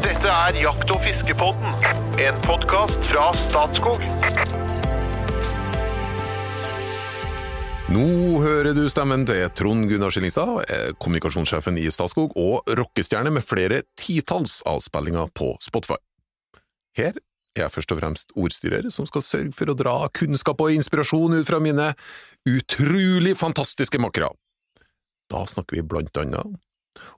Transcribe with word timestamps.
Dette 0.00 0.30
er 0.32 0.56
Jakt- 0.56 0.88
og 0.94 1.02
fiskepodden, 1.04 1.74
en 2.24 2.36
podkast 2.46 3.02
fra 3.10 3.26
Statskog. 3.36 4.00
Nå 7.92 8.04
hører 8.40 8.72
du 8.72 8.86
stemmen 8.88 9.26
til 9.28 9.44
Trond 9.58 9.90
Gunnar 9.90 10.14
Skillingstad, 10.14 10.54
eh, 10.72 10.92
kommunikasjonssjefen 10.96 11.76
i 11.76 11.84
Statskog 11.92 12.32
og 12.32 12.72
rockestjerne 12.80 13.28
med 13.34 13.44
flere 13.44 13.82
titalls 14.00 14.62
avspillinger 14.64 15.28
på 15.36 15.52
Spotify. 15.60 16.00
Her 16.96 17.20
er 17.58 17.66
jeg 17.66 17.74
først 17.76 17.92
og 17.92 18.00
fremst 18.00 18.32
ordstyrer 18.32 18.88
som 18.88 19.04
skal 19.04 19.26
sørge 19.26 19.52
for 19.52 19.68
å 19.68 19.76
dra 19.76 20.08
kunnskap 20.08 20.64
og 20.64 20.72
inspirasjon 20.72 21.36
ut 21.36 21.46
fra 21.46 21.60
mine 21.60 21.92
utrolig 22.48 23.36
fantastiske 23.36 24.00
makkere. 24.00 24.32
Da 25.28 25.44
snakker 25.44 25.76
vi 25.76 25.82
blant 25.84 26.16
annet 26.16 26.56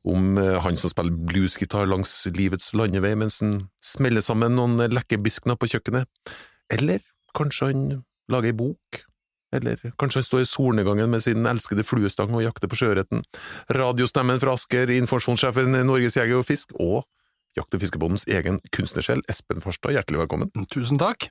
om 0.08 0.38
eh, 0.38 0.58
han 0.64 0.78
som 0.80 0.92
spiller 0.92 1.14
bluesgitar 1.28 1.88
langs 1.90 2.12
livets 2.36 2.72
landevei 2.76 3.14
mens 3.18 3.40
han 3.42 3.68
smeller 3.84 4.24
sammen 4.24 4.56
noen 4.58 4.82
lekkerbiskener 4.92 5.58
på 5.58 5.70
kjøkkenet, 5.74 6.10
eller 6.72 7.00
kanskje 7.36 7.70
han 7.70 7.86
lager 8.32 8.52
ei 8.52 8.58
bok, 8.58 9.02
eller 9.52 9.80
kanskje 10.00 10.22
han 10.22 10.28
står 10.28 10.44
i 10.44 10.48
solnedgangen 10.48 11.10
med 11.12 11.24
sin 11.24 11.48
elskede 11.48 11.84
fluestang 11.84 12.32
og 12.36 12.44
jakter 12.44 12.70
på 12.72 12.78
sjøørreten, 12.80 13.24
radiostemmen 13.76 14.40
fra 14.42 14.56
Asker, 14.56 14.92
informasjonssjefen 14.96 15.80
i 15.80 15.84
Norges 15.88 16.16
Jeger 16.16 16.40
og 16.40 16.48
Fisk, 16.48 16.72
og 16.80 17.04
Jakt- 17.58 17.74
og 17.76 17.82
fiskebondens 17.82 18.22
egen 18.32 18.56
kunstnersjel, 18.72 19.20
Espen 19.28 19.60
Farstad, 19.60 19.92
hjertelig 19.92 20.22
velkommen. 20.22 20.48
Tusen 20.72 20.96
takk. 21.00 21.26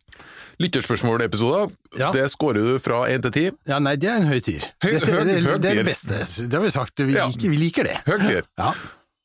Lytterspørsmål-episoder, 0.62 1.72
Ja. 1.98 2.12
det 2.12 2.30
scorer 2.30 2.62
du 2.62 2.80
fra 2.80 3.08
én 3.10 3.22
til 3.24 3.32
ti. 3.32 3.52
Ja, 3.66 3.80
nei, 3.80 3.96
det 3.96 4.10
er 4.10 4.18
en 4.22 4.28
høy 4.28 4.40
tier. 4.40 4.62
Høy- 4.84 5.00
Dette, 5.00 5.06
høy- 5.12 5.26
det, 5.26 5.44
høy 5.44 5.58
det 5.58 5.72
er 5.72 5.84
det 5.84 5.86
beste. 5.86 6.48
Det 6.48 6.54
har 6.54 6.62
vi 6.62 6.70
sagt, 6.70 6.96
vi, 7.00 7.14
Ja. 7.14 7.26
liker, 7.28 7.50
vi 7.50 7.58
liker 7.58 7.84
det. 7.84 7.98
Høy 8.06 8.20
tier. 8.20 8.44
Ja. 8.58 8.74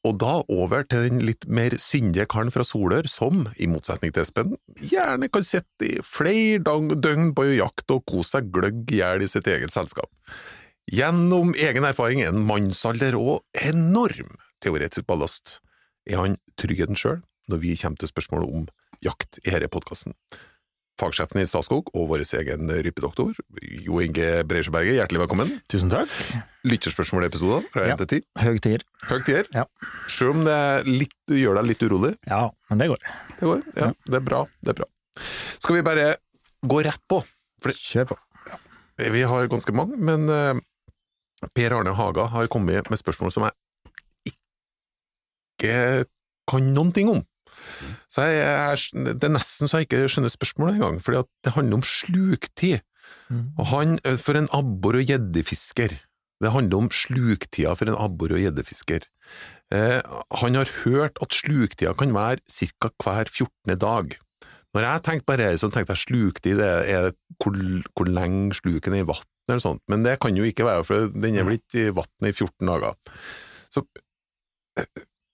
Og 0.07 0.19
da 0.19 0.43
over 0.49 0.85
til 0.85 1.09
den 1.09 1.19
litt 1.27 1.47
mer 1.49 1.71
syndige 1.71 2.27
karen 2.29 2.51
fra 2.51 2.63
Solør, 2.63 3.07
som, 3.09 3.49
i 3.59 3.67
motsetning 3.67 4.13
til 4.15 4.23
Espen, 4.23 4.57
gjerne 4.81 5.29
kan 5.31 5.43
sitte 5.43 5.83
i 5.83 5.99
flere 6.01 6.61
døgn 6.63 7.35
på 7.35 7.57
jakt 7.59 7.91
og 7.91 8.07
kose 8.07 8.31
seg 8.39 8.51
gløgg 8.53 8.91
i 8.93 8.97
hjel 9.03 9.21
i 9.23 9.27
sitt 9.27 9.45
eget 9.47 9.71
selskap. 9.73 10.09
Gjennom 10.91 11.55
egen 11.59 11.83
erfaring, 11.85 12.23
er 12.23 12.29
en 12.29 12.47
mannsalder 12.47 13.17
og 13.19 13.43
enorm 13.61 14.37
teoretisk 14.63 15.05
ballast, 15.07 15.59
er 16.07 16.21
han 16.23 16.37
tryggheten 16.61 16.99
sjøl 16.99 17.23
når 17.51 17.61
vi 17.63 17.77
kommer 17.79 18.01
til 18.01 18.11
spørsmålet 18.11 18.53
om 18.59 18.67
jakt 19.05 19.39
i 19.45 19.51
denne 19.53 19.69
podkasten. 19.71 20.15
Fagsjefen 20.97 21.43
i 21.43 21.45
Statskog 21.47 21.91
og 21.93 22.07
vår 22.09 22.23
egen 22.39 22.71
rypedoktor, 22.73 23.37
Jo 23.85 23.99
Inge 24.01 24.41
Breisjøberget, 24.49 24.97
hjertelig 24.97 25.21
velkommen. 25.27 25.51
Tusen 25.69 25.91
takk. 25.93 26.09
Lytterspørsmål-episoder 26.65 27.67
fra 27.75 27.85
Ja. 27.85 27.95
1 27.95 28.07
til 28.09 28.23
10. 28.23 28.25
Høg 28.41 28.61
tier. 28.65 28.85
Høg 29.11 29.27
tier. 29.29 29.45
Ja. 29.53 29.65
Selv 30.09 30.31
om 30.39 30.45
det 30.49 30.87
litt, 30.89 31.13
gjør 31.29 31.61
deg 31.61 31.69
litt 31.69 31.85
urolig. 31.85 32.15
Ja, 32.27 32.49
men 32.71 32.79
det 32.81 32.89
går. 32.89 33.05
Det 33.37 33.45
går. 33.51 33.63
Ja, 33.77 33.91
det 34.07 34.15
er 34.23 34.25
bra. 34.25 34.41
Det 34.65 34.73
er 34.73 34.79
bra. 34.81 34.89
Skal 35.61 35.77
vi 35.77 35.83
bare 35.83 36.07
gå 36.65 36.81
rett 36.89 37.03
på? 37.09 37.21
Det, 37.63 37.77
Kjør 37.77 38.09
på. 38.15 38.17
vi 39.13 39.23
har 39.23 39.47
ganske 39.53 39.73
mange, 39.77 39.97
men 40.01 40.29
eh, 40.33 40.55
Per 41.55 41.77
Arne 41.77 41.93
Haga 41.95 42.27
har 42.33 42.47
kommet 42.49 42.89
med 42.89 42.99
spørsmål 42.99 43.33
som 43.33 43.45
jeg 43.45 43.53
ikke 45.57 46.07
kan 46.47 46.69
noen 46.77 46.93
ting 46.95 47.11
om. 47.11 47.25
Så 48.13 48.27
jeg, 48.29 48.37
jeg, 48.45 49.17
det 49.19 49.27
er 49.27 49.33
nesten 49.35 49.69
så 49.69 49.81
jeg 49.81 49.89
ikke 49.89 50.05
skjønner 50.13 50.33
spørsmålet 50.33 50.77
engang, 50.77 51.01
for 51.03 51.17
det 51.17 51.55
handler 51.57 51.81
om 51.81 51.87
sluktid. 51.87 52.85
Og 53.59 53.67
han, 53.73 53.99
eh, 54.05 54.19
for 54.21 54.39
en 54.39 54.51
abbor- 54.55 54.99
og 55.01 55.09
gjeddefisker, 55.09 55.97
det 56.43 56.53
handler 56.53 56.85
om 56.85 56.91
sluktida 56.93 57.75
for 57.75 57.89
en 57.89 57.99
abbor- 57.99 58.35
og 58.37 58.43
gjeddefisker. 58.43 59.07
Eh, 59.73 60.01
han 60.41 60.55
har 60.55 60.71
hørt 60.85 61.19
at 61.23 61.35
sluktida 61.35 61.95
kan 61.97 62.15
være 62.15 62.39
ca. 62.47 62.91
hver 63.03 63.27
14. 63.27 63.79
dag. 63.79 64.17
Når 64.75 64.83
jeg 64.85 65.03
tenkte 65.03 65.27
på 65.27 65.37
det, 65.41 65.59
så 65.59 65.71
tenkte 65.73 65.95
jeg 65.95 66.05
sluktid 66.05 66.59
det 66.61 66.69
er 66.93 67.13
hvor, 67.41 67.57
hvor 67.97 68.07
lenge 68.07 68.55
sluken 68.55 68.93
er 68.93 69.03
i 69.03 69.09
vann, 69.09 69.25
eller 69.49 69.63
sånt, 69.63 69.83
men 69.89 70.05
det 70.05 70.19
kan 70.21 70.37
jo 70.37 70.45
ikke 70.45 70.67
være, 70.67 70.85
for 70.85 71.09
den 71.09 71.35
er 71.35 71.47
vel 71.47 71.57
ikke 71.57 71.87
i 71.89 71.95
vann 71.97 72.29
i 72.29 72.33
14 72.33 72.69
dager. 72.69 72.95
Så 73.73 73.87
eh, 74.79 74.85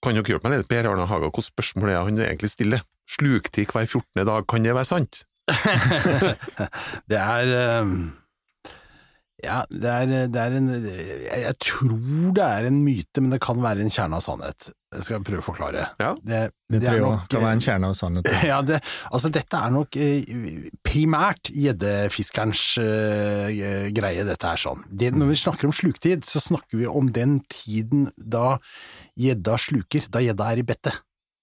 kan 0.03 0.17
dere 0.17 0.35
hjelpe 0.35 0.51
meg 0.51 0.63
litt, 0.63 0.71
Per 0.71 0.89
Arne 0.91 1.07
Haga, 1.11 1.29
hvilket 1.29 1.51
spørsmål 1.53 1.93
er 1.93 2.01
han 2.09 2.25
egentlig 2.25 2.51
stiller? 2.53 2.83
Sluktid 3.11 3.71
hver 3.71 3.87
14. 3.87 4.25
dag, 4.29 4.49
kan 4.51 4.67
det 4.67 4.75
være 4.77 4.89
sant? 4.89 5.23
Det 7.11 7.19
er 7.19 7.49
eh, 7.59 7.89
Ja, 9.43 9.63
det 9.69 9.91
er, 9.91 10.13
det 10.31 10.39
er 10.39 10.55
en 10.55 10.69
jeg 10.87 11.57
tror 11.65 11.97
det 12.37 12.45
er 12.47 12.69
en 12.69 12.79
myte, 12.85 13.23
men 13.25 13.35
det 13.35 13.41
kan 13.43 13.59
være 13.63 13.83
en 13.83 13.91
kjerne 13.91 14.21
av 14.21 14.25
sannhet. 14.25 14.71
Det 14.93 15.03
skal 15.07 15.17
jeg 15.17 15.25
prøve 15.25 15.41
å 15.41 15.47
forklare. 15.47 15.85
Ja. 16.03 16.11
Det, 16.21 16.41
Det, 16.69 16.79
det 16.79 16.83
tror 16.85 16.93
er 16.93 16.99
jeg 16.99 17.05
nok, 17.07 17.29
kan 17.33 17.45
være 17.45 17.57
en 17.57 17.65
kjerne 17.65 17.89
av 17.89 17.95
sannheten. 17.99 18.41
Ja, 18.53 18.59
det, 18.67 18.81
altså 19.11 19.31
dette 19.33 19.61
er 19.61 19.73
nok 19.73 19.97
eh, 19.97 20.33
primært 20.85 21.53
gjeddefiskerens 21.53 22.65
uh, 22.83 23.89
greie, 23.97 24.27
dette 24.29 24.51
er 24.51 24.61
sånn. 24.61 24.85
Det, 24.89 25.13
når 25.17 25.33
vi 25.33 25.39
snakker 25.45 25.71
om 25.71 25.77
sluktid, 25.77 26.27
så 26.29 26.43
snakker 26.45 26.81
vi 26.81 26.91
om 26.91 27.09
den 27.13 27.41
tiden 27.53 28.11
da 28.17 28.59
gjedda 29.21 29.57
sluker, 29.61 30.09
da 30.13 30.23
gjedda 30.25 30.51
er 30.53 30.63
i 30.63 30.67
bettet. 30.67 31.01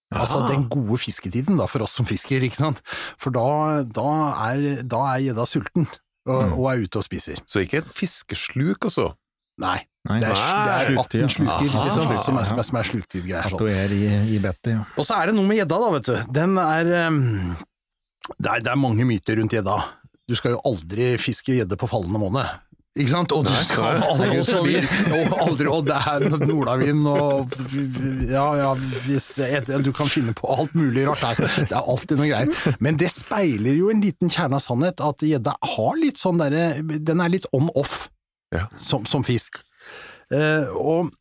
Altså 0.09 0.41
den 0.49 0.65
gode 0.73 0.97
fisketiden 0.97 1.59
da, 1.59 1.67
for 1.69 1.85
oss 1.85 1.93
som 1.99 2.07
fisker, 2.09 2.41
ikke 2.45 2.57
sant. 2.57 2.79
For 3.21 3.33
da, 3.33 3.83
da 3.85 4.11
er 4.49 4.83
da 4.89 5.03
er 5.11 5.27
gjedda 5.27 5.45
sulten, 5.49 5.85
og, 6.29 6.55
og 6.57 6.65
er 6.71 6.85
ute 6.85 7.01
og 7.01 7.05
spiser. 7.05 7.41
Så 7.49 7.61
ikke 7.63 7.83
en 7.83 7.91
fiskesluk, 7.93 8.89
altså? 8.89 9.11
Nei, 9.59 9.79
Nei, 10.07 10.19
det 10.23 10.29
er, 10.31 10.37
det 10.39 10.73
er 10.73 10.91
sluktid, 10.93 11.23
18 11.25 11.33
sluker 11.35 11.73
Aha. 11.73 11.81
liksom, 11.85 12.05
som, 12.05 12.13
er, 12.39 12.45
som, 12.47 12.59
er, 12.61 12.67
som 12.69 12.79
er 12.79 12.87
sluktidgreier. 12.87 13.51
Sånn. 13.51 13.65
du 13.67 13.97
i, 13.97 14.13
i 14.37 14.39
bettet, 14.43 14.71
ja. 14.77 14.85
Og 14.95 15.07
så 15.07 15.17
er 15.19 15.29
det 15.29 15.35
noe 15.35 15.49
med 15.49 15.59
gjedda, 15.59 15.81
da, 15.83 15.89
vet 15.97 16.07
du. 16.07 16.15
Den 16.39 16.55
er 16.63 16.93
um, 17.09 17.19
det, 18.37 18.47
er 18.47 18.63
det 18.63 18.71
er 18.71 18.79
mange 18.79 19.07
myter 19.09 19.41
rundt 19.41 19.57
gjedda. 19.57 19.75
Du 20.29 20.37
skal 20.37 20.55
jo 20.55 20.63
aldri 20.69 21.13
fiske 21.19 21.57
gjedde 21.57 21.77
på 21.79 21.89
fallende 21.89 22.21
måned. 22.21 22.57
Ikke 22.99 23.11
sant? 23.11 23.33
Og 23.35 23.45
du 23.45 23.51
skal 23.53 23.99
aldri, 24.03 24.39
og, 24.41 24.47
og, 25.13 25.35
aldri, 25.43 25.67
og 25.69 25.83
det 25.87 25.97
er 26.09 26.25
nordavind 26.41 27.05
og 27.07 27.53
Ja, 28.27 28.45
ja, 28.57 28.71
hvis, 29.05 29.29
du 29.85 29.91
kan 29.95 30.09
finne 30.11 30.33
på 30.35 30.49
alt 30.55 30.73
mulig 30.77 31.05
rart 31.07 31.23
her. 31.27 31.43
Det 31.59 31.75
er 31.75 31.83
alltid 31.83 32.19
noe 32.19 32.29
greier. 32.31 32.71
Men 32.83 32.99
det 32.99 33.11
speiler 33.13 33.77
jo 33.77 33.91
en 33.93 34.01
liten 34.03 34.31
kjerne 34.31 34.57
av 34.57 34.65
sannhet, 34.65 35.03
at 35.05 35.27
gjedda 35.27 35.53
har 35.75 35.99
litt 36.01 36.19
sånn 36.21 36.41
derre 36.41 36.79
Den 36.81 37.21
er 37.23 37.35
litt 37.35 37.47
on-off 37.55 38.07
Ja. 38.55 38.65
som, 38.77 39.05
som 39.05 39.23
fisk. 39.25 39.61
Eh, 40.33 40.69
og 40.73 41.11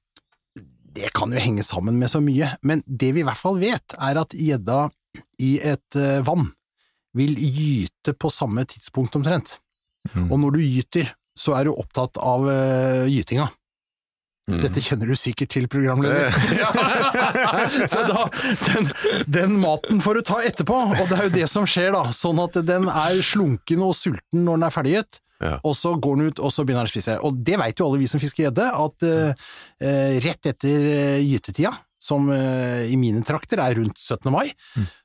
det 0.99 1.13
kan 1.17 1.33
jo 1.33 1.43
henge 1.43 1.65
sammen 1.67 1.99
med 2.01 2.11
så 2.11 2.21
mye, 2.25 2.55
men 2.67 2.83
det 2.87 3.13
vi 3.15 3.23
i 3.23 3.27
hvert 3.27 3.41
fall 3.41 3.61
vet, 3.61 3.97
er 4.01 4.21
at 4.21 4.35
gjedda 4.35 4.87
i 5.45 5.59
et 5.61 5.99
eh, 5.99 6.21
vann 6.27 6.51
vil 7.17 7.37
gyte 7.39 8.15
på 8.15 8.31
samme 8.33 8.65
tidspunkt 8.69 9.17
omtrent. 9.19 9.59
Mm. 10.15 10.29
Og 10.31 10.37
når 10.41 10.57
du 10.57 10.61
gyter, 10.65 11.15
så 11.39 11.55
er 11.59 11.69
du 11.69 11.77
opptatt 11.77 12.19
av 12.21 12.49
eh, 12.51 13.07
gytinga. 13.13 13.49
Mm. 14.49 14.63
Dette 14.65 14.81
kjenner 14.81 15.11
du 15.11 15.17
sikkert 15.19 15.51
til, 15.53 15.67
programleder. 15.69 16.33
Så 17.93 18.01
da, 18.09 18.23
den, 18.65 18.89
den 19.29 19.59
maten 19.61 20.01
får 20.01 20.19
du 20.19 20.23
ta 20.31 20.39
etterpå, 20.41 20.79
og 20.89 21.03
det 21.11 21.19
er 21.19 21.27
jo 21.27 21.35
det 21.35 21.49
som 21.53 21.67
skjer 21.69 21.93
da, 21.93 22.07
sånn 22.17 22.41
at 22.41 22.57
den 22.65 22.89
er 22.89 23.21
slunken 23.21 23.85
og 23.85 23.93
sulten 23.99 24.47
når 24.47 24.57
den 24.57 24.69
er 24.71 24.73
ferdiggitt, 24.73 25.21
Ja. 25.39 25.59
og 25.63 25.75
så 25.79 25.93
går 25.95 26.17
den 26.19 26.31
ut, 26.33 26.41
og 26.43 26.51
så 26.51 26.65
begynner 26.67 26.87
den 26.87 26.91
å 26.91 26.95
spise. 26.95 27.19
Og 27.23 27.37
det 27.47 27.59
vet 27.61 27.79
jo 27.79 27.87
alle 27.87 28.01
vi 28.01 28.09
som 28.11 28.23
fisker 28.23 28.49
gjedde, 28.49 28.65
at 28.75 29.07
uh, 29.07 29.53
rett 30.25 30.49
etter 30.51 30.89
eh, 30.91 31.21
gytetida, 31.23 31.77
som 31.99 32.29
i 32.31 32.95
mine 32.97 33.21
trakter 33.27 33.59
er 33.59 33.75
rundt 33.75 33.99
17. 33.99 34.31
mai, 34.31 34.53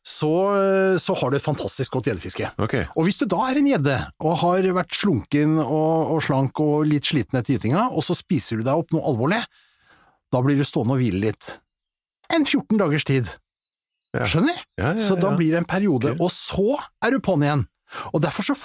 så, 0.05 0.29
eh, 0.59 0.97
så 1.01 1.15
har 1.17 1.31
du 1.31 1.39
et 1.39 1.43
fantastisk 1.43 1.97
godt 1.97 2.11
gjeddefiske. 2.11 2.51
Okay. 2.61 2.85
Og 2.93 3.07
hvis 3.07 3.17
du 3.17 3.25
da 3.29 3.41
er 3.49 3.59
en 3.59 3.69
gjedde, 3.71 3.97
og 4.21 4.37
har 4.43 4.69
vært 4.77 4.93
slunken 4.95 5.57
og, 5.63 6.13
og 6.13 6.21
slank 6.23 6.61
og 6.63 6.85
litt 6.87 7.09
sliten 7.09 7.39
etter 7.39 7.57
gytinga, 7.57 7.89
og 7.89 8.05
så 8.05 8.15
spiser 8.17 8.61
du 8.61 8.67
deg 8.67 8.77
opp 8.77 8.93
noe 8.93 9.03
alvorlig, 9.09 9.41
da 10.33 10.41
blir 10.45 10.57
du 10.57 10.65
stående 10.65 10.95
og 10.95 11.01
hvile 11.01 11.21
litt. 11.27 11.49
En 12.33 12.45
14 12.45 12.79
dagers 12.79 13.05
tid. 13.09 13.29
Ja. 14.13 14.27
Skjønner? 14.29 14.57
Ja, 14.77 14.93
ja, 14.93 15.01
Så 15.01 15.17
da 15.17 15.33
blir 15.33 15.53
det 15.53 15.63
en 15.63 15.69
periode, 15.69 16.13
okay. 16.13 16.21
og 16.21 16.29
så 16.33 16.77
er 17.03 17.13
du 17.13 17.21
på'n 17.25 17.45
igjen. 17.45 17.65
Og 18.13 18.23
derfor 18.23 18.47
så 18.47 18.55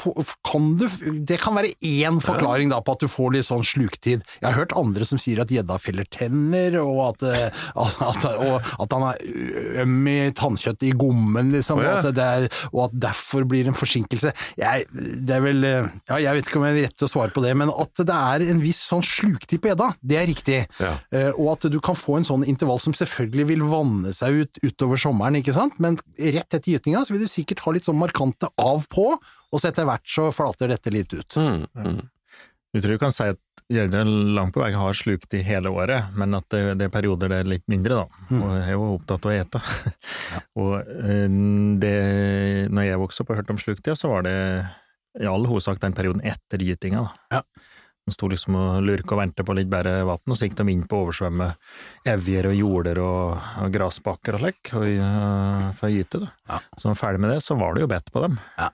kan 0.46 0.70
du 0.78 0.86
Det 1.28 1.38
kan 1.40 1.56
være 1.56 1.74
én 1.84 2.20
forklaring 2.22 2.70
da 2.72 2.80
på 2.84 2.94
at 2.96 3.02
du 3.04 3.08
får 3.10 3.34
litt 3.34 3.48
sånn 3.48 3.64
sluktid. 3.66 4.24
Jeg 4.40 4.46
har 4.46 4.56
hørt 4.56 4.74
andre 4.78 5.06
som 5.08 5.20
sier 5.20 5.42
at 5.42 5.52
gjedda 5.52 5.78
feller 5.82 6.06
tenner, 6.12 6.78
og 6.82 7.00
at, 7.10 7.24
eh, 7.28 7.64
at, 7.84 7.98
at, 8.08 8.26
og 8.46 8.84
at 8.84 8.96
han 8.96 9.06
er 9.10 9.84
øm 9.84 10.08
i 10.10 10.18
tannkjøttet 10.36 10.88
i 10.88 10.94
gommen, 10.98 11.52
liksom, 11.54 11.80
oh, 11.82 11.86
ja. 11.86 11.98
og, 12.00 12.22
er, 12.22 12.48
og 12.72 12.82
at 12.88 12.96
derfor 13.08 13.46
blir 13.48 13.66
det 13.66 13.74
en 13.74 13.78
forsinkelse. 13.78 14.32
Jeg, 14.58 14.88
det 14.92 15.36
er 15.36 15.44
vel 15.44 15.64
eh, 15.68 15.90
Ja, 16.08 16.20
jeg 16.22 16.38
vet 16.38 16.50
ikke 16.50 16.60
om 16.60 16.66
jeg 16.68 16.76
er 16.76 16.88
rett 16.88 16.98
til 16.98 17.08
å 17.08 17.12
svare 17.12 17.34
på 17.34 17.44
det, 17.44 17.54
men 17.58 17.72
at 17.72 18.04
det 18.08 18.18
er 18.18 18.46
en 18.48 18.62
viss 18.62 18.80
sånn 18.88 19.04
sluktid 19.04 19.62
på 19.62 19.72
gjedda, 19.72 19.90
det 20.00 20.20
er 20.20 20.28
riktig. 20.30 20.60
Ja. 20.80 20.94
Eh, 21.14 21.30
og 21.34 21.54
at 21.56 21.68
du 21.72 21.78
kan 21.84 21.98
få 21.98 22.18
en 22.18 22.28
sånn 22.28 22.46
intervall 22.48 22.80
som 22.82 22.96
selvfølgelig 22.96 23.48
vil 23.52 23.66
vanne 23.68 24.14
seg 24.16 24.42
ut 24.42 24.62
utover 24.64 25.00
sommeren, 25.00 25.38
ikke 25.40 25.56
sant? 25.56 25.76
Men 25.82 25.98
rett 26.18 26.48
etter 26.48 26.74
gytinga 26.74 27.04
så 27.04 27.14
vil 27.14 27.24
du 27.26 27.30
sikkert 27.30 27.62
ha 27.64 27.74
litt 27.74 27.88
sånn 27.88 27.98
markante 28.00 28.50
av 28.60 28.86
på, 28.92 29.10
og 29.52 29.60
så 29.60 29.70
etter 29.70 29.88
hvert 29.88 30.08
så 30.08 30.28
flater 30.34 30.72
dette 30.72 30.92
litt 30.92 31.12
ut. 31.14 31.38
Mm, 31.40 31.66
mm. 31.74 32.00
Du 32.74 32.80
tror 32.82 32.98
du 32.98 33.00
kan 33.00 33.14
si 33.14 33.30
at 33.32 33.40
Gjedde 33.68 34.00
langt 34.32 34.54
på 34.56 34.62
vei 34.62 34.70
har 34.72 34.94
slukt 34.96 35.34
i 35.36 35.42
hele 35.44 35.68
året, 35.68 36.14
men 36.16 36.32
at 36.38 36.46
det, 36.48 36.60
det 36.80 36.86
er 36.86 36.92
perioder 36.92 37.28
det 37.28 37.40
er 37.42 37.50
litt 37.52 37.66
mindre, 37.68 37.98
da. 38.00 38.22
Mm. 38.30 38.38
Og 38.38 38.52
jeg 38.54 38.62
er 38.64 38.72
jo 38.72 38.86
opptatt 38.94 39.26
av 39.28 39.32
å 39.32 39.34
ete. 39.36 39.60
og 40.62 40.72
eh, 41.04 41.34
det, 41.82 41.98
når 42.72 42.86
jeg 42.86 43.02
vokste 43.02 43.24
opp 43.24 43.34
og 43.34 43.40
hørte 43.42 43.52
om 43.52 43.60
sluktida, 43.60 43.96
så 43.98 44.08
var 44.14 44.24
det 44.24 44.38
i 45.20 45.28
all 45.28 45.44
hovedsak 45.50 45.82
den 45.84 45.98
perioden 45.98 46.24
etter 46.24 46.64
gytinga, 46.64 47.04
da. 47.04 47.36
Ja. 47.36 47.68
De 48.08 48.14
sto 48.16 48.32
liksom 48.32 48.56
og 48.56 48.80
lurka 48.88 49.12
og 49.12 49.20
ventet 49.20 49.44
på 49.44 49.52
litt 49.58 49.68
bedre 49.68 49.98
vann, 50.08 50.24
og 50.24 50.38
så 50.38 50.48
gikk 50.48 50.56
de 50.62 50.72
inn 50.72 50.88
på 50.88 50.96
å 50.96 51.04
oversvømme 51.04 51.52
evjer 52.08 52.48
og 52.48 52.56
jorder 52.56 53.04
og, 53.04 53.48
og 53.66 53.74
grasbakker 53.74 54.38
og 54.38 54.46
slik, 54.46 54.72
og, 54.80 54.86
uh, 54.96 55.66
for 55.76 55.90
å 55.90 55.92
gyte. 55.92 56.22
Da. 56.24 56.30
Ja. 56.54 56.64
Så 56.72 56.86
når 56.86 56.88
de 56.88 56.94
var 56.94 57.02
ferdig 57.02 57.20
med 57.26 57.34
det, 57.34 57.42
så 57.44 57.58
var 57.60 57.76
det 57.76 57.84
jo 57.84 57.90
bedt 57.92 58.08
på 58.14 58.24
dem. 58.24 58.40
Ja. 58.56 58.70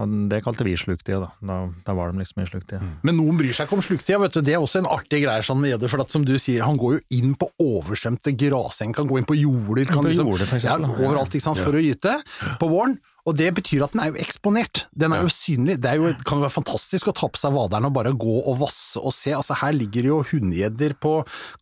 Og 0.00 0.14
det 0.30 0.42
kalte 0.44 0.66
vi 0.66 0.76
sluktida, 0.80 1.20
da. 1.22 1.30
da. 1.40 1.58
Da 1.86 1.96
var 1.96 2.12
de 2.12 2.22
liksom 2.22 2.42
i 2.42 2.48
sluktida. 2.48 2.80
Men 3.06 3.18
noen 3.20 3.38
bryr 3.40 3.56
seg 3.56 3.68
ikke 3.68 3.78
om 3.78 3.84
sluktida, 3.84 4.20
vet 4.22 4.38
du. 4.38 4.42
Det 4.46 4.56
er 4.56 4.62
også 4.62 4.82
en 4.82 4.90
artig 4.90 5.22
greie 5.24 5.44
sånn 5.46 5.60
med 5.62 5.74
gjedder. 5.74 5.92
For 5.92 6.04
at, 6.04 6.14
som 6.14 6.24
du 6.26 6.34
sier, 6.38 6.64
han 6.66 6.80
går 6.80 6.98
jo 6.98 7.02
inn 7.18 7.36
på 7.38 7.50
oversvømte 7.62 8.34
graseng, 8.38 8.94
kan 8.96 9.08
gå 9.10 9.20
inn 9.20 9.28
på 9.28 9.38
jorder, 9.38 9.84
kan 9.90 10.02
På 10.02 10.08
liksom, 10.08 10.30
jorder, 10.32 10.48
for 10.50 10.60
eksempel, 10.60 10.88
Ja, 10.88 11.04
overalt, 11.08 11.36
ikke 11.36 11.48
sant, 11.48 11.62
for 11.62 11.76
å 11.76 11.82
gyte 11.82 12.16
på 12.60 12.70
våren. 12.72 12.98
Og 13.26 13.34
det 13.34 13.48
betyr 13.56 13.82
at 13.86 13.94
den 13.94 14.00
er 14.04 14.12
jo 14.12 14.20
eksponert. 14.22 14.84
Den 14.94 15.12
er 15.16 15.24
jo 15.24 15.30
synlig. 15.34 15.74
Det 15.82 15.90
er 15.90 15.98
jo, 15.98 16.12
kan 16.28 16.38
jo 16.38 16.44
være 16.44 16.54
fantastisk 16.54 17.08
å 17.10 17.14
ta 17.16 17.26
på 17.26 17.40
seg 17.40 17.54
vaderen 17.56 17.88
og 17.88 17.94
bare 17.96 18.12
gå 18.14 18.36
og 18.38 18.60
vasse 18.60 19.00
og 19.02 19.10
se. 19.14 19.32
Altså 19.34 19.56
Her 19.58 19.74
ligger 19.74 20.06
det 20.06 20.10
jo 20.12 20.18
hunngjedder 20.30 20.94
på 21.02 21.12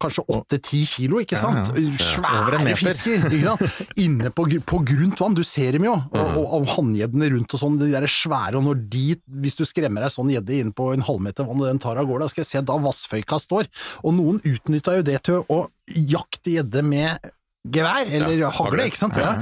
kanskje 0.02 0.26
åtte-ti 0.34 0.82
kilo, 0.90 1.22
ikke 1.24 1.38
sant? 1.40 1.70
Svære 2.00 2.60
fisker, 2.76 3.24
ikke 3.30 3.54
sant? 3.54 3.78
Inne 4.04 4.28
på, 4.36 4.44
på 4.68 4.80
grunt 4.90 5.22
vann. 5.24 5.36
Du 5.38 5.40
ser 5.46 5.78
dem 5.78 5.86
jo. 5.88 5.94
Og, 6.12 6.20
og, 6.42 6.44
og 6.58 6.68
hanngjeddene 6.74 7.30
rundt 7.32 7.56
og 7.56 7.62
sånn, 7.62 7.78
de 7.80 7.88
der 7.94 8.06
svære. 8.12 8.58
Og 8.60 8.66
når 8.68 8.82
de, 8.92 9.06
hvis 9.44 9.56
du 9.56 9.64
skremmer 9.68 10.04
ei 10.04 10.12
sånn 10.12 10.32
gjedde 10.34 10.58
inn 10.60 10.74
på 10.76 10.90
en 10.92 11.06
halvmeter 11.06 11.48
vann 11.48 11.62
og 11.64 11.70
den 11.70 11.80
tar 11.82 11.96
av 12.02 12.10
gårde, 12.10 12.26
da 12.26 12.34
skal 12.34 12.44
jeg 12.44 12.50
se 12.50 12.62
da 12.68 12.76
vassføyka 12.84 13.40
står. 13.40 13.70
Og 14.04 14.18
noen 14.18 14.42
utnytta 14.44 14.98
jo 14.98 15.06
det 15.08 15.22
til 15.30 15.40
å 15.48 15.62
jakte 15.88 16.58
gjedde 16.58 16.84
med 16.84 17.32
gevær, 17.72 18.04
eller 18.04 18.36
Ja, 18.36 18.50
hagle. 18.52 18.90
ikke 18.90 19.00
sant? 19.00 19.16
Ja. 19.16 19.38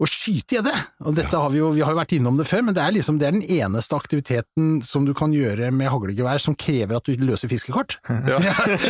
Å 0.00 0.06
skyte 0.08 0.56
gjedde. 0.56 0.72
Og 1.04 1.16
dette 1.16 1.36
har 1.36 1.50
vi 1.52 1.58
jo, 1.60 1.70
vi 1.76 1.82
har 1.84 1.92
jo 1.92 1.98
vært 1.98 2.14
innom 2.16 2.38
det 2.38 2.46
før, 2.48 2.62
men 2.64 2.76
det 2.76 2.80
er 2.80 2.94
liksom 2.96 3.18
det 3.20 3.26
er 3.28 3.34
den 3.36 3.44
eneste 3.44 3.96
aktiviteten 3.98 4.78
som 4.86 5.04
du 5.04 5.12
kan 5.16 5.32
gjøre 5.34 5.68
med 5.76 5.90
haglegevær 5.92 6.40
som 6.40 6.56
krever 6.56 6.96
at 6.96 7.08
du 7.08 7.20
løser 7.20 7.50
fiskekort. 7.52 7.98
Ja, 8.30 8.36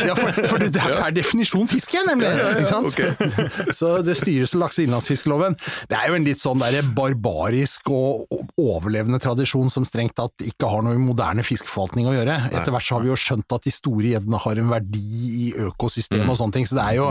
ja 0.05 0.13
for, 0.17 0.35
for 0.51 0.61
det 0.61 0.77
er 0.77 0.93
per 0.99 1.13
definisjon 1.15 1.65
fiske, 1.69 1.97
nemlig. 2.05 2.29
Sant? 2.69 2.97
Så 3.77 3.93
det 4.05 4.13
styres 4.19 4.53
av 4.55 4.61
lakse- 4.65 4.83
og 4.83 4.87
innlandsfiskeloven. 4.87 5.55
Det 5.89 5.97
er 5.97 6.11
jo 6.11 6.17
en 6.19 6.27
litt 6.27 6.41
sånn 6.43 6.61
der 6.61 6.85
barbarisk 6.95 7.89
og 7.91 8.31
overlevende 8.61 9.19
tradisjon 9.23 9.71
som 9.73 9.85
strengt 9.87 10.15
tatt 10.19 10.43
ikke 10.45 10.69
har 10.69 10.85
noe 10.85 10.97
i 10.97 11.01
moderne 11.01 11.43
fiskeforvaltning 11.47 12.09
å 12.11 12.15
gjøre. 12.15 12.37
Etter 12.51 12.75
hvert 12.75 12.85
så 12.87 12.97
har 12.99 13.05
vi 13.05 13.11
jo 13.11 13.17
skjønt 13.19 13.55
at 13.57 13.65
de 13.67 13.73
store 13.73 14.13
gjeddene 14.13 14.41
har 14.45 14.61
en 14.61 14.71
verdi 14.71 15.01
i 15.47 15.49
økosystemet 15.67 16.29
og 16.29 16.39
sånne 16.39 16.57
ting, 16.59 16.69
så 16.69 16.77
det 16.77 16.85
er 16.85 16.99
jo, 16.99 17.07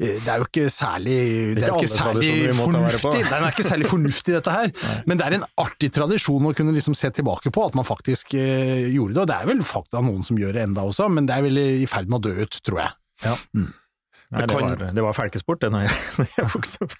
det 0.00 0.32
er 0.32 0.42
jo 0.42 0.48
ikke 0.48 0.66
særlig 0.72 1.18
Det 1.58 1.66
er 1.66 1.76
ikke 1.76 1.92
særlig 1.92 2.32
fornuftig. 2.56 3.24
Den 3.36 3.46
er 3.46 3.54
ikke 3.54 3.66
særlig 3.68 3.88
fornuftig, 3.92 4.34
dette 4.36 4.54
her. 4.56 4.72
Men 5.06 5.20
det 5.20 5.26
er 5.28 5.36
en 5.38 5.46
artig 5.62 5.92
tradisjon 5.94 6.48
å 6.50 6.54
kunne 6.56 6.74
liksom 6.76 6.96
se 6.98 7.10
tilbake 7.20 7.52
på, 7.54 7.66
at 7.68 7.76
man 7.78 7.86
faktisk 7.86 8.34
eh, 8.40 8.88
gjorde 8.94 9.14
det. 9.16 9.22
Og 9.24 9.30
det 9.30 9.36
er 9.40 9.50
vel 9.52 9.62
fakta 9.66 10.02
noen 10.04 10.24
som 10.26 10.38
gjør 10.40 10.56
det 10.56 10.66
enda 10.70 10.84
også, 10.88 11.06
men 11.12 11.28
det 11.28 11.36
er 11.38 11.46
vel 11.46 11.60
i 11.62 11.86
ferd 11.90 12.08
med 12.10 12.18
å 12.20 12.24
dø 12.30 12.34
ut, 12.46 12.60
tror 12.66 12.82
jeg. 12.86 12.96
Nei, 13.26 14.42
det, 14.42 14.48
kan- 14.50 14.64
var, 14.66 14.88
det 14.96 15.04
var 15.06 15.14
felkesport, 15.14 15.60
det, 15.62 15.70
når 15.74 15.86
jeg, 15.86 15.98
når 16.18 16.32
jeg 16.40 16.50
vokste 16.56 16.88
opp. 16.88 16.96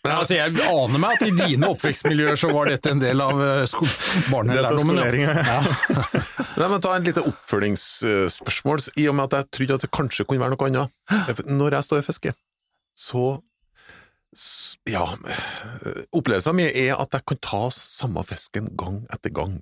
Men 0.00 0.14
altså, 0.16 0.32
jeg 0.32 0.54
aner 0.64 1.00
meg 1.02 1.18
at 1.18 1.22
i 1.26 1.32
dine 1.36 1.68
oppvekstmiljøer 1.74 2.38
så 2.40 2.48
var 2.56 2.70
dette 2.72 2.88
en 2.94 3.02
del 3.02 3.20
av 3.20 3.40
sko 3.68 3.84
barnelærdommen. 4.32 4.96
ja. 5.20 5.58
Nei, 6.56 6.68
men 6.72 6.80
Ta 6.80 6.94
en 6.96 7.04
lite 7.04 7.20
oppfølgingsspørsmål, 7.28 8.86
i 8.96 9.04
og 9.10 9.16
med 9.18 9.26
at 9.28 9.36
jeg 9.42 9.48
trodde 9.58 9.76
at 9.76 9.84
det 9.84 9.90
kanskje 9.92 10.24
kunne 10.28 10.40
være 10.40 10.54
noe 10.56 10.70
annet. 10.70 11.44
Når 11.50 11.76
jeg 11.76 11.86
står 11.88 12.00
og 12.02 12.06
fisker, 12.08 12.38
så 12.96 13.24
Ja, 14.86 15.16
opplevelsen 16.14 16.54
min 16.54 16.70
er 16.70 16.94
at 17.00 17.16
jeg 17.16 17.26
kan 17.26 17.40
ta 17.42 17.62
samme 17.74 18.22
fisken 18.26 18.68
gang 18.78 19.02
etter 19.10 19.32
gang. 19.34 19.56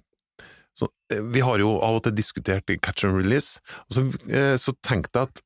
Så, 0.77 0.91
eh, 1.11 1.23
vi 1.25 1.41
har 1.41 1.59
jo 1.59 1.79
av 1.83 1.99
og 1.99 2.03
til 2.05 2.15
diskutert 2.15 2.69
i 2.71 2.77
catch 2.77 3.05
and 3.05 3.17
release, 3.17 3.61
og 3.89 3.97
så, 3.97 4.05
eh, 4.31 4.57
så 4.57 4.75
tenkte 4.83 5.19
jeg 5.19 5.29
at 5.29 5.43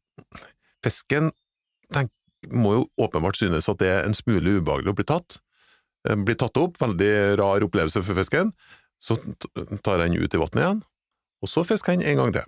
fisken 0.85 1.31
tenk, 1.93 2.11
må 2.51 2.75
jo 2.75 2.91
åpenbart 2.99 3.39
synes 3.39 3.69
at 3.69 3.79
det 3.79 3.89
er 3.89 4.05
en 4.05 4.15
smule 4.15 4.59
ubehagelig 4.61 4.93
å 4.93 4.99
bli 4.99 5.05
tatt. 5.05 5.39
Eh, 6.09 6.17
Blir 6.17 6.35
tatt 6.35 6.57
opp, 6.57 6.77
veldig 6.79 7.39
rar 7.39 7.63
opplevelse 7.63 8.03
for 8.03 8.15
fisken. 8.15 8.53
Så 9.01 9.17
tar 9.83 9.99
jeg 9.99 10.11
den 10.11 10.23
ut 10.23 10.35
i 10.35 10.39
vannet 10.39 10.63
igjen, 10.63 10.83
og 11.43 11.49
så 11.49 11.65
fisker 11.65 11.93
jeg 11.95 12.01
den 12.01 12.11
en 12.11 12.17
gang 12.17 12.33
til. 12.33 12.45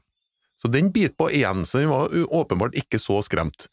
Så 0.61 0.71
den 0.71 0.93
biter 0.93 1.15
på 1.19 1.31
igjen, 1.31 1.65
så 1.67 1.81
den 1.81 1.91
var 1.91 2.09
åpenbart 2.09 2.77
ikke 2.79 3.01
så 3.03 3.19
skremt. 3.23 3.67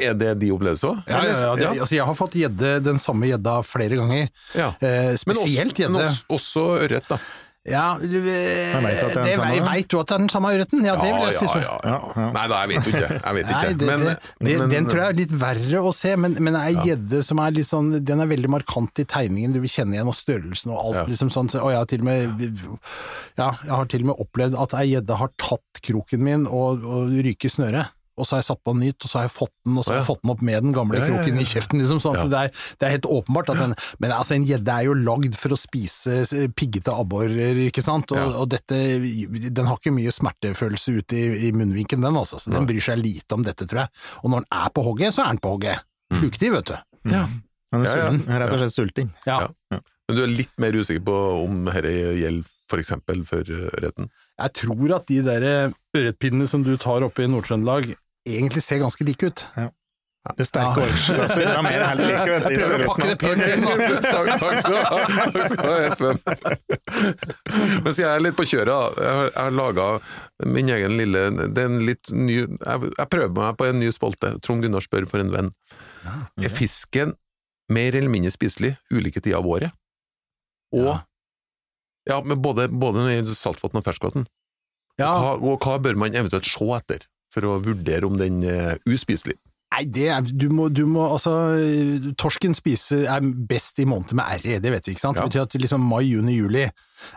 Er 0.00 0.14
det 0.18 0.32
de 0.40 0.50
opplevelser 0.54 0.90
òg? 0.94 1.04
Ja, 1.08 1.22
ja, 1.28 1.54
ja, 1.60 1.70
altså, 1.78 1.94
jeg 1.98 2.04
har 2.08 2.14
fått 2.18 2.36
gjedde, 2.40 2.74
den 2.84 2.98
samme 3.02 3.28
gjedda 3.30 3.60
flere 3.66 3.96
ganger. 4.02 4.28
ja. 4.54 4.72
Eh, 4.80 5.14
spesielt 5.20 5.74
gjedde. 5.78 5.92
men 5.92 6.06
også, 6.08 6.24
også 6.38 6.68
ørret, 6.84 7.08
da. 7.08 7.18
Ja, 7.64 7.94
du, 7.96 8.04
eh, 8.04 8.74
vet 8.76 8.98
det 9.00 9.16
er 9.16 9.22
det 9.24 9.34
samme, 9.38 9.60
vet 9.72 9.86
du 9.88 9.94
at 9.96 10.08
det 10.10 10.14
er 10.14 10.18
den 10.20 10.28
samme 10.28 10.50
ørreten? 10.52 10.82
Ja, 10.84 10.96
det 11.00 11.12
vil 11.14 11.22
jeg 11.24 11.32
si. 11.38 11.46
ja, 11.46 11.54
ja, 11.62 11.62
ja. 11.64 11.94
Ja, 11.94 12.00
ja. 12.20 12.26
Nei 12.34 12.42
da, 12.52 12.58
jeg 12.60 12.68
vet 12.74 12.84
jo 12.84 12.92
ikke. 12.92 13.08
Jeg 13.14 13.36
vet 13.38 13.46
ikke. 13.54 13.54
Nei, 13.54 13.72
det, 13.80 13.86
men, 13.88 14.02
det, 14.04 14.58
men- 14.60 14.68
den 14.74 14.88
tror 14.90 15.00
jeg 15.00 15.14
er 15.14 15.16
litt 15.22 15.32
verre 15.40 15.80
å 15.88 15.94
se, 15.96 16.12
men, 16.20 16.36
men 16.44 16.58
ei 16.60 16.74
gjedde 16.90 17.22
som 17.24 17.40
er 17.40 17.54
litt 17.56 17.70
sånn 17.70 17.88
Den 18.04 18.20
er 18.20 18.28
veldig 18.28 18.50
markant 18.52 19.00
i 19.00 19.06
tegningen, 19.08 19.56
du 19.56 19.62
vil 19.64 19.72
kjenne 19.72 19.96
igjen 19.96 20.12
og 20.12 20.18
størrelsen 20.18 20.74
og 20.76 20.82
alt. 20.82 21.00
Ja. 21.00 21.06
liksom 21.14 21.32
sånn, 21.32 21.48
Og 21.56 21.72
jeg 21.72 21.80
har 21.80 21.88
til 21.88 22.04
og 22.04 22.10
med 22.10 22.44
Ja, 23.40 23.48
jeg 23.64 23.72
har 23.72 23.88
til 23.96 24.04
og 24.04 24.10
med 24.12 24.20
opplevd 24.28 24.60
at 24.60 24.76
ei 24.82 24.86
gjedde 24.92 25.16
har 25.24 25.32
tatt 25.40 25.80
kroken 25.88 26.20
min 26.28 26.44
og, 26.46 26.84
og 26.84 27.16
ryker 27.24 27.48
snøret. 27.48 27.96
Og 28.16 28.26
så 28.26 28.36
har 28.36 28.42
jeg 28.42 28.46
satt 28.46 28.60
på 28.62 28.70
en 28.74 28.78
nytt, 28.78 29.02
og 29.02 29.10
så 29.10 29.18
har 29.18 29.24
jeg 29.26 29.32
fått 29.34 29.52
den, 29.66 29.76
og 29.76 29.84
så 29.84 29.90
har 29.90 29.96
jeg 29.98 30.06
fått 30.06 30.20
den 30.22 30.30
opp 30.30 30.42
med 30.46 30.62
den 30.62 30.72
gamle 30.76 30.98
Ja, 31.00 31.02
ja, 31.02 31.08
ja. 31.10 31.16
kroken 31.24 31.40
i 31.42 31.46
kjeften. 31.50 31.80
liksom 31.82 31.98
sånn 32.04 32.14
at 32.14 32.24
Ja. 32.24 32.28
det, 32.30 32.42
er, 32.44 32.50
det 32.78 32.86
er 32.86 32.92
helt 32.94 33.08
åpenbart 33.10 33.50
at 33.50 33.58
den 33.58 33.74
Men 33.98 34.10
altså, 34.14 34.34
en 34.36 34.44
gjedde 34.46 34.70
er 34.70 34.84
jo 34.86 34.94
lagd 34.94 35.34
for 35.40 35.50
å 35.50 35.58
spise 35.58 36.20
eh, 36.22 36.46
piggete 36.54 36.94
abborer, 36.94 37.58
ikke 37.68 37.82
sant? 37.82 38.12
Og, 38.14 38.18
Ja. 38.18 38.38
og 38.38 38.48
dette 38.54 38.78
Den 39.50 39.66
har 39.66 39.76
ikke 39.80 39.92
mye 39.94 40.12
smertefølelse 40.14 40.94
ute 41.00 41.16
i, 41.18 41.48
i 41.48 41.52
munnvinken, 41.52 42.00
den 42.00 42.14
altså. 42.14 42.38
Så 42.38 42.52
den 42.54 42.66
bryr 42.66 42.80
seg 42.80 42.98
lite 43.02 43.34
om 43.34 43.42
dette, 43.42 43.66
tror 43.66 43.84
jeg. 43.86 43.88
Og 44.22 44.30
når 44.30 44.44
den 44.44 44.50
er 44.62 44.70
på 44.70 44.84
hogget, 44.86 45.14
så 45.14 45.24
er 45.26 45.34
den 45.34 45.42
på 45.42 45.50
hogget. 45.58 45.82
Sluktiv, 46.14 46.52
vet 46.54 46.66
du. 46.70 46.76
ja. 47.10 47.26
Han 47.74 47.82
er 47.82 47.88
Ja, 47.90 47.96
ja. 47.96 48.10
sulten, 48.12 48.38
rett 48.38 48.52
og 48.52 48.58
slett 48.60 48.72
sulting. 48.78 49.08
Ja. 49.26 49.40
Ja. 49.72 49.80
Men 50.06 50.16
du 50.16 50.22
er 50.22 50.28
litt 50.30 50.52
mer 50.62 50.72
usikker 50.78 51.02
på 51.02 51.14
om 51.44 51.64
dette 51.64 51.90
gjelder 51.90 52.44
eksempel 52.78 53.24
for 53.26 53.42
ørreten? 53.46 54.08
Jeg 54.38 54.52
tror 54.58 54.94
at 54.96 55.06
de 55.06 55.20
der 55.22 55.72
ørretpinnene 55.94 56.46
som 56.50 56.62
du 56.66 56.76
tar 56.76 57.02
oppe 57.06 57.22
i 57.24 57.28
Nord-Trøndelag, 57.30 57.94
egentlig 58.26 58.62
ser 58.64 58.78
ganske 58.82 59.04
like 59.06 59.26
ut. 59.30 59.46
Det 60.38 60.46
sterke 60.48 60.80
Ja. 60.80 60.86
årslasset 60.88 61.44
er 61.44 61.62
mer 61.66 61.82
helt 61.84 62.00
like, 62.00 62.28
vet 62.32 62.44
du, 62.48 62.54
prøver 62.64 62.84
å 62.84 62.92
pakke 62.94 63.08
det 63.10 63.16
pent 63.20 63.42
inn, 63.44 63.64
takk, 64.14 64.28
takk 64.40 64.54
skal 64.62 64.72
du 64.72 64.78
ha, 64.80 64.98
takk 65.34 65.48
skal 65.50 65.64
du 65.64 65.68
ha, 65.68 65.78
Espen. 65.84 66.16
Mens 67.84 67.98
jeg 68.00 68.08
er 68.08 68.22
litt 68.24 68.36
på 68.38 68.46
kjøret. 68.48 68.96
Jeg 69.04 69.34
har, 69.36 69.50
laga 69.52 69.88
min 70.48 70.70
egen 70.72 70.96
lille 70.98 71.26
Det 71.52 71.60
er 71.60 71.68
en 71.68 71.84
litt 71.86 72.08
ny 72.10 72.38
Jeg, 72.40 72.88
jeg 72.96 73.08
prøver 73.12 73.34
meg 73.36 73.58
på 73.60 73.68
en 73.68 73.78
ny 73.82 73.90
spolte. 73.94 74.32
Trond 74.44 74.64
Gunnar 74.64 74.84
spør 74.86 75.06
for 75.10 75.20
en 75.20 75.30
venn. 75.34 75.52
Er 76.40 76.48
fisken 76.56 77.12
mer 77.72 77.94
eller 77.96 78.08
mindre 78.12 78.32
spiselig 78.34 78.74
ulike 78.92 79.20
tider 79.20 79.38
av 79.42 79.46
året? 79.48 79.76
Og 80.74 80.94
Ja. 82.08 82.18
med 82.24 82.40
både, 82.44 82.68
både 82.72 83.04
saltvann 83.36 83.76
og 83.80 83.84
ferskvann. 83.86 84.26
Ja, 85.00 85.12
Hva, 85.20 85.36
og 85.40 85.60
hva 85.64 85.76
bør 85.82 85.96
man 86.00 86.14
eventuelt 86.16 86.44
se 86.48 86.64
etter 86.76 87.04
for 87.34 87.50
å 87.50 87.58
vurdere 87.64 88.06
om 88.08 88.16
den 88.20 88.40
er 88.46 88.78
uspiselig? 88.86 89.36
Nei, 89.74 89.82
det 89.90 90.04
er, 90.14 90.22
du 90.22 90.46
må, 90.54 90.68
du 90.70 90.84
må 90.86 91.02
altså 91.16 91.32
Torsken 92.20 92.54
spiser 92.54 93.08
er 93.10 93.24
best 93.50 93.80
i 93.82 93.86
måneder 93.90 94.14
med 94.20 94.44
R, 94.46 94.60
det 94.62 94.70
vet 94.70 94.86
vi, 94.86 94.94
ikke 94.94 95.02
sant? 95.02 95.18
Ja. 95.18 95.24
Det 95.26 95.32
betyr 95.32 95.48
at 95.48 95.56
liksom 95.64 95.82
mai, 95.90 96.04
juni, 96.06 96.36
juli, 96.38 96.62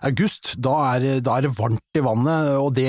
august, 0.07 0.55
da 0.65 0.73
er, 0.95 1.05
da 1.21 1.35
er 1.37 1.45
det 1.45 1.51
varmt 1.53 1.99
i 1.99 2.01
vannet, 2.01 2.49
og 2.57 2.71
det 2.79 2.87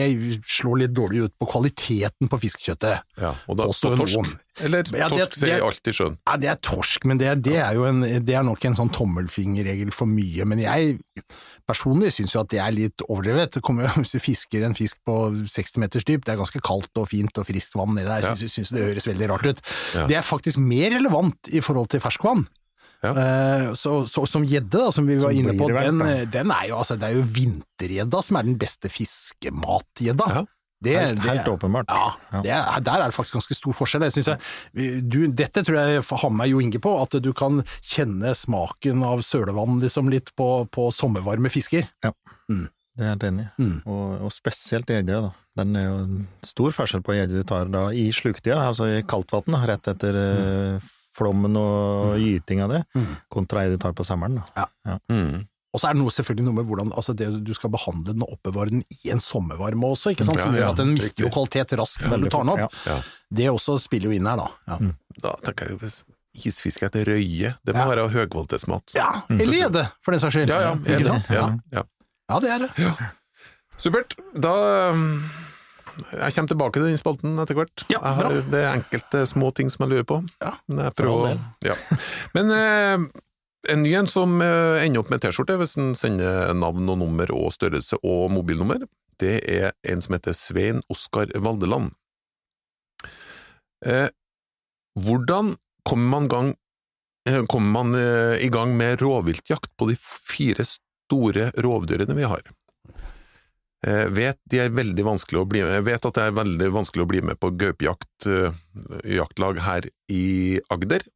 slår 0.48 0.80
litt 0.86 0.94
dårlig 0.96 1.26
ut 1.26 1.34
på 1.36 1.50
kvaliteten 1.52 2.30
på 2.32 2.40
fiskekjøttet. 2.46 3.04
Ja, 3.20 3.34
og 3.44 3.60
da 3.60 3.68
står 3.76 3.98
på 4.00 4.06
torsk? 4.06 4.32
Eller 4.64 4.88
Ja, 4.88 5.10
det- 5.12 5.28
torsk 5.28 5.36
ser 5.42 5.66
alltid 5.68 5.98
skjønn. 6.00 6.16
Ja, 6.24 6.38
det 6.40 6.48
er 6.54 6.62
torsk, 6.64 7.04
men 7.04 7.20
det, 7.20 7.34
det 7.44 7.58
er 7.60 7.76
jo 7.76 7.84
en, 7.90 8.00
det 8.24 8.34
er 8.40 8.48
nok 8.48 8.64
en 8.64 8.78
sånn 8.80 8.94
tommelfingerregel 8.96 9.92
for 9.92 10.08
mye. 10.08 10.48
Men 10.48 10.64
jeg 10.64 10.96
personlig 11.68 12.12
syns 12.16 12.34
jo 12.34 12.42
at 12.42 12.50
det 12.52 12.60
er 12.64 12.74
litt 12.74 13.04
overdrevet. 13.06 13.58
Det 13.58 13.64
kommer 13.64 13.88
jo, 13.88 13.94
hvis 14.02 14.16
du 14.16 14.22
fisker 14.22 14.66
en 14.66 14.76
fisk 14.78 15.00
på 15.06 15.18
60 15.44 15.82
meters 15.84 16.06
dyp, 16.08 16.24
det 16.26 16.34
er 16.34 16.40
ganske 16.40 16.62
kaldt 16.64 17.00
og 17.00 17.10
fint 17.12 17.40
og 17.40 17.48
friskt 17.48 17.76
vann 17.78 17.94
nedi 17.96 18.08
der, 18.08 18.30
jeg 18.32 18.52
syns, 18.52 18.72
det 18.74 18.86
høres 18.90 19.08
veldig 19.08 19.32
rart 19.32 19.50
ut. 19.50 19.66
Ja. 19.94 20.06
Det 20.10 20.18
er 20.20 20.26
faktisk 20.26 20.62
mer 20.62 20.90
relevant 20.96 21.52
i 21.52 21.62
forhold 21.64 21.92
til 21.92 22.02
ferskvann. 22.04 22.46
Ja. 23.04 23.12
Eh, 23.12 23.64
så, 23.78 24.00
så 24.10 24.24
som 24.26 24.42
gjedde, 24.42 24.88
som 24.94 25.06
vi 25.06 25.20
var 25.20 25.30
Som 25.30 25.38
inne 25.38 25.54
på, 25.54 25.68
den, 25.70 26.02
den 26.34 26.50
er 26.50 26.64
jo, 26.72 26.80
altså, 26.80 26.96
det 26.98 27.12
er 27.12 27.18
jo 27.20 27.26
vintergjedda 27.30 28.22
som 28.26 28.40
er 28.40 28.48
den 28.48 28.56
beste 28.58 28.90
fiskematgjedda. 28.90 30.30
Ja. 30.34 30.46
Det, 30.80 30.92
Helt, 30.94 31.22
det- 31.22 31.28
helt 31.32 31.48
åpenbart. 31.48 31.88
ja, 31.90 32.12
Ja. 32.32 32.40
det 32.42 32.50
er, 32.54 32.80
der 32.86 33.00
er 33.02 33.06
det 33.10 33.14
faktisk 33.16 33.34
ganske 33.34 33.54
stor 33.58 33.72
forskjell. 33.74 34.02
Jeg 34.06 34.38
jeg, 34.74 35.02
du, 35.10 35.26
dette 35.26 35.64
tror 35.66 35.74
jeg 35.80 36.02
har 36.06 36.30
med 36.30 36.48
Jo 36.48 36.60
Inge 36.60 36.78
på, 36.78 36.92
at 37.02 37.10
du 37.22 37.32
kan 37.32 37.62
kjenne 37.82 38.30
smaken 38.34 39.02
av 39.02 39.18
sølevann 39.26 39.80
liksom 39.82 40.08
litt 40.08 40.30
på, 40.36 40.68
på 40.70 40.90
sommervarme 40.94 41.50
fisker. 41.50 41.88
Det 42.98 43.04
er 43.04 43.04
jeg 43.04 43.14
helt 43.14 43.26
enig 43.28 43.44
i. 43.46 43.62
Mm. 43.62 43.74
Og, 43.86 44.22
og 44.26 44.32
spesielt 44.34 44.86
gjedde, 44.86 45.18
da. 45.22 45.32
Den 45.58 45.74
er 45.76 45.84
jo 45.88 45.98
en 46.04 46.28
stor 46.46 46.70
forskjell 46.74 47.02
på 47.02 47.14
gjedde 47.14 47.42
du 47.42 47.44
tar 47.46 47.66
da 47.70 47.88
i 47.90 48.08
sluktida, 48.14 48.60
altså 48.68 48.86
i 48.98 49.02
kaldtvann, 49.02 49.58
rett 49.66 49.86
etter 49.90 50.14
mm. 50.14 50.80
flommen 51.18 51.56
og 51.58 52.16
gyting 52.22 52.62
av 52.62 52.70
det, 52.74 52.84
Mm. 52.94 53.16
kontra 53.30 53.64
ei 53.66 53.70
du 53.74 53.78
tar 53.82 53.92
på 53.98 54.06
sommeren. 54.06 54.38
Da. 54.54 54.98
Mm. 55.10 55.46
Og 55.76 55.80
så 55.82 55.88
er 55.90 55.96
det 55.96 56.00
noe, 56.00 56.10
selvfølgelig 56.14 56.44
noe 56.46 56.56
med 56.56 56.64
hvordan 56.70 56.92
altså 56.96 57.12
det, 57.14 57.26
du 57.44 57.50
skal 57.52 57.68
behandle 57.74 58.14
den 58.14 58.22
og 58.24 58.30
oppbevare 58.38 58.70
den 58.72 58.80
i 59.04 59.10
en 59.12 59.20
sommervarme 59.20 59.84
også, 59.92 60.14
ikke 60.14 60.24
sant? 60.24 60.40
Som 60.40 60.54
gjør 60.56 60.70
at 60.70 60.78
den 60.80 60.94
mister 60.96 61.26
jo 61.26 61.28
kvalitet 61.34 61.74
raskt 61.76 62.06
når 62.08 62.22
du 62.24 62.28
tar 62.32 62.46
den 62.46 62.54
opp. 62.54 62.78
Det 63.28 63.50
også 63.52 63.76
spiller 63.82 64.08
jo 64.08 64.16
inn 64.16 64.26
her, 64.30 64.40
da. 64.40 64.48
Ja, 64.72 64.78
Da 65.26 65.34
tenker 65.44 65.68
jeg 65.74 65.80
hvis 65.82 65.98
isfiske 66.38 66.86
etter 66.88 67.04
røye, 67.10 67.52
det 67.66 67.74
må 67.76 67.84
være 67.90 68.08
høykvalitetsmat. 68.14 68.94
ja 68.96 69.08
eller 69.28 69.58
gjedde, 69.60 69.84
for 70.06 70.14
den 70.16 70.20
saks 70.24 70.36
skyld. 70.38 70.48
Ja, 70.54 70.60
ja, 70.70 70.72
ikke 70.96 71.04
sant? 71.10 71.28
Ja, 71.28 71.44
Ja. 71.44 71.82
ja. 71.82 71.84
ja, 72.30 72.40
det 72.40 72.50
er 72.54 72.58
det. 72.64 72.96
Supert. 73.78 74.16
Da 74.34 74.54
um, 74.94 75.04
Jeg 76.12 76.32
kommer 76.34 76.48
tilbake 76.54 76.78
til 76.78 76.84
den 76.88 76.98
spalten 76.98 77.38
etter 77.42 77.58
hvert. 77.58 77.84
Ja, 77.90 77.98
har, 78.02 78.28
det 78.50 78.60
er 78.64 78.76
enkelte 78.78 79.24
små 79.26 79.50
ting 79.54 79.68
som 79.70 79.84
jeg 79.84 79.96
lurer 79.96 80.06
på. 80.06 80.20
Ja, 80.40 80.52
Men, 80.70 80.84
jeg 80.86 80.94
prøver, 80.94 81.34
å- 81.34 81.66
ja. 81.66 81.74
Men 82.38 82.52
eh, 82.54 83.08
en 83.66 83.82
ny 83.82 83.94
en 83.98 84.06
som 84.10 84.38
eh, 84.42 84.84
ender 84.84 85.02
opp 85.02 85.10
med 85.12 85.22
T-skjorte, 85.22 85.58
hvis 85.58 85.76
en 85.80 85.94
sender 85.98 86.52
navn 86.56 86.88
og 86.88 87.00
nummer 87.00 87.32
og 87.34 87.50
størrelse 87.54 87.98
og 88.06 88.28
mobilnummer, 88.34 88.84
det 89.18 89.40
er 89.50 89.74
en 89.90 90.02
som 90.04 90.14
heter 90.14 90.36
Svein 90.36 90.82
Oskar 90.92 91.32
Valdeland. 91.34 91.90
Eh, 93.86 94.06
hvordan 94.98 95.56
kommer 95.88 96.08
man, 96.14 96.28
gang, 96.30 96.54
eh, 97.28 97.42
kommer 97.50 97.82
man 97.82 97.98
eh, 97.98 98.36
i 98.44 98.50
gang 98.52 98.76
med 98.78 99.02
rovviltjakt 99.02 99.74
på 99.76 99.90
de 99.90 99.98
fire 99.98 100.66
store 100.68 101.50
rovdyrene 101.58 102.16
vi 102.18 102.30
har? 102.30 102.46
Eh, 103.86 104.06
vet, 104.10 104.38
de 104.50 104.62
er 104.62 104.74
å 105.42 105.46
bli 105.46 105.62
med, 105.62 105.76
jeg 105.76 105.86
vet 105.86 106.08
at 106.08 106.16
det 106.16 106.24
er 106.26 106.38
veldig 106.38 106.72
vanskelig 106.74 107.04
å 107.04 107.10
bli 107.10 107.22
med 107.30 107.38
på 107.38 107.52
gaupejakt, 107.54 108.26
her 109.62 109.86
i 110.10 110.58
Agder, 110.74 111.06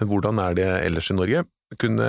men 0.00 0.08
hvordan 0.08 0.40
er 0.40 0.56
det 0.56 0.68
ellers 0.86 1.10
i 1.12 1.16
Norge? 1.16 1.44
Kunne 1.76 2.08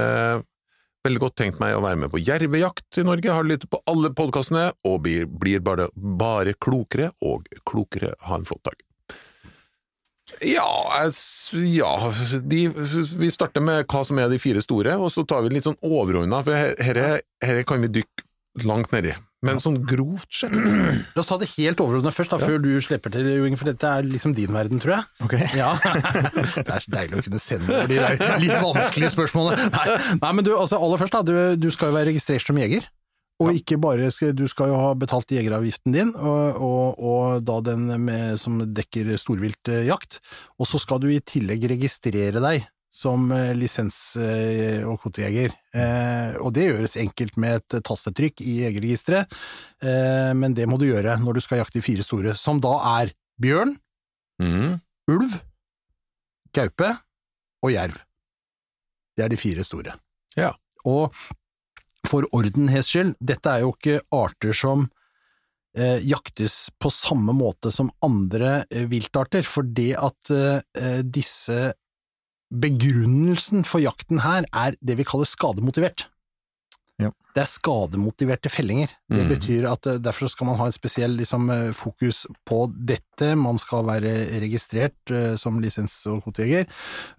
veldig 1.05 1.21
godt 1.23 1.37
tenkt 1.39 1.59
meg 1.59 1.75
å 1.75 1.83
være 1.83 1.99
med 2.03 2.11
på 2.13 2.19
jervejakt 2.21 2.99
i 2.99 3.05
Norge, 3.07 3.31
har 3.31 3.47
lyttet 3.47 3.71
på 3.71 3.79
alle 3.89 4.11
podkastene 4.15 4.69
og 4.87 5.01
blir, 5.05 5.25
blir 5.27 5.63
bare, 5.63 5.89
bare 5.95 6.53
klokere 6.59 7.11
og 7.23 7.47
klokere. 7.67 8.13
Ha 8.27 8.39
en 8.39 8.47
flott 8.47 8.63
dag. 8.67 8.85
Ja, 10.45 10.67
ja 11.57 11.93
de, 12.45 12.59
vi 12.69 13.29
starter 13.33 13.63
med 13.65 13.87
hva 13.89 14.03
som 14.05 14.19
er 14.21 14.29
de 14.29 14.37
fire 14.41 14.61
store, 14.61 14.93
og 15.01 15.09
så 15.11 15.23
tar 15.27 15.41
vi 15.45 15.55
litt 15.55 15.65
sånn 15.65 15.79
overordna, 15.81 16.43
for 16.45 16.53
her- 16.53 17.63
kan 17.65 17.81
vi 17.81 17.89
dykke 17.99 18.67
langt 18.67 18.93
nedi. 18.93 19.15
Men 19.45 19.59
sånn 19.63 19.77
grovt 19.87 20.27
sett 20.35 20.55
La 21.15 21.21
oss 21.21 21.29
ta 21.29 21.37
det 21.39 21.47
helt 21.53 21.79
overordnet 21.79 22.15
først, 22.15 22.33
da, 22.33 22.39
før 22.41 22.59
du 22.63 22.71
slipper 22.83 23.13
til, 23.13 23.29
for 23.55 23.71
dette 23.71 23.93
er 23.99 24.07
liksom 24.07 24.35
din 24.35 24.51
verden, 24.51 24.81
tror 24.83 24.97
jeg. 24.97 25.09
Ok. 25.25 25.35
Ja. 25.59 25.73
Det 25.79 26.67
er 26.67 26.83
så 26.83 26.93
deilig 26.93 27.19
å 27.19 27.25
kunne 27.25 27.41
sende 27.41 27.73
over 27.73 27.89
de 27.89 27.99
der 27.99 28.39
litt 28.41 28.55
vanskelige 28.59 29.13
spørsmålene. 29.15 29.69
Nei, 29.73 29.97
Nei 30.21 30.31
men 30.35 30.47
du, 30.47 30.53
altså 30.55 30.79
aller 30.79 31.01
først, 31.01 31.15
da, 31.15 31.23
du, 31.25 31.59
du 31.59 31.69
skal 31.73 31.91
jo 31.91 31.97
være 31.97 32.11
registrert 32.11 32.45
som 32.45 32.59
jeger. 32.59 32.87
Og 33.39 33.55
ikke 33.55 33.77
bare 33.79 34.09
du 34.35 34.43
skal 34.51 34.67
jo 34.67 34.79
ha 34.81 34.89
betalt 34.99 35.31
jegeravgiften 35.31 35.93
din, 35.95 36.09
og, 36.11 36.59
og, 36.59 36.99
og 36.99 37.45
da 37.47 37.59
den 37.63 37.87
med, 38.03 38.35
som 38.41 38.59
dekker 38.59 39.13
storviltjakt. 39.19 40.19
Og 40.59 40.67
så 40.67 40.81
skal 40.83 40.99
du 40.99 41.07
i 41.07 41.21
tillegg 41.23 41.69
registrere 41.71 42.43
deg 42.43 42.67
som 42.89 43.29
eh, 43.31 43.53
lisens- 43.57 44.17
eh, 44.17 44.81
og 44.87 44.99
kvotejeger. 45.03 45.53
Eh, 45.73 46.37
og 46.41 46.53
det 46.55 46.67
gjøres 46.67 46.97
enkelt 46.99 47.37
med 47.37 47.61
et 47.61 47.79
tastetrykk 47.85 48.41
i 48.41 48.59
jegerregisteret, 48.63 49.39
men 50.35 50.51
det 50.57 50.65
må 50.67 50.75
du 50.75 50.89
gjøre 50.89 51.13
når 51.21 51.37
du 51.37 51.41
skal 51.43 51.61
jakte 51.61 51.77
de 51.79 51.85
fire 51.85 52.03
store, 52.03 52.33
som 52.35 52.57
da 52.59 52.73
er 52.99 53.13
bjørn, 53.39 53.77
mm. 54.43 54.73
ulv, 55.07 55.37
gaupe 56.51 56.89
og 57.63 57.71
jerv. 57.71 58.01
Det 59.15 59.23
er 59.23 59.31
de 59.31 59.39
fire 59.39 59.63
store. 59.63 59.95
Ja. 60.35 60.51
Og 60.83 61.15
for 62.07 62.27
ordenhets 62.35 62.91
skyld, 62.91 63.15
dette 63.19 63.51
er 63.51 63.63
jo 63.63 63.73
ikke 63.75 64.01
arter 64.15 64.55
som 64.55 64.87
eh, 65.77 65.99
jaktes 66.07 66.69
på 66.79 66.91
samme 66.93 67.35
måte 67.35 67.71
som 67.75 67.91
andre 68.05 68.63
eh, 68.67 68.87
viltarter, 68.91 69.47
for 69.47 69.67
det 69.67 69.93
at 69.99 70.33
eh, 70.35 71.01
disse 71.03 71.69
Begrunnelsen 72.49 73.65
for 73.67 73.81
jakten 73.83 74.23
her 74.25 74.47
er 74.49 74.77
det 74.81 74.97
vi 74.97 75.05
kaller 75.05 75.29
skademotivert. 75.29 76.07
Ja. 76.99 77.11
Det 77.35 77.43
er 77.45 77.47
skademotiverte 77.47 78.51
fellinger. 78.51 78.91
Det 79.07 79.21
mm. 79.23 79.29
betyr 79.31 79.67
at 79.69 79.87
eh, 79.87 79.99
derfor 80.03 80.27
skal 80.31 80.49
man 80.49 80.57
ha 80.59 80.67
en 80.67 80.75
spesiell 80.75 81.13
liksom, 81.15 81.47
eh, 81.53 81.69
fokus 81.77 82.25
på 82.47 82.65
dette. 82.73 83.31
Man 83.39 83.61
skal 83.61 83.85
være 83.87 84.13
registrert 84.41 85.13
uh, 85.13 85.37
som 85.39 85.61
lisens- 85.63 86.01
og 86.09 86.23
kvotejeger, 86.25 86.67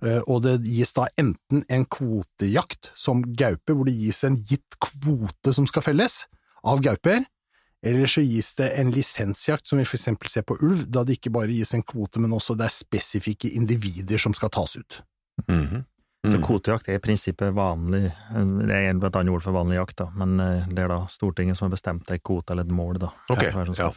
uh, 0.05 0.21
og 0.27 0.43
det 0.45 0.59
gis 0.69 0.93
da 0.97 1.07
enten 1.21 1.65
en 1.69 1.87
kvotejakt 1.89 2.93
som 2.99 3.23
gaupe, 3.25 3.73
hvor 3.73 3.89
det 3.89 3.97
gis 3.97 4.25
en 4.29 4.37
gitt 4.37 4.77
kvote 4.83 5.55
som 5.57 5.69
skal 5.71 5.87
felles 5.87 6.25
av 6.67 6.83
gauper, 6.85 7.25
eller 7.81 8.11
så 8.11 8.21
gis 8.21 8.53
det 8.59 8.75
en 8.77 8.91
lisensjakt 8.93 9.69
som 9.69 9.81
vi 9.81 9.87
for 9.89 9.97
eksempel 9.97 10.29
ser 10.29 10.45
på 10.45 10.59
ulv, 10.61 10.85
da 10.93 11.07
det 11.07 11.17
ikke 11.17 11.33
bare 11.33 11.55
gis 11.55 11.73
en 11.77 11.87
kvote, 11.87 12.21
men 12.21 12.35
også 12.37 12.59
det 12.59 12.67
er 12.69 12.75
spesifikke 12.75 13.49
individer 13.57 14.21
som 14.21 14.37
skal 14.37 14.53
tas 14.53 14.77
ut. 14.77 15.01
Mhm. 15.47 15.85
Så 16.21 16.37
Mm. 16.37 16.43
kvotejakt 16.45 16.89
er 16.93 16.99
i 16.99 17.01
prinsippet 17.01 17.55
vanlig, 17.57 18.11
det 18.29 18.75
er 18.77 18.91
et 18.93 19.15
annet 19.17 19.33
ord 19.33 19.41
for 19.41 19.57
vanlig 19.57 19.79
jakt, 19.79 20.03
da, 20.03 20.11
men 20.21 20.35
eh, 20.45 20.67
det 20.69 20.83
er 20.85 20.91
da 20.93 20.99
Stortinget 21.09 21.57
som 21.57 21.65
har 21.65 21.73
bestemt 21.73 22.11
et 22.13 22.21
kvote 22.21 22.53
eller 22.53 22.67
et 22.69 22.75
mål, 22.77 22.99
da, 23.01 23.09
Okay, 23.33 23.49
ja. 23.49 23.89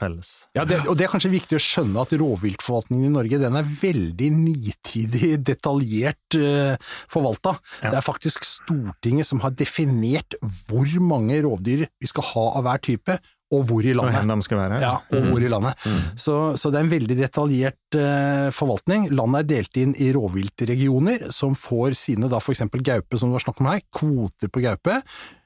Ja, 0.56 0.64
det, 0.64 0.78
og 0.88 0.96
det 0.96 1.04
er 1.04 1.12
kanskje 1.12 1.34
viktig 1.34 1.60
å 1.60 1.60
skjønne 1.60 2.00
at 2.00 2.16
rovviltforvaltningen 2.16 3.10
i 3.10 3.12
Norge 3.12 3.42
den 3.44 3.60
er 3.60 3.68
veldig 3.68 4.30
nitidig, 4.38 5.34
detaljert 5.44 6.40
uh, 6.40 6.80
forvalta. 7.12 7.58
Ja. 7.82 7.92
Det 7.92 8.00
er 8.00 8.08
faktisk 8.08 8.48
Stortinget 8.48 9.28
som 9.28 9.44
har 9.44 9.52
definert 9.52 10.40
hvor 10.70 10.88
mange 11.04 11.42
rovdyr 11.44 11.90
vi 12.00 12.08
skal 12.08 12.30
ha 12.32 12.46
av 12.56 12.70
hver 12.70 12.86
type, 12.88 13.20
og 13.54 13.68
hvor 13.70 13.86
i 13.86 13.94
Og 13.94 14.00
landet. 14.02 14.24
hvor 14.26 14.42
de 14.42 14.48
skal 14.48 14.62
være. 14.64 14.80
Ja, 14.84 14.94
og 15.14 15.28
hvor 15.30 15.46
i 15.46 15.52
landet. 15.52 15.86
Så, 16.20 16.38
så 16.60 16.72
det 16.74 16.82
er 16.82 16.88
en 16.88 16.94
veldig 16.96 17.20
detaljert 17.20 18.00
uh, 18.00 18.50
forvaltning. 18.56 19.08
Landet 19.14 19.44
er 19.44 19.52
delt 19.56 19.80
inn 19.84 19.94
i 20.02 20.10
rovviltregioner, 20.16 21.30
som 21.36 21.56
får 21.58 21.96
sine, 22.00 22.32
da 22.32 22.42
eksempel 22.56 22.84
gaupe, 22.86 23.20
som 23.20 23.32
det 23.32 23.40
var 23.40 23.48
snakk 23.48 23.64
om 23.64 23.72
her, 23.72 23.86
kvoter 23.94 24.52
på 24.54 24.64
gaupe, 24.66 25.00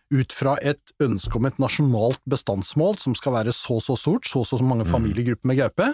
ut 0.08 0.32
fra 0.32 0.54
et 0.64 0.94
ønske 1.04 1.36
om 1.36 1.46
et 1.50 1.58
nasjonalt 1.60 2.22
bestandsmål 2.32 2.96
som 3.02 3.16
skal 3.18 3.34
være 3.36 3.52
så 3.52 3.76
så 3.84 3.98
stort, 4.00 4.28
så 4.30 4.46
så 4.48 4.60
mange 4.64 4.86
familiegrupper 4.88 5.50
med 5.52 5.60
gaupe, 5.60 5.90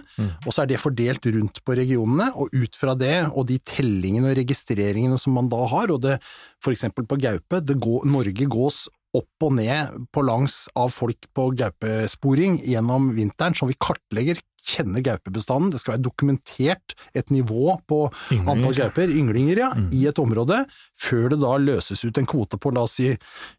og 0.45 0.53
så 0.53 0.63
er 0.63 0.69
det 0.69 0.81
fordelt 0.81 1.25
rundt 1.25 1.63
på 1.65 1.73
regionene, 1.79 2.29
og 2.37 2.53
ut 2.53 2.77
fra 2.77 2.93
det, 2.93 3.25
og 3.33 3.47
de 3.49 3.57
tellingene 3.57 4.29
og 4.29 4.37
registreringene 4.37 5.17
som 5.17 5.33
man 5.33 5.49
da 5.49 5.63
har, 5.65 5.89
og 5.89 6.03
det 6.05 6.19
eksempel 6.69 7.07
på 7.09 7.17
gaupe, 7.17 7.61
det 7.65 7.79
går, 7.81 8.05
Norge 8.05 8.45
gås 8.45 8.85
opp 9.13 9.45
og 9.45 9.53
ned 9.59 10.07
på 10.13 10.23
langs 10.25 10.65
av 10.79 10.89
folk 10.93 11.27
på 11.37 11.49
gaupesporing 11.59 12.57
gjennom 12.65 13.11
vinteren, 13.17 13.55
som 13.57 13.69
vi 13.69 13.77
kartlegger, 13.77 14.39
kjenner 14.63 15.03
gaupebestanden. 15.03 15.73
Det 15.73 15.81
skal 15.81 15.95
være 15.95 16.05
dokumentert 16.05 16.95
et 17.13 17.29
nivå 17.33 17.77
på 17.89 17.99
Ynglinger. 18.31 18.51
antall 18.53 18.77
gauper, 18.77 19.11
ynglinger, 19.11 19.61
ja, 19.65 19.71
i 19.93 20.05
et 20.09 20.21
område, 20.23 20.63
før 20.99 21.33
det 21.33 21.41
da 21.43 21.57
løses 21.61 22.03
ut 22.05 22.17
en 22.17 22.29
kvote 22.29 22.57
på, 22.57 22.71
la 22.73 22.85
oss 22.87 22.97
si, 23.01 23.11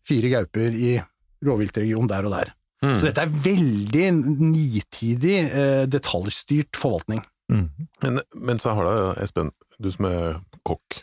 fire 0.08 0.32
gauper 0.32 0.74
i 0.74 0.96
rovviltregionen 1.44 2.10
der 2.10 2.28
og 2.28 2.36
der. 2.38 2.54
Mm. 2.84 2.96
Så 2.98 3.08
dette 3.08 3.24
er 3.24 3.36
veldig 3.44 4.08
nitidig, 4.40 5.36
eh, 5.46 5.84
detaljstyrt 5.88 6.76
forvaltning. 6.76 7.22
Mm. 7.52 7.68
Men, 8.02 8.20
men 8.34 8.60
så 8.60 8.74
har 8.76 8.88
da, 8.88 9.14
Espen, 9.22 9.52
du 9.78 9.90
som 9.92 10.08
er 10.08 10.38
kokk, 10.66 11.00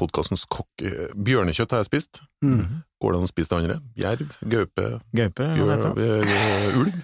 podkastens 0.00 0.46
kokk, 0.48 0.72
eh, 0.84 1.12
bjørnekjøtt 1.16 1.76
har 1.76 1.84
jeg 1.84 1.90
spist. 1.92 2.22
Mm. 2.44 2.82
Går 3.00 3.12
det 3.14 3.20
an 3.20 3.28
å 3.28 3.30
spise 3.30 3.48
det 3.52 3.58
andre? 3.60 3.78
Jerv, 3.96 4.34
gaupe, 4.52 4.88
Gaupe, 5.16 5.46
bjørn, 5.56 5.86
du? 5.96 6.02
eh, 6.04 6.76
ulv? 6.80 6.98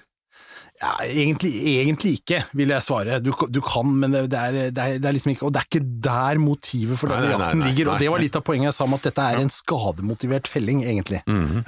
Ja, 0.77 0.91
egentlig, 1.09 1.55
egentlig 1.81 2.11
ikke, 2.19 2.43
vil 2.53 2.69
jeg 2.75 2.85
svare. 2.85 3.17
Du, 3.25 3.31
du 3.49 3.63
kan, 3.65 3.95
men 3.97 4.13
det, 4.13 4.27
det, 4.29 4.37
er, 4.43 4.53
det, 4.77 4.83
er, 4.83 4.99
det 5.01 5.09
er 5.09 5.15
liksom 5.17 5.33
ikke 5.33 5.47
Og 5.49 5.55
det 5.57 5.63
er 5.63 5.69
ikke 5.71 5.81
der 6.05 6.37
motivet 6.43 7.01
for 7.01 7.09
denne 7.09 7.31
jakten 7.33 7.63
ligger, 7.65 7.95
og 7.95 8.03
det 8.05 8.11
var 8.13 8.21
litt 8.21 8.37
av 8.37 8.45
poenget 8.45 8.69
jeg 8.69 8.77
sa 8.77 8.85
om 8.85 8.97
at 8.99 9.07
dette 9.09 9.25
er 9.33 9.41
en 9.41 9.53
skademotivert 9.57 10.51
felling, 10.53 10.85
egentlig. 10.85 11.23
Mhm. 11.27 11.65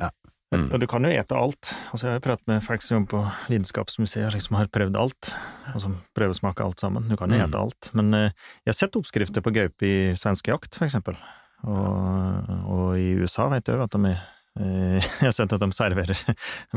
Mm. 0.49 0.71
Og 0.73 0.79
du 0.81 0.87
kan 0.89 1.05
jo 1.05 1.11
ete 1.13 1.37
alt. 1.37 1.69
Altså, 1.93 2.07
jeg 2.07 2.13
har 2.15 2.21
jo 2.21 2.25
pratet 2.25 2.47
med 2.49 2.63
folk 2.65 2.81
som 2.81 2.95
jobber 3.03 3.11
på 3.13 3.19
Vitenskapsmuseet, 3.53 4.31
liksom 4.33 4.57
har 4.57 4.71
prøvd 4.73 4.97
alt, 4.97 5.27
og 5.75 5.83
som 5.85 5.97
prøvesmaker 6.17 6.65
alt 6.65 6.81
sammen. 6.81 7.05
Du 7.11 7.19
kan 7.21 7.29
jo 7.29 7.37
Mm. 7.37 7.43
ete 7.51 7.59
alt. 7.61 7.91
Men 7.93 8.09
uh, 8.17 8.31
jeg 8.65 8.73
har 8.73 8.79
sett 8.79 8.97
oppskrifter 8.97 9.45
på 9.45 9.53
gaupe 9.53 9.85
i 9.85 10.15
svenskejakt, 10.17 10.73
for 10.81 10.87
eksempel. 10.89 11.19
Og, 11.67 12.51
og 12.71 12.91
i 13.01 13.13
USA 13.19 13.49
vet 13.51 13.67
jeg 13.67 13.79
jo 13.79 13.87
at 13.87 13.97
de 13.97 14.13
eh, 14.15 15.09
Jeg 15.21 15.27
har 15.27 15.35
sett 15.35 15.55
at 15.55 15.65
de 15.65 15.71
serverer 15.75 16.21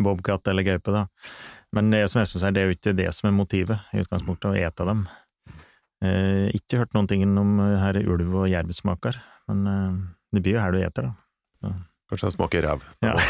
bobkatt 0.08 0.48
eller 0.52 0.66
gaupe, 0.68 0.96
da. 0.96 1.06
Men 1.76 1.94
det 1.94 2.06
som 2.12 2.22
Espen 2.22 2.42
sier, 2.44 2.56
det 2.56 2.64
er 2.64 2.72
jo 2.72 2.78
ikke 2.78 2.96
det 2.98 3.10
som 3.16 3.30
er 3.30 3.38
motivet, 3.38 3.86
i 3.94 4.02
utgangspunktet, 4.04 4.50
å 4.52 4.58
ete 4.60 4.88
dem. 4.90 5.06
Eh, 6.04 6.50
ikke 6.58 6.82
hørt 6.82 6.98
noen 6.98 7.08
ting 7.12 7.24
om 7.30 7.60
eh, 7.64 7.78
her 7.80 8.02
ulv- 8.02 8.42
og 8.44 8.50
jervsmaker, 8.52 9.22
men 9.52 9.64
det 10.32 10.44
blir 10.44 10.58
jo 10.58 10.64
her 10.64 10.76
du 10.76 10.82
eter, 10.82 11.12
da. 11.12 11.72
Kanskje 12.12 12.28
han 12.28 12.34
smaker 12.36 12.66
ræv. 12.68 12.82
Ja. 13.06 13.14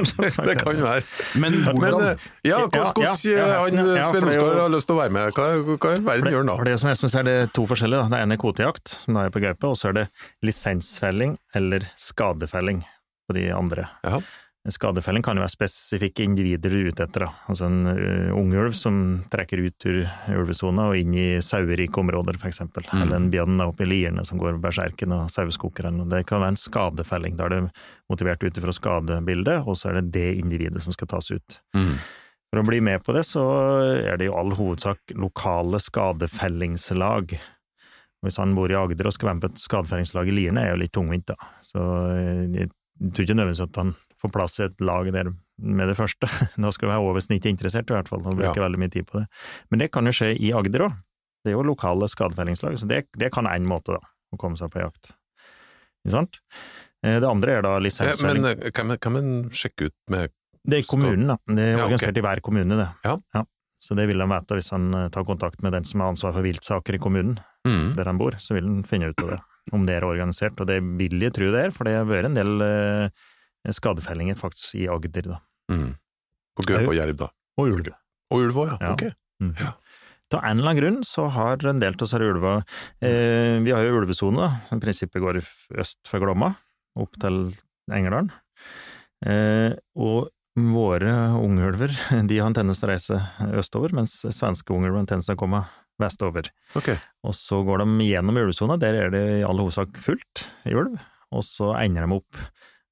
Det 0.00 0.54
kan 0.60 0.60
kan 0.60 0.82
være. 0.84 1.02
Men 1.40 1.54
hvordan 1.64 1.80
Men 1.80 2.18
ja, 2.46 2.58
hvordan 2.60 3.02
Ja, 3.02 3.14
ja, 3.24 3.46
ja, 3.48 3.60
han 3.60 3.68
Svein 3.68 4.24
er 4.24 4.28
Oskar 4.28 4.60
har 4.60 4.72
lyst 4.72 4.88
til 4.88 4.96
å 4.96 5.00
være 5.00 5.12
med? 5.16 5.32
Hva, 5.36 5.46
hva 5.80 5.94
i 5.96 6.02
verden 6.04 6.30
gjør 6.30 6.44
han 6.44 6.52
For 6.52 6.68
da? 6.68 6.70
det 6.70 6.80
som 6.82 6.92
Espen 6.92 7.12
sier, 7.12 7.24
det 7.26 7.34
er 7.46 7.50
to 7.56 7.64
forskjellige. 7.68 8.04
Da. 8.04 8.12
Det 8.14 8.20
ene 8.26 8.36
er 8.36 8.42
kvotejakt, 8.44 8.92
som 9.02 9.16
da 9.16 9.24
er 9.26 9.34
på 9.34 9.42
gaupe, 9.42 9.72
og 9.72 9.80
så 9.80 9.90
er 9.90 9.96
det 9.98 10.06
lisensfelling 10.46 11.34
eller 11.56 11.88
skadefelling 12.00 12.84
på 13.28 13.36
de 13.40 13.48
andre. 13.56 13.88
Ja. 14.04 14.20
Skadefelling 14.68 15.22
kan 15.24 15.38
jo 15.38 15.40
være 15.40 15.54
spesifikke 15.54 16.26
individer 16.26 16.68
du 16.68 16.82
er 16.82 16.90
ute 16.92 17.04
etter. 17.06 17.24
Da. 17.24 17.28
Altså 17.48 17.64
en 17.70 17.78
uh, 17.88 18.34
ungulv 18.36 18.74
som 18.76 18.96
trekker 19.32 19.62
ut 19.64 19.86
ur 19.88 20.00
ulvesona 20.36 20.90
og 20.90 21.00
inn 21.00 21.14
i 21.16 21.28
sauerike 21.44 21.96
områder, 22.02 22.36
eksempel. 22.44 22.84
Mm. 22.90 22.98
Eller 23.00 23.16
en 23.16 23.30
bjørn 23.32 23.64
oppe 23.64 23.86
i 23.86 23.88
lierne 23.88 24.24
som 24.28 24.40
går 24.40 24.60
berserken 24.60 25.16
og 25.16 25.30
saueskokeren. 25.32 26.02
Det 26.12 26.26
kan 26.28 26.44
være 26.44 26.54
en 26.56 26.60
skadefelling. 26.60 27.38
Da 27.38 27.46
er 27.48 27.54
det 27.54 27.62
motivert 28.12 28.44
ut 28.44 28.60
ifra 28.60 28.74
skadebildet, 28.76 29.62
og 29.64 29.80
så 29.80 29.90
er 29.90 30.00
det 30.00 30.10
det 30.18 30.28
individet 30.42 30.84
som 30.84 30.92
skal 30.92 31.08
tas 31.14 31.32
ut. 31.32 31.56
Mm. 31.78 31.94
For 32.50 32.60
å 32.60 32.66
bli 32.66 32.82
med 32.84 33.00
på 33.06 33.14
det, 33.16 33.24
så 33.30 33.46
er 33.94 34.20
det 34.20 34.28
i 34.28 34.34
all 34.34 34.52
hovedsak 34.58 35.14
lokale 35.16 35.80
skadefellingslag. 35.80 37.32
Hvis 38.20 38.36
han 38.42 38.52
bor 38.58 38.68
i 38.68 38.76
Agder 38.76 39.08
og 39.08 39.16
skal 39.16 39.30
være 39.30 39.38
med 39.38 39.46
på 39.46 39.52
et 39.54 39.64
skadefellingslag 39.64 40.28
i 40.28 40.36
Lierne, 40.36 40.66
er 40.66 40.74
jo 40.74 40.80
litt 40.82 40.92
tungvint, 40.92 41.30
da. 41.30 41.52
Så 41.64 41.80
eh, 42.12 42.44
jeg 42.58 42.72
tror 43.14 43.24
ikke 43.24 43.38
nødvendigvis 43.38 43.64
at 43.64 43.78
han 43.80 43.94
får 44.22 44.32
plass 44.34 44.58
i 44.60 44.66
et 44.68 44.80
lag 44.84 45.08
der 45.12 45.30
med 45.60 45.88
det 45.88 45.96
første. 45.98 46.28
Da 46.60 46.72
skal 46.72 46.88
du 46.88 46.92
være 46.94 47.04
over 47.04 47.20
snittet 47.24 47.50
interessert, 47.52 47.90
i 47.90 47.96
hvert 47.96 48.08
fall, 48.08 48.22
og 48.24 48.36
bruke 48.36 48.56
Ja. 48.56 48.64
veldig 48.66 48.80
mye 48.80 48.92
tid 48.92 49.06
på 49.08 49.20
det. 49.20 49.26
Men 49.70 49.78
det 49.84 49.90
kan 49.92 50.04
jo 50.08 50.12
skje 50.16 50.32
i 50.38 50.52
Agder 50.56 50.86
òg. 50.88 50.98
Det 51.44 51.52
er 51.52 51.56
jo 51.56 51.64
lokale 51.64 52.08
skadefellingslag, 52.12 52.76
så 52.76 52.86
det, 52.88 53.06
det 53.16 53.30
kan 53.32 53.48
én 53.48 53.64
måte, 53.64 53.96
da, 53.96 54.00
å 54.34 54.38
komme 54.40 54.60
seg 54.60 54.68
på 54.74 54.82
jakt. 54.82 55.14
Ikke 56.04 56.12
sant? 56.16 56.40
Eh, 57.04 57.16
Det 57.20 57.28
andre 57.28 57.56
er 57.58 57.62
da 57.64 57.78
Ja, 57.80 58.12
men 58.22 58.44
eh, 58.44 58.70
kan 58.70 58.86
man- 58.86 58.98
kan 58.98 59.12
man 59.12 59.50
sjekke 59.50 59.86
ut 59.88 59.96
med 60.08 60.30
Det 60.66 60.76
er 60.76 60.82
i 60.84 60.88
kommunen, 60.90 61.26
da. 61.28 61.36
Det 61.48 61.58
er 61.64 61.78
Ja, 61.78 61.84
organisert 61.86 62.18
i 62.18 62.20
hver 62.20 62.40
kommune, 62.44 62.76
det. 62.76 62.88
Ja. 63.04 63.44
Så 63.80 63.96
det 63.96 64.06
vil 64.08 64.20
han 64.20 64.28
vite 64.28 64.56
hvis 64.58 64.70
han 64.70 64.92
eh, 64.94 65.08
tar 65.08 65.24
kontakt 65.24 65.62
med 65.62 65.72
den 65.72 65.84
som 65.84 66.00
har 66.00 66.12
ansvar 66.12 66.34
for 66.34 66.42
viltsaker 66.44 66.94
i 66.94 66.98
kommunen, 67.00 67.38
mm. 67.66 67.94
der 67.96 68.04
han 68.04 68.18
bor. 68.18 68.32
Så 68.36 68.52
vil 68.54 68.64
han 68.64 68.82
finne 68.84 69.08
ut 69.08 69.22
av 69.22 69.30
det, 69.30 69.40
om 69.72 69.86
det 69.86 69.94
er 69.96 70.04
organisert. 70.04 70.60
Og 70.60 70.66
det 70.68 70.82
vil 70.98 71.18
jeg 71.20 71.32
tro 71.32 71.50
det 71.50 71.64
er, 71.64 71.70
for 71.70 71.84
det 71.84 71.96
har 71.96 72.04
vært 72.04 72.28
en 72.28 72.34
del 72.36 72.60
eh, 72.60 73.08
skadefellinger 73.68 74.38
faktisk 74.38 74.78
i 74.80 74.86
Agder, 74.90 75.34
da. 75.34 75.40
Mm. 75.72 75.92
På 76.56 76.66
gaupe 76.66 76.92
og 76.92 76.96
jerv, 76.96 77.16
da. 77.20 77.30
Og 77.60 77.74
ulv. 77.74 77.92
Og 78.30 78.46
ulv 78.46 78.60
òg, 78.64 78.72
ja. 78.72 78.78
Ja. 78.80 78.92
Ok. 78.94 79.06
Mm. 79.40 79.54
Ja. 79.60 79.74
Av 80.30 80.44
en 80.46 80.60
eller 80.60 80.70
annen 80.70 80.78
grunn 80.78 80.98
så 81.06 81.26
har 81.34 81.64
en 81.66 81.80
del 81.82 81.96
av 81.96 82.02
disse 82.04 82.18
ulva 82.22 82.52
eh, 83.02 83.56
Vi 83.64 83.72
har 83.74 83.82
jo 83.82 83.96
ulvesone, 83.98 84.50
som 84.68 84.78
i 84.78 84.84
prinsippet 84.84 85.22
går 85.22 85.40
øst 85.42 86.06
for 86.06 86.22
Glomma, 86.22 86.52
opp 86.94 87.18
til 87.18 87.48
Engerdalen. 87.90 88.30
Eh, 89.26 89.74
og 89.98 90.30
våre 90.70 91.14
ungulver 91.38 91.92
de 92.30 92.38
har 92.38 92.46
en 92.46 92.56
tendens 92.56 92.82
til 92.82 92.90
å 92.90 92.92
reise 92.92 93.18
østover, 93.58 93.94
mens 93.96 94.20
svenske 94.22 94.74
ungulver 94.74 95.00
har 95.00 95.04
en 95.04 95.10
tendens 95.16 95.30
til 95.30 95.38
å 95.38 95.42
komme 95.42 95.64
vestover. 96.00 96.48
Okay. 96.78 97.00
Og 97.26 97.34
så 97.36 97.60
går 97.66 97.82
de 97.82 98.08
gjennom 98.08 98.38
ulvesona, 98.40 98.78
der 98.80 98.96
er 99.02 99.14
det 99.14 99.24
i 99.40 99.44
all 99.46 99.60
hovedsak 99.60 99.98
fullt 100.00 100.46
i 100.70 100.76
ulv, 100.78 100.94
og 101.34 101.44
så 101.46 101.74
ender 101.82 102.06
de 102.06 102.20
opp 102.20 102.44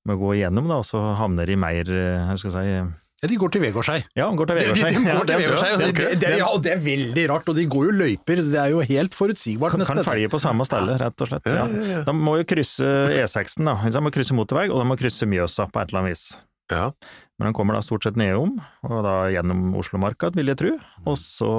med 0.08 0.16
å 0.18 0.22
gå 0.24 0.32
igjennom, 0.38 0.70
da, 0.70 0.80
og 0.80 0.88
så 0.88 1.02
havner 1.20 1.46
de 1.50 1.58
mer, 1.60 1.92
eh, 1.92 2.24
hva 2.30 2.38
skal 2.40 2.56
jeg 2.56 2.64
si 2.64 3.04
Ja, 3.18 3.26
de 3.32 3.36
går 3.40 3.50
til 3.50 3.62
Vegårshei. 3.64 3.96
Ja, 4.14 4.28
går 4.38 4.46
til 4.46 4.58
De, 4.60 4.64
de, 4.68 4.74
de 4.78 5.06
Ja, 5.08 5.14
går 5.18 5.26
til 5.26 5.40
Vegårshei, 5.42 5.70
det, 5.80 6.10
det, 6.22 6.28
ja, 6.38 6.48
og 6.54 6.60
det 6.62 6.74
er 6.76 6.82
veldig 6.84 7.24
rart, 7.32 7.48
og 7.50 7.56
de 7.58 7.64
går 7.70 7.88
jo 7.88 7.94
løyper, 7.98 8.42
det 8.46 8.60
er 8.62 8.70
jo 8.74 8.84
helt 8.86 9.16
forutsigbart 9.18 9.74
Kan, 9.74 9.86
kan 9.90 10.04
felge 10.06 10.30
på 10.30 10.38
samme 10.42 10.66
sted, 10.68 10.92
rett 11.02 11.24
og 11.24 11.32
slett. 11.32 11.48
Ja. 11.50 11.64
De 12.06 12.14
må 12.14 12.36
jo 12.38 12.46
krysse 12.48 12.86
E6-en, 13.18 13.66
da. 13.72 13.74
De 13.90 14.04
må 14.06 14.14
krysse 14.14 14.36
motorvei, 14.38 14.68
og 14.70 14.78
de 14.78 14.86
må 14.86 14.98
krysse 15.00 15.26
Mjøsa 15.26 15.66
på 15.72 15.82
et 15.82 15.90
eller 15.90 16.04
annet 16.04 16.14
vis. 16.14 16.28
Ja. 16.70 16.92
Men 17.38 17.48
de 17.52 17.54
kommer 17.56 17.76
da 17.76 17.80
stort 17.82 18.02
sett 18.04 18.16
nedom, 18.18 18.56
og 18.86 18.96
da 19.06 19.12
gjennom 19.30 19.70
Oslomarka, 19.78 20.30
vil 20.34 20.50
jeg 20.50 20.58
tro, 20.58 20.72
og 21.06 21.14
så 21.18 21.50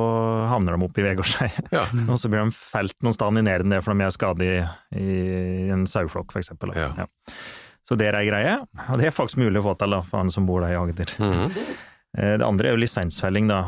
havner 0.51 0.75
de 0.75 0.85
opp 0.87 0.99
i 0.99 1.05
Vegårshei. 1.07 1.47
Ja. 1.75 1.85
Og 2.11 2.19
så 2.19 2.31
blir 2.31 2.43
de 2.43 2.55
felt 2.55 2.95
noen 3.05 3.15
steder 3.15 3.39
i 3.39 3.45
nærheten 3.47 3.71
der, 3.73 3.83
for 3.83 3.95
de 3.95 4.05
er 4.07 4.15
skadet 4.15 4.47
i, 4.47 4.59
i 4.99 5.69
en 5.73 5.87
saueflokk, 5.89 6.31
for 6.35 6.43
eksempel. 6.43 6.71
da. 6.75 6.89
Ja. 7.03 7.07
Så 7.89 7.95
det 7.97 8.05
er 8.05 8.19
ei 8.19 8.27
greie, 8.27 8.57
og 8.85 8.99
det 9.01 9.07
er 9.09 9.15
faktisk 9.15 9.39
mulig 9.41 9.63
å 9.63 9.65
få 9.65 9.71
til 9.79 9.95
da, 9.95 10.03
for 10.05 10.21
han 10.21 10.29
som 10.29 10.45
bor 10.45 10.61
der 10.61 10.75
i 10.75 10.77
Agder. 10.77 11.09
Mm 11.17 11.33
-hmm. 11.33 11.69
Det 12.13 12.45
andre 12.45 12.67
er 12.67 12.71
jo 12.73 12.81
lisensfelling, 12.81 13.47
da. 13.47 13.59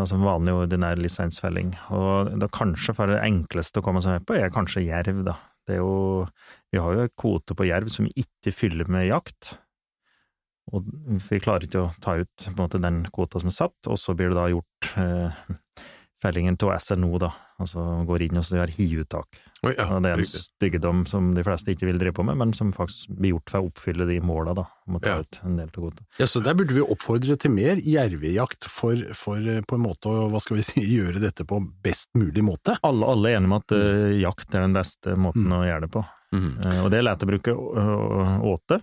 Altså 0.00 0.16
vanlig 0.16 0.52
ordinær 0.54 0.96
lisensfelling. 0.96 1.74
Og 1.90 2.38
da 2.38 2.46
kanskje 2.46 2.94
for 2.94 3.06
det 3.06 3.22
enkleste 3.22 3.80
å 3.80 3.82
komme 3.82 4.02
seg 4.02 4.10
med 4.10 4.26
på, 4.26 4.34
er 4.34 4.54
kanskje 4.54 4.86
jerv, 4.86 5.24
da. 5.24 5.34
Det 5.66 5.74
er 5.74 5.78
jo 5.78 6.28
Vi 6.72 6.78
har 6.78 6.94
jo 6.94 7.00
en 7.00 7.16
kvote 7.18 7.54
på 7.54 7.66
jerv 7.66 7.88
som 7.90 8.06
ikke 8.06 8.52
fyller 8.54 8.88
med 8.88 9.08
jakt. 9.08 9.58
Og 10.70 10.86
vi 11.26 11.40
klarer 11.42 11.66
ikke 11.66 11.82
å 11.82 11.92
ta 12.00 12.14
ut 12.20 12.46
måte, 12.56 12.78
den 12.78 13.02
kvota 13.10 13.40
som 13.40 13.50
er 13.50 13.56
satt, 13.56 13.78
og 13.90 13.98
så 13.98 14.14
blir 14.14 14.30
det 14.30 14.38
da 14.38 14.46
gjort 14.52 14.90
eh, 15.02 15.40
fellingen 16.22 16.56
til 16.56 16.70
SNO, 16.78 17.18
da. 17.18 17.32
Altså 17.58 18.04
går 18.06 18.28
inn 18.28 18.38
og 18.38 18.46
så 18.46 18.60
gjør 18.60 18.76
hiuttak. 18.78 19.40
Oi, 19.62 19.74
ja. 19.76 19.84
Og 19.92 19.98
det 20.00 20.08
er 20.08 20.14
en 20.16 20.20
riktig. 20.22 20.40
styggedom 20.40 21.02
som 21.06 21.34
de 21.36 21.42
fleste 21.44 21.68
ikke 21.74 21.84
vil 21.90 21.98
drive 22.00 22.14
på 22.16 22.24
med, 22.24 22.38
men 22.40 22.52
som 22.56 22.70
faktisk 22.72 23.10
blir 23.12 23.34
gjort 23.34 23.50
for 23.52 23.60
å 23.60 23.66
oppfylle 23.68 24.06
de 24.08 24.14
måla, 24.24 24.54
da. 24.56 24.64
Om 24.88 24.96
å 24.96 25.00
ta 25.04 25.10
Ja. 25.10 25.18
ut 25.20 25.38
en 25.44 25.56
del 25.58 25.66
av 25.68 25.74
kvota. 25.74 26.06
Ja, 26.18 26.24
så 26.26 26.40
Der 26.42 26.54
burde 26.54 26.72
vi 26.72 26.80
oppfordre 26.80 27.36
til 27.38 27.50
mer 27.52 27.76
jervejakt 27.76 28.64
for, 28.64 28.96
for 29.12 29.36
eh, 29.36 29.60
på 29.60 29.76
en 29.76 29.84
måte 29.84 30.08
å 30.08 30.30
hva 30.32 30.40
skal 30.40 30.56
vi 30.56 30.62
si, 30.64 30.80
gjøre 30.96 31.20
dette 31.20 31.44
på 31.44 31.60
best 31.84 32.08
mulig 32.16 32.42
måte. 32.42 32.78
Alle, 32.82 33.04
alle 33.04 33.28
er 33.34 33.36
enige 33.36 33.52
om 33.52 33.58
at 33.60 33.72
uh, 33.76 34.16
jakt 34.16 34.54
er 34.54 34.64
den 34.64 34.72
beste 34.78 35.16
måten 35.20 35.52
å 35.52 35.60
gjøre 35.68 35.84
det 35.84 35.92
på. 35.92 36.06
Mm. 36.32 36.50
Uh, 36.64 36.84
og 36.84 36.90
det 36.90 36.98
er 36.98 37.08
lett 37.10 37.22
å 37.26 37.28
bruke 37.28 37.52
åte 38.54 38.80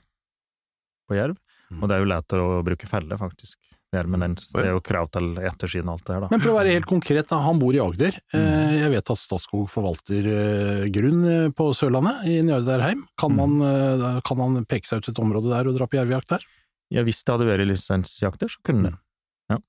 på 1.09 1.15
jerv, 1.17 1.37
Mm. 1.67 1.81
og 1.83 1.89
det 1.89 1.95
er 1.97 1.99
jo 1.99 2.07
lett 2.07 2.33
å 2.37 2.63
bruke 2.63 2.87
felle, 2.87 3.17
faktisk. 3.19 3.57
Det 3.87 4.01
er, 4.01 4.07
men 4.11 4.33
det 4.35 4.59
er 4.65 4.73
jo 4.73 4.81
krav 4.83 5.07
til 5.15 5.29
ettersyn 5.47 5.87
og 5.87 5.93
alt 5.93 6.07
det 6.09 6.11
her, 6.11 6.23
da. 6.25 6.27
Men 6.33 6.41
for 6.43 6.51
å 6.51 6.55
være 6.57 6.73
helt 6.75 6.87
konkret, 6.89 7.29
da, 7.29 7.37
han 7.45 7.59
bor 7.61 7.71
i 7.71 7.79
Agder. 7.79 8.17
Eh, 8.35 8.73
Jeg 8.81 8.91
vet 8.91 9.11
at 9.13 9.19
Statskog 9.21 9.69
forvalter 9.71 10.27
eh, 10.27 10.81
grunn 10.91 11.21
eh, 11.23 11.45
på 11.55 11.69
Sørlandet, 11.77 12.25
i 12.27 12.41
Njørdalheim. 12.43 13.05
Kan, 13.21 13.37
man, 13.37 13.55
eh, 13.63 14.19
kan 14.27 14.41
han 14.43 14.65
peke 14.67 14.89
seg 14.89 14.99
ut 14.99 15.07
et 15.13 15.21
område 15.23 15.53
der 15.53 15.69
og 15.71 15.77
dra 15.77 15.87
på 15.87 16.01
jervejakt 16.01 16.33
der? 16.33 16.43
Ja, 16.91 17.05
hvis 17.07 17.21
det 17.23 17.31
hadde 17.31 17.47
vært 17.47 17.63
lisensjakter, 17.69 18.51
så 18.51 18.59
kunne 18.67 18.91
han. 18.91 18.99
Ja. 19.53 19.59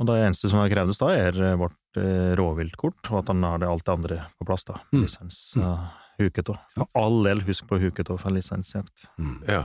Og 0.00 0.10
det 0.10 0.18
eneste 0.26 0.52
som 0.52 0.60
kreves 0.68 1.00
da, 1.00 1.08
er 1.16 1.40
vårt 1.60 2.00
rovviltkort, 2.42 3.00
og 3.08 3.22
at 3.22 3.32
han 3.32 3.48
har 3.48 3.64
det 3.64 3.72
alt 3.72 3.88
det 3.88 3.96
andre 3.96 4.20
på 4.36 4.48
plass, 4.48 4.68
da. 4.68 4.82
Mm. 4.92 5.00
Lisens. 5.06 5.40
Uh, 5.56 5.88
huketå. 6.20 6.58
For 6.76 6.92
all 7.00 7.18
del, 7.24 7.40
husk 7.48 7.68
på 7.72 7.80
huketå 7.80 8.20
for 8.20 8.36
lisensjakt. 8.36 9.08
Ja. 9.48 9.64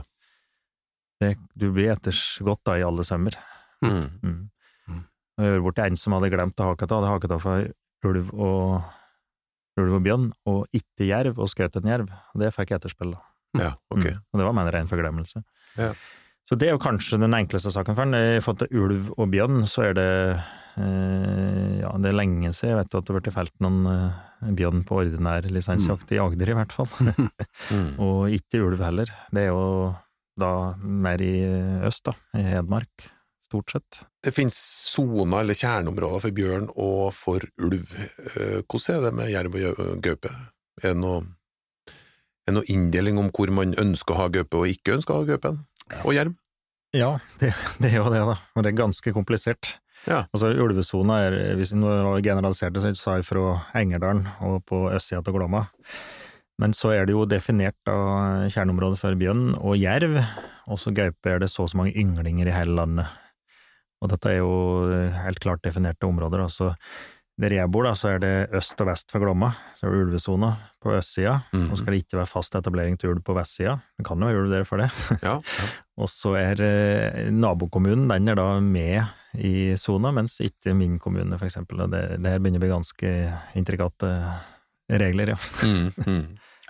Det, 1.20 1.34
du 1.58 1.68
blir 1.76 1.92
etters 1.92 2.22
godt 2.44 2.64
da 2.68 2.76
i 2.80 2.84
alle 2.88 3.04
sømmer. 3.04 3.36
Mm. 3.84 4.06
Mm. 4.22 5.02
Jeg 5.38 5.62
vært 5.62 5.82
en 5.84 5.98
som 6.00 6.16
hadde 6.16 6.30
glemt 6.32 6.60
å 6.62 6.72
haketa, 6.72 6.98
hadde 6.98 7.10
haket 7.12 7.34
av 7.36 7.42
for 7.44 7.68
ulv 8.08 8.30
og 8.34 8.80
ulv 9.78 9.98
og 10.00 10.02
bjørn, 10.02 10.28
og 10.50 10.64
ikke 10.74 11.06
jerv, 11.06 11.38
og 11.38 11.50
skjøt 11.52 11.78
en 11.78 11.90
jerv. 11.92 12.08
Det 12.42 12.50
fikk 12.54 12.72
etterspill, 12.74 13.12
da. 13.14 13.20
ja, 13.62 13.72
okay. 13.94 14.16
Mm. 14.16 14.24
Og 14.32 14.40
det 14.40 14.46
var 14.48 14.56
med 14.56 14.66
en 14.66 14.74
ren 14.74 14.90
forglemmelse. 14.90 15.42
Ja. 15.78 15.92
Så 16.48 16.56
det 16.58 16.70
er 16.70 16.74
jo 16.74 16.80
kanskje 16.82 17.20
den 17.20 17.36
enkleste 17.36 17.70
saken 17.70 17.94
for 17.94 18.06
ham. 18.08 18.16
I 18.16 18.40
forhold 18.42 18.62
til 18.64 18.80
ulv 18.82 19.10
og 19.14 19.28
bjørn, 19.30 19.60
så 19.68 19.84
er 19.90 19.98
det 19.98 20.08
eh, 20.80 21.74
ja, 21.82 21.92
det 22.00 22.10
er 22.10 22.16
lenge 22.16 22.50
siden 22.56 22.72
jeg 22.72 22.78
vet 22.80 22.96
at 22.96 23.04
det 23.04 23.12
har 23.12 23.18
blitt 23.20 23.36
felt 23.36 23.54
noen 23.62 23.78
eh, 23.92 24.50
bjørn 24.58 24.82
på 24.88 24.98
ordinær 25.02 25.46
lisensjakt, 25.52 26.10
i 26.16 26.20
Agder 26.22 26.54
i 26.54 26.58
hvert 26.58 26.74
fall. 26.74 26.90
Mhm. 27.68 27.98
og 28.00 28.32
ikke 28.32 28.62
ulv 28.64 28.80
heller. 28.80 29.10
Det 29.34 29.44
er 29.44 29.50
jo 29.52 29.92
da 30.40 30.50
mer 30.78 31.20
i 31.20 31.34
øst, 31.84 32.06
da, 32.08 32.14
i 32.38 32.44
Hedmark, 32.46 33.08
stort 33.48 33.72
sett. 33.74 34.00
Det 34.24 34.34
finnes 34.36 34.56
soner 34.92 35.42
eller 35.42 35.56
kjerneområder 35.56 36.22
for 36.24 36.36
bjørn 36.36 36.68
og 36.76 37.08
for 37.16 37.44
ulv. 37.64 37.96
Eh, 37.96 38.60
Hvordan 38.68 38.98
er 38.98 39.06
det 39.06 39.14
med 39.18 39.32
jerv 39.32 39.58
og 39.72 39.82
gaupe? 40.04 40.32
Er 40.82 40.92
det 40.92 41.00
noe, 41.00 41.24
er 41.88 42.52
det 42.52 42.56
noe 42.60 42.70
inndeling 42.70 43.18
om 43.20 43.32
hvor 43.34 43.50
man 43.54 43.74
ønsker 43.80 44.14
å 44.14 44.22
ha 44.22 44.28
gaupe 44.38 44.60
og 44.60 44.70
ikke 44.70 44.98
ønsker 44.98 45.16
å 45.16 45.22
ha 45.24 45.30
gaupen? 45.32 45.62
Og 46.04 46.14
jerv? 46.16 46.36
Ja, 46.96 47.16
det, 47.40 47.52
det 47.80 47.92
er 47.92 48.00
jo 48.02 48.12
det, 48.12 48.22
da. 48.28 48.38
Og 48.54 48.64
det 48.64 48.72
er 48.72 48.82
ganske 48.84 49.12
komplisert. 49.16 49.74
Ja. 50.06 50.22
Altså, 50.32 50.52
ulvesona 50.54 51.18
er, 51.26 51.36
hvis 51.58 51.74
vi 51.74 52.22
generaliserte, 52.24 52.80
så 52.84 52.94
sa 52.96 53.16
jeg 53.18 53.26
fra 53.26 53.58
Engerdalen 53.76 54.28
og 54.46 54.62
på 54.68 54.86
østsida 54.94 55.24
av 55.24 55.34
Glomma. 55.34 55.66
Men 56.58 56.74
så 56.74 56.90
er 56.94 57.06
det 57.06 57.14
jo 57.14 57.26
definert 57.28 57.76
da 57.86 57.96
kjerneområdet 58.50 58.98
for 58.98 59.18
bjørn 59.18 59.52
og 59.60 59.78
jerv, 59.78 60.18
og 60.68 60.80
så 60.82 60.92
gaupe 60.94 61.30
er 61.30 61.42
det 61.42 61.50
så 61.52 61.64
og 61.66 61.70
så 61.70 61.78
mange 61.78 61.94
ynglinger 61.98 62.50
i 62.50 62.54
hele 62.54 62.74
landet. 62.80 63.12
Og 64.02 64.10
dette 64.12 64.30
er 64.30 64.38
jo 64.42 64.52
helt 65.24 65.40
klart 65.42 65.62
definerte 65.64 66.06
områder. 66.06 66.44
Altså, 66.44 66.74
der 67.38 67.52
jeg 67.54 67.70
bor, 67.70 67.84
da, 67.86 67.92
så 67.94 68.08
er 68.16 68.18
det 68.22 68.32
øst 68.58 68.80
og 68.82 68.88
vest 68.90 69.10
for 69.14 69.22
Glomma. 69.22 69.52
Så 69.78 69.86
er 69.86 69.92
det 69.94 70.00
ulvesona 70.06 70.52
på 70.82 70.90
østsida, 70.96 71.36
Mhm. 71.52 71.68
og 71.70 71.78
skal 71.78 71.92
det 71.94 72.00
ikke 72.04 72.18
være 72.18 72.26
fast 72.30 72.54
etablering 72.58 72.98
til 72.98 73.10
ulv 73.12 73.22
på 73.22 73.34
vestsida. 73.36 73.76
Det 73.98 74.06
kan 74.06 74.18
jo 74.18 74.26
være 74.26 74.42
ulv 74.42 74.50
der 74.50 74.64
for 74.66 74.76
det. 74.82 74.90
Ja, 75.22 75.36
ja. 75.38 75.68
Og 75.98 76.08
så 76.10 76.34
er 76.38 76.60
eh, 76.62 77.30
nabokommunen, 77.30 78.08
den 78.10 78.28
er 78.28 78.34
da 78.38 78.60
med 78.60 79.04
i 79.38 79.74
sona, 79.76 80.10
mens 80.14 80.38
ikke 80.40 80.74
min 80.74 80.98
kommune, 80.98 81.38
for 81.38 81.46
eksempel. 81.46 81.78
Det, 81.90 82.02
det 82.22 82.30
her 82.30 82.38
begynner 82.42 82.58
å 82.58 82.64
bli 82.66 82.70
ganske 82.74 83.10
intrikate 83.58 84.12
regler, 84.90 85.34
ja. 85.34 85.38
Mm, 85.66 85.90
mm. 86.06 86.22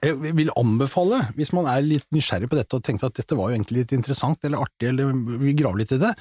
Jeg 0.05 0.35
vil 0.39 0.51
anbefale, 0.55 1.23
hvis 1.35 1.51
man 1.57 1.67
er 1.71 1.83
litt 1.83 2.07
nysgjerrig 2.15 2.49
på 2.51 2.59
dette 2.59 2.79
og 2.79 2.85
tenkte 2.87 3.09
at 3.11 3.17
dette 3.19 3.39
var 3.39 3.51
jo 3.51 3.57
egentlig 3.57 3.83
litt 3.83 3.95
interessant 3.97 4.45
eller 4.47 4.63
artig, 4.63 4.93
eller 4.93 5.11
vil 5.43 5.57
grave 5.59 5.81
litt 5.81 5.95
i 5.97 5.99
det, 6.03 6.13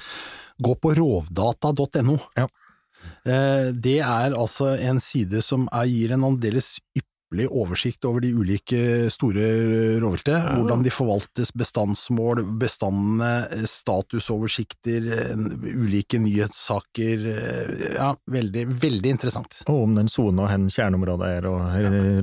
gå 0.58 0.72
på 0.82 0.94
rovdata.no. 0.98 2.16
Ja. 2.38 2.48
Eh, 3.22 3.68
Det 3.74 4.00
er 4.02 4.34
altså 4.34 4.72
en 4.82 4.98
side 5.00 5.42
som 5.46 5.68
er, 5.70 5.86
gir 5.86 6.16
en 6.16 6.26
aldeles 6.26 6.76
ypperlig 6.90 7.06
oversikt 7.52 8.04
over 8.08 8.20
de 8.24 8.30
ulike 8.32 9.10
store 9.12 9.98
rovviltet, 10.00 10.46
hvordan 10.56 10.82
de 10.82 10.90
forvaltes, 10.90 11.50
bestandsmål, 11.52 12.40
bestandene, 12.58 13.66
statusoversikter, 13.68 15.08
eh, 15.12 15.34
ulike 15.76 16.18
nyhetssaker. 16.18 17.26
eh, 17.28 17.94
Ja, 17.98 18.14
veldig, 18.26 18.66
veldig 18.80 19.10
interessant. 19.12 19.62
Og 19.68 19.82
om 19.82 19.94
den 19.94 20.08
sona 20.08 20.42
og 20.46 20.48
hen 20.48 20.68
kjerneområdet 20.68 21.28
er, 21.38 21.46
og 21.46 21.60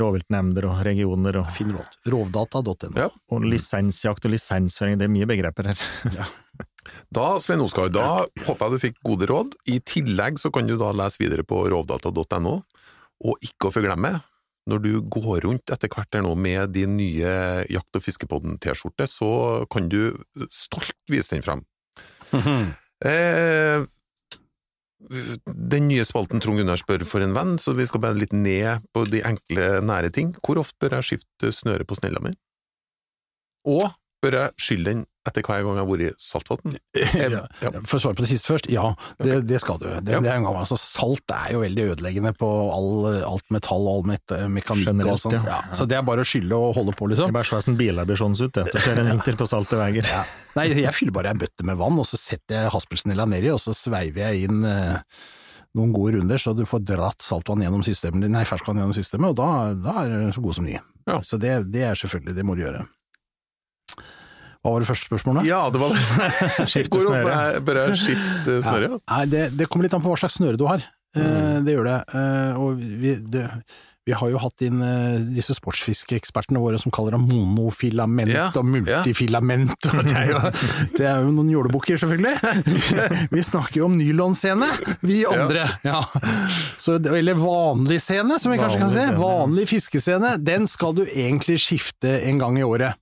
rovviltnemnder 0.01 0.65
og 0.65 0.83
regioner, 0.85 1.37
og, 1.37 1.51
Fin 1.53 1.71
råd. 1.71 1.99
Rovdata.no. 2.09 2.95
Ja. 2.97 3.09
og 3.31 3.41
lisensjakt 3.45 4.25
og 4.25 4.31
lisensføring, 4.31 4.97
det 4.97 5.05
er 5.05 5.13
mye 5.13 5.25
begreper 5.29 5.67
her. 5.73 5.77
Da, 7.11 7.39
Svein 7.39 7.61
Oskar, 7.61 7.89
da 7.89 8.25
håper 8.45 8.65
jeg 8.65 8.71
du 8.71 8.79
fikk 8.79 8.97
gode 9.03 9.25
råd. 9.29 9.55
I 9.67 9.79
tillegg 9.79 10.37
så 10.39 10.51
kan 10.53 10.67
du 10.67 10.77
da 10.77 10.91
lese 10.93 11.17
videre 11.19 11.43
på 11.43 11.63
rovdata.no, 11.69 12.61
og 13.25 13.37
ikke 13.41 13.69
å 13.69 13.73
forglemme, 13.73 14.11
når 14.69 14.81
du 14.81 14.91
går 15.13 15.45
rundt 15.45 15.71
etter 15.73 15.91
hvert 15.91 16.15
her 16.17 16.23
nå 16.25 16.33
med 16.39 16.73
din 16.73 16.95
nye 16.97 17.65
Jakt- 17.69 17.97
og 17.97 18.05
fiskepodden-T-skjorte, 18.05 19.07
så 19.09 19.29
kan 19.71 19.89
du 19.91 20.15
stolt 20.53 20.97
vise 21.11 21.35
den 21.35 21.45
frem. 21.45 21.65
Eh, 23.05 23.83
den 25.45 25.87
nye 25.89 26.05
spalten 26.07 26.41
Trond 26.41 26.57
Gunnar 26.61 26.79
spør 26.79 27.03
for 27.05 27.21
en 27.21 27.35
venn, 27.35 27.57
så 27.61 27.75
vi 27.77 27.85
skal 27.85 28.01
bare 28.01 28.17
litt 28.17 28.33
ned 28.33 28.85
på 28.95 29.03
de 29.11 29.19
enkle, 29.27 29.67
nære 29.85 30.09
ting. 30.15 30.31
Hvor 30.39 30.61
ofte 30.63 30.79
bør 30.81 30.95
jeg 30.97 31.09
skifte 31.09 31.51
snøret 31.53 31.85
på 31.85 31.97
snella 31.99 32.23
mi? 32.23 32.31
Og 33.67 33.83
bør 34.23 34.39
jeg 34.39 34.55
skylle 34.65 34.87
den 34.89 35.03
etter 35.27 35.43
hver 35.45 35.63
gang 35.65 35.77
jeg 35.79 35.83
har 35.83 35.89
vært 35.89 36.03
i 36.05 36.09
saltvann? 36.21 36.75
Ja. 37.25 37.41
Ja. 37.63 37.71
For 37.87 37.97
å 37.97 38.01
svare 38.03 38.17
på 38.17 38.23
det 38.25 38.29
siste 38.29 38.49
først, 38.51 38.67
ja, 38.71 38.83
det, 39.21 39.39
det 39.49 39.59
skal 39.63 39.79
du. 39.81 39.87
Det, 39.99 40.13
Ja. 40.15 40.19
det 40.21 40.29
er 40.31 40.39
en 40.39 40.45
gang, 40.47 40.57
altså, 40.61 40.77
salt 40.79 41.33
er 41.33 41.53
jo 41.55 41.61
veldig 41.63 41.85
ødeleggende 41.93 42.33
på 42.37 42.49
all, 42.75 42.89
alt 43.27 43.45
metall 43.53 43.87
og 43.87 43.93
all 43.99 44.09
met 44.11 44.35
mekanikk 44.53 44.89
og 44.89 44.91
Generelt, 44.93 45.13
alt 45.15 45.25
sånt. 45.25 45.37
ja. 45.39 45.59
Ja, 45.65 45.73
så 45.75 45.87
det 45.89 45.97
er 45.99 46.05
bare 46.07 46.25
å 46.25 46.27
skylle 46.29 46.59
og 46.59 46.75
holde 46.77 46.93
på, 46.97 47.07
liksom. 47.11 47.29
Det 47.31 47.35
er 47.35 47.39
bare 47.39 47.61
sånn 47.65 47.77
biler 47.79 48.07
blir 48.09 48.19
sånn 48.21 48.35
ut, 48.37 48.51
det, 48.55 48.65
at 48.67 48.75
du 48.75 48.81
kjører 48.85 49.03
en 49.05 49.13
inter 49.17 49.39
på 49.39 49.47
salte 49.49 49.79
veier. 49.79 50.05
Ja. 50.11 50.23
Nei, 50.55 50.69
jeg 50.71 50.93
fyller 50.95 51.15
bare 51.17 51.33
ei 51.33 51.39
bøtte 51.45 51.65
med 51.67 51.79
vann, 51.81 51.97
og 51.99 52.05
så 52.07 52.19
setter 52.19 52.61
jeg 52.63 52.73
haspelsnella 52.75 53.25
nedi, 53.27 53.49
og 53.51 53.59
så 53.63 53.73
sveiver 53.75 54.29
jeg 54.29 54.49
inn 54.49 54.61
eh, 54.69 54.99
noen 55.75 55.91
gode 55.91 56.13
runder, 56.15 56.39
så 56.39 56.53
du 56.55 56.63
får 56.69 56.85
dratt 56.87 57.25
saltvann 57.25 57.59
gjennom 57.65 57.81
systemet, 57.83 58.29
nei, 58.31 58.45
ferskvann 58.47 58.77
gjennom 58.79 58.95
systemet, 58.95 59.33
og 59.33 59.39
da, 59.41 59.49
da 59.75 59.95
er 60.05 60.13
det 60.29 60.35
så 60.37 60.43
god 60.45 60.55
som 60.59 60.67
ny. 60.69 60.77
Ja. 61.09 61.17
Så 61.25 61.35
det, 61.41 61.55
det 61.73 61.83
er 61.89 61.99
selvfølgelig, 61.99 62.35
det 62.37 62.45
må 62.47 62.55
du 62.55 62.63
gjøre. 62.63 62.85
Hva 64.65 64.71
var 64.73 64.81
det 64.81 64.89
første 64.89 65.05
spørsmålet? 65.11 65.45
Ja, 65.45 65.61
det 65.69 65.77
var 65.83 65.93
det. 65.93 66.03
Skifte 66.73 67.01
snøre. 67.05 67.39
bør 67.61 67.81
jeg- 67.83 67.97
skifte 68.01 68.59
snøre? 68.65 68.87
Ja. 68.95 69.01
Nei, 69.13 69.23
det, 69.29 69.43
det 69.59 69.69
kommer 69.69 69.85
litt 69.85 69.93
an 69.93 70.01
på 70.01 70.09
hva 70.09 70.17
slags 70.23 70.39
snøre 70.41 70.57
du 70.57 70.65
har. 70.65 70.81
Mm. 71.15 71.61
det 71.63 71.75
gjør 71.77 71.85
det. 71.87 71.99
Eh, 72.17 72.57
og 72.59 72.81
vi, 72.99 73.11
det, 73.31 73.43
vi 74.05 74.13
har 74.19 74.29
jo 74.33 74.37
hatt 74.41 74.61
inn 74.65 74.81
eh, 74.83 75.21
disse 75.37 75.53
sportsfiskeekspertene 75.55 76.59
våre 76.59 76.77
som 76.81 76.91
kaller 76.93 77.15
det 77.15 77.21
monofilament 77.23 78.33
Ja, 78.33 78.49
og 78.59 78.67
multifilament. 78.67 79.87
Og 79.93 80.01
det, 80.09 80.17
er 80.19 80.33
jo, 80.33 80.41
det 80.97 81.07
er 81.07 81.23
jo 81.23 81.31
noen 81.37 81.53
jålebukker, 81.53 82.01
selvfølgelig. 82.01 82.35
vi 83.37 83.45
snakker 83.47 83.79
jo 83.83 83.87
om 83.87 83.95
nylonscene, 84.01 84.67
vi 85.05 85.21
andre. 85.29 85.69
Ja. 85.87 86.01
Så, 86.81 86.97
eller 86.99 87.39
vanlig 87.39 88.01
scene, 88.03 88.41
som 88.41 88.51
vi 88.51 88.59
kanskje 88.59 88.81
kan 88.83 88.93
se. 88.97 89.07
Vanlig 89.21 89.69
fiskescene. 89.71 90.35
Den 90.43 90.67
skal 90.67 90.97
du 90.99 91.05
egentlig 91.07 91.61
skifte 91.63 92.17
en 92.27 92.41
gang 92.43 92.59
i 92.59 92.67
året. 92.67 92.99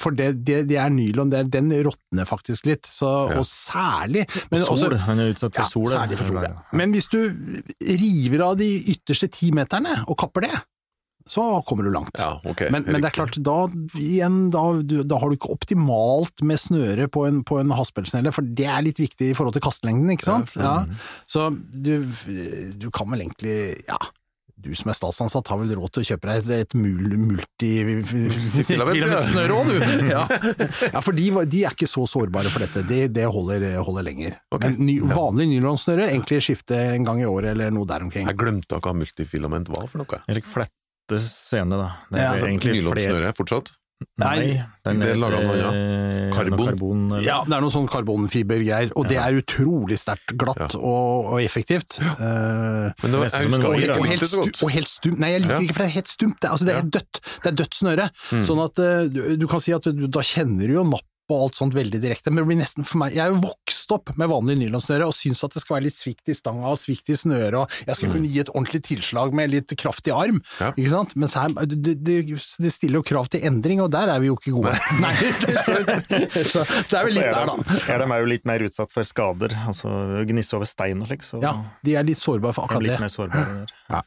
For 0.00 0.16
det, 0.16 0.30
det, 0.48 0.62
det 0.70 0.78
er 0.80 0.88
nylon, 0.94 1.28
det, 1.32 1.44
den 1.52 1.68
råtner 1.84 2.24
faktisk 2.28 2.66
litt. 2.70 2.88
Så, 2.88 3.10
Ja. 3.30 3.38
Og 3.42 3.44
særlig 3.46 4.24
men 4.50 4.62
Og 4.64 4.74
også- 4.78 4.96
han 5.06 5.20
er 5.20 5.32
utsatt 5.34 5.54
for 5.54 5.62
ja, 5.62 5.68
sol. 5.68 5.86
særlig 5.92 6.18
for 6.18 6.26
sol. 6.32 6.42
ja. 6.42 6.54
Men 6.72 6.92
hvis 6.96 7.08
du 7.12 7.20
river 7.80 8.44
av 8.50 8.56
de 8.60 8.68
ytterste 8.94 9.28
ti 9.32 9.50
meterne 9.54 10.02
og 10.08 10.16
kapper 10.20 10.46
det, 10.48 10.58
så 11.30 11.44
kommer 11.68 11.84
du 11.86 11.92
langt. 11.94 12.16
Ja, 12.18 12.40
okay, 12.48 12.70
Men, 12.74 12.82
men 12.88 12.96
det 13.04 13.10
er 13.12 13.14
klart, 13.14 13.36
da, 13.46 13.68
igjen, 14.00 14.50
da, 14.50 14.62
du, 14.82 15.02
da 15.06 15.18
har 15.20 15.30
du 15.30 15.36
ikke 15.36 15.52
optimalt 15.52 16.42
med 16.42 16.58
snøre 16.58 17.06
på 17.12 17.26
en, 17.28 17.42
på 17.46 17.60
en 17.60 17.70
haspelsnelle, 17.76 18.32
for 18.34 18.42
det 18.42 18.66
er 18.66 18.82
litt 18.82 18.98
viktig 18.98 19.28
i 19.30 19.36
forhold 19.38 19.54
til 19.54 19.62
kastelengden, 19.62 20.10
ikke 20.16 20.26
sant? 20.26 20.56
Ja, 20.58 20.80
Så 21.30 21.44
du, 21.70 22.02
du 22.74 22.88
kan 22.90 23.12
vel 23.12 23.22
egentlig, 23.28 23.84
ja, 23.86 24.00
du 24.60 24.74
som 24.76 24.90
er 24.92 24.96
statsansatt 24.98 25.48
har 25.50 25.58
vel 25.62 25.72
råd 25.78 25.90
til 25.94 26.02
å 26.02 26.06
kjøpe 26.10 26.24
deg 26.28 26.36
et, 26.40 26.48
et 26.66 26.74
mul, 26.78 27.04
multifilamentsnøre 27.30 29.52
òg, 29.56 29.64
du! 29.70 29.74
Ja, 30.10 30.22
ja 30.94 31.00
for 31.04 31.12
de, 31.16 31.26
de 31.50 31.60
er 31.64 31.72
ikke 31.76 31.90
så 31.90 32.02
sårbare 32.10 32.48
for 32.52 32.60
dette, 32.64 32.80
det, 32.88 33.00
det 33.16 33.26
holder, 33.30 33.60
holder 33.86 34.04
lenger. 34.06 34.32
Okay. 34.52 34.66
Men 34.68 34.74
ny, 34.88 34.94
vanlig 35.10 35.46
nylonsnøre, 35.54 36.04
egentlig 36.10 36.38
skifte 36.44 36.76
en 36.96 37.04
gang 37.08 37.18
i 37.22 37.26
året 37.28 37.48
eller 37.54 37.68
noe 37.74 37.86
der 37.88 38.00
omkring. 38.06 38.24
Jeg 38.28 38.38
glemte 38.40 38.74
hva 38.80 38.92
multifilament 38.96 39.66
var 39.72 39.84
for 39.90 39.98
noe. 40.02 40.16
Eller 40.30 40.42
Flette 40.50 41.18
scene, 41.24 41.74
da. 41.78 41.88
Det 42.10 42.16
er 42.18 42.22
Ja, 42.22 42.26
altså, 42.34 42.46
egentlig 42.50 42.72
flere 42.76 42.90
Nylonsnøre 42.90 43.30
fortsatt? 43.38 43.66
Nei, 44.20 44.62
den 44.84 45.00
det 45.00 45.14
laget 45.16 45.38
av 45.38 45.44
noe, 45.48 45.56
ja. 45.56 45.70
eh, 45.72 46.30
Karbon. 46.32 46.66
karbon 46.70 47.02
Ja, 47.24 47.38
det 47.48 47.54
er 47.56 47.60
noe 47.64 47.72
sånn 47.72 47.88
karbonfibergreier, 47.88 48.92
og 48.96 49.08
det 49.08 49.16
er 49.20 49.38
utrolig 49.40 49.96
sterkt 50.00 50.34
glatt 50.40 50.74
og, 50.76 51.30
og 51.34 51.40
effektivt. 51.40 51.98
Eh, 52.00 52.16
Men 52.20 53.14
det 53.14 53.20
var, 53.22 53.28
jeg 53.32 53.48
husker 53.50 53.68
og, 53.68 53.98
og, 53.98 54.06
helt 54.10 54.26
stu, 54.28 54.64
og 54.66 54.72
helt 54.76 54.88
stumt. 54.92 55.18
Nei, 55.20 55.32
jeg 55.36 55.44
liker 55.46 55.56
Ja. 55.56 55.60
ikke 55.64 55.76
for 55.76 55.84
det 55.84 55.88
er 55.90 55.96
helt 55.98 56.12
stumt. 56.12 56.36
Det, 56.40 56.48
er- 56.48 56.52
altså, 56.56 56.68
det 56.68 56.74
er 56.74 56.80
Ja. 56.82 56.88
dødt. 56.98 57.20
Det 57.44 57.52
er 57.52 57.56
dødt 57.62 57.74
snøre. 57.80 58.08
Mm. 58.32 58.44
Sånn 58.50 58.64
at 58.64 58.78
eh, 58.84 59.04
du, 59.12 59.20
du 59.40 59.46
kan 59.50 59.60
si 59.64 59.72
at 59.76 59.88
du, 59.88 60.06
da 60.06 60.20
kjenner 60.20 60.66
du 60.68 60.74
jo 60.80 60.84
napp 60.84 61.06
og 61.34 61.44
alt 61.46 61.58
sånt 61.60 61.74
veldig 61.76 62.00
direkte, 62.02 62.30
men 62.32 62.42
det 62.42 62.46
blir 62.50 62.58
nesten 62.60 62.84
for 62.86 63.00
meg 63.02 63.14
Jeg 63.16 63.22
er 63.24 63.34
jo 63.34 63.40
vokst 63.44 63.92
opp 63.94 64.12
med 64.20 64.30
vanlig 64.30 64.56
nylonsnøre 64.60 65.06
og 65.08 65.14
syns 65.16 65.42
at 65.46 65.54
det 65.56 65.62
skal 65.64 65.76
være 65.78 65.86
litt 65.88 65.98
svikt 65.98 66.28
i 66.32 66.36
stanga 66.38 66.70
og 66.72 66.78
svikt 66.80 67.10
i 67.10 67.16
snøret, 67.18 67.56
og 67.62 67.86
jeg 67.86 67.98
skal 67.98 68.12
kunne 68.14 68.30
gi 68.30 68.40
et 68.42 68.52
ordentlig 68.54 68.82
tilslag 68.86 69.34
med 69.36 69.50
litt 69.54 69.74
kraftig 69.80 70.14
arm, 70.14 70.40
Mm. 70.40 70.44
Ja. 70.60 70.68
ikke 70.76 70.90
sant? 70.92 71.14
Mens 71.16 71.34
her, 71.38 71.52
det, 71.66 71.94
det, 72.04 72.16
det 72.60 72.70
stiller 72.72 73.00
jo 73.00 73.02
krav 73.06 73.28
til 73.32 73.42
endring, 73.46 73.80
og 73.82 73.90
der 73.92 74.08
er 74.12 74.20
vi 74.22 74.28
jo 74.30 74.36
ikke 74.38 74.52
gode. 74.56 74.74
Nei, 75.02 75.14
så, 75.64 75.76
så 76.46 76.64
det 76.90 76.98
er 76.98 77.06
vel 77.06 77.14
litt 77.16 77.26
er 77.26 77.34
der, 77.34 77.50
de, 77.50 77.64
da. 77.66 77.78
er 77.94 78.04
de 78.04 78.18
jo 78.22 78.28
litt 78.30 78.46
mer 78.48 78.64
utsatt 78.66 78.92
for 78.94 79.06
skader, 79.08 79.54
altså 79.70 79.90
gnisse 80.28 80.56
over 80.58 80.68
stein 80.68 81.02
og 81.04 81.10
slik, 81.10 81.24
så 81.26 81.40
Ja, 81.42 81.54
de 81.86 81.96
er 81.98 82.06
litt 82.08 82.20
sårbare 82.22 82.54
for 82.56 82.66
de 82.66 82.66
er 82.66 82.76
akkurat 82.76 82.86
litt 82.86 82.96
det. 82.96 83.00
mer 83.04 83.14
sårbare 83.14 83.66
der. 83.90 84.02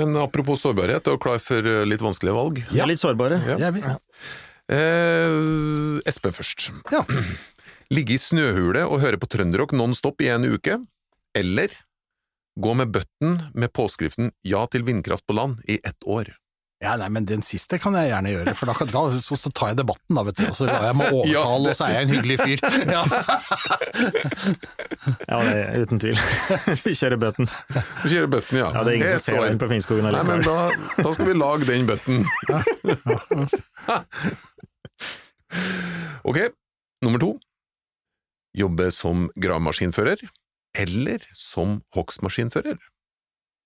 Men 0.00 0.16
apropos 0.16 0.62
sårbarhet, 0.64 1.04
er 1.12 1.18
klar 1.20 1.40
for 1.44 1.66
eh, 1.68 1.82
litt 1.84 2.00
vanskelige 2.00 2.32
valg? 2.32 2.62
Er 2.72 2.88
litt 2.88 3.02
sårbare. 3.02 3.42
Ja. 3.44 3.58
Ja, 3.60 3.68
er 3.68 3.74
vi. 3.76 3.82
Eh, 4.70 6.02
Espen 6.08 6.36
først. 6.36 6.70
Ja. 6.92 7.02
Ligge 7.94 8.16
i 8.16 8.20
snøhule 8.20 8.86
og 8.88 9.02
høre 9.02 9.18
på 9.20 9.28
trønderrock 9.28 9.74
nonstop 9.76 10.22
i 10.24 10.30
en 10.32 10.46
uke, 10.48 10.78
eller 11.36 11.74
gå 12.60 12.76
med 12.76 12.92
button 12.92 13.40
med 13.54 13.72
påskriften 13.72 14.32
'Ja 14.44 14.66
til 14.68 14.84
vindkraft 14.84 15.26
på 15.26 15.36
land' 15.36 15.60
i 15.68 15.80
ett 15.84 16.00
år. 16.04 16.34
Ja, 16.82 16.96
nei, 16.98 17.06
men 17.14 17.22
den 17.28 17.44
siste 17.46 17.78
kan 17.78 17.94
jeg 17.94 18.08
gjerne 18.10 18.30
gjøre, 18.32 18.52
for 18.58 18.66
da, 18.66 18.74
kan, 18.74 18.88
da 18.90 19.02
så, 19.22 19.36
så 19.38 19.52
tar 19.54 19.70
jeg 19.70 19.78
debatten, 19.78 20.16
da, 20.18 20.24
vet 20.26 20.40
du. 20.40 20.42
Og 20.48 20.56
så 20.58 20.66
lar 20.66 20.88
jeg 20.88 20.96
meg 20.98 21.12
overtale, 21.14 21.30
Ja, 21.30 21.44
og 21.54 21.76
så 21.78 21.86
er 21.86 21.92
jeg 21.94 22.08
en 22.08 22.14
hyggelig 22.16 22.38
fyr. 22.42 22.58
Ja. 22.96 23.02
Ja, 25.28 25.36
det 25.46 25.52
er 25.62 25.84
uten 25.84 26.02
tvil. 26.02 26.18
Vi 26.88 26.94
kjører 26.98 27.20
bøtten. 27.22 27.46
Vi 28.02 28.10
kjører 28.16 28.30
button, 28.34 28.58
ja. 28.58 28.72
Ja, 28.74 28.82
det 28.82 28.90
er 28.90 28.98
ingen 28.98 29.14
som 29.14 29.22
ser 29.28 29.46
den 29.46 29.60
på 29.62 29.68
Finnskogen 29.70 30.10
Nei, 30.10 30.24
men 30.26 30.42
da, 30.42 30.56
da 30.98 31.12
skal 31.14 31.30
vi 31.30 31.36
lage 31.38 31.68
den 31.70 31.86
button. 31.86 32.26
Ok, 36.28 36.38
nummer 37.04 37.22
to. 37.22 37.32
Jobbe 38.58 38.90
som 38.92 39.28
gravemaskinfører, 39.40 40.20
eller 40.76 41.24
som 41.36 41.78
hogstmaskinfører. 41.96 42.76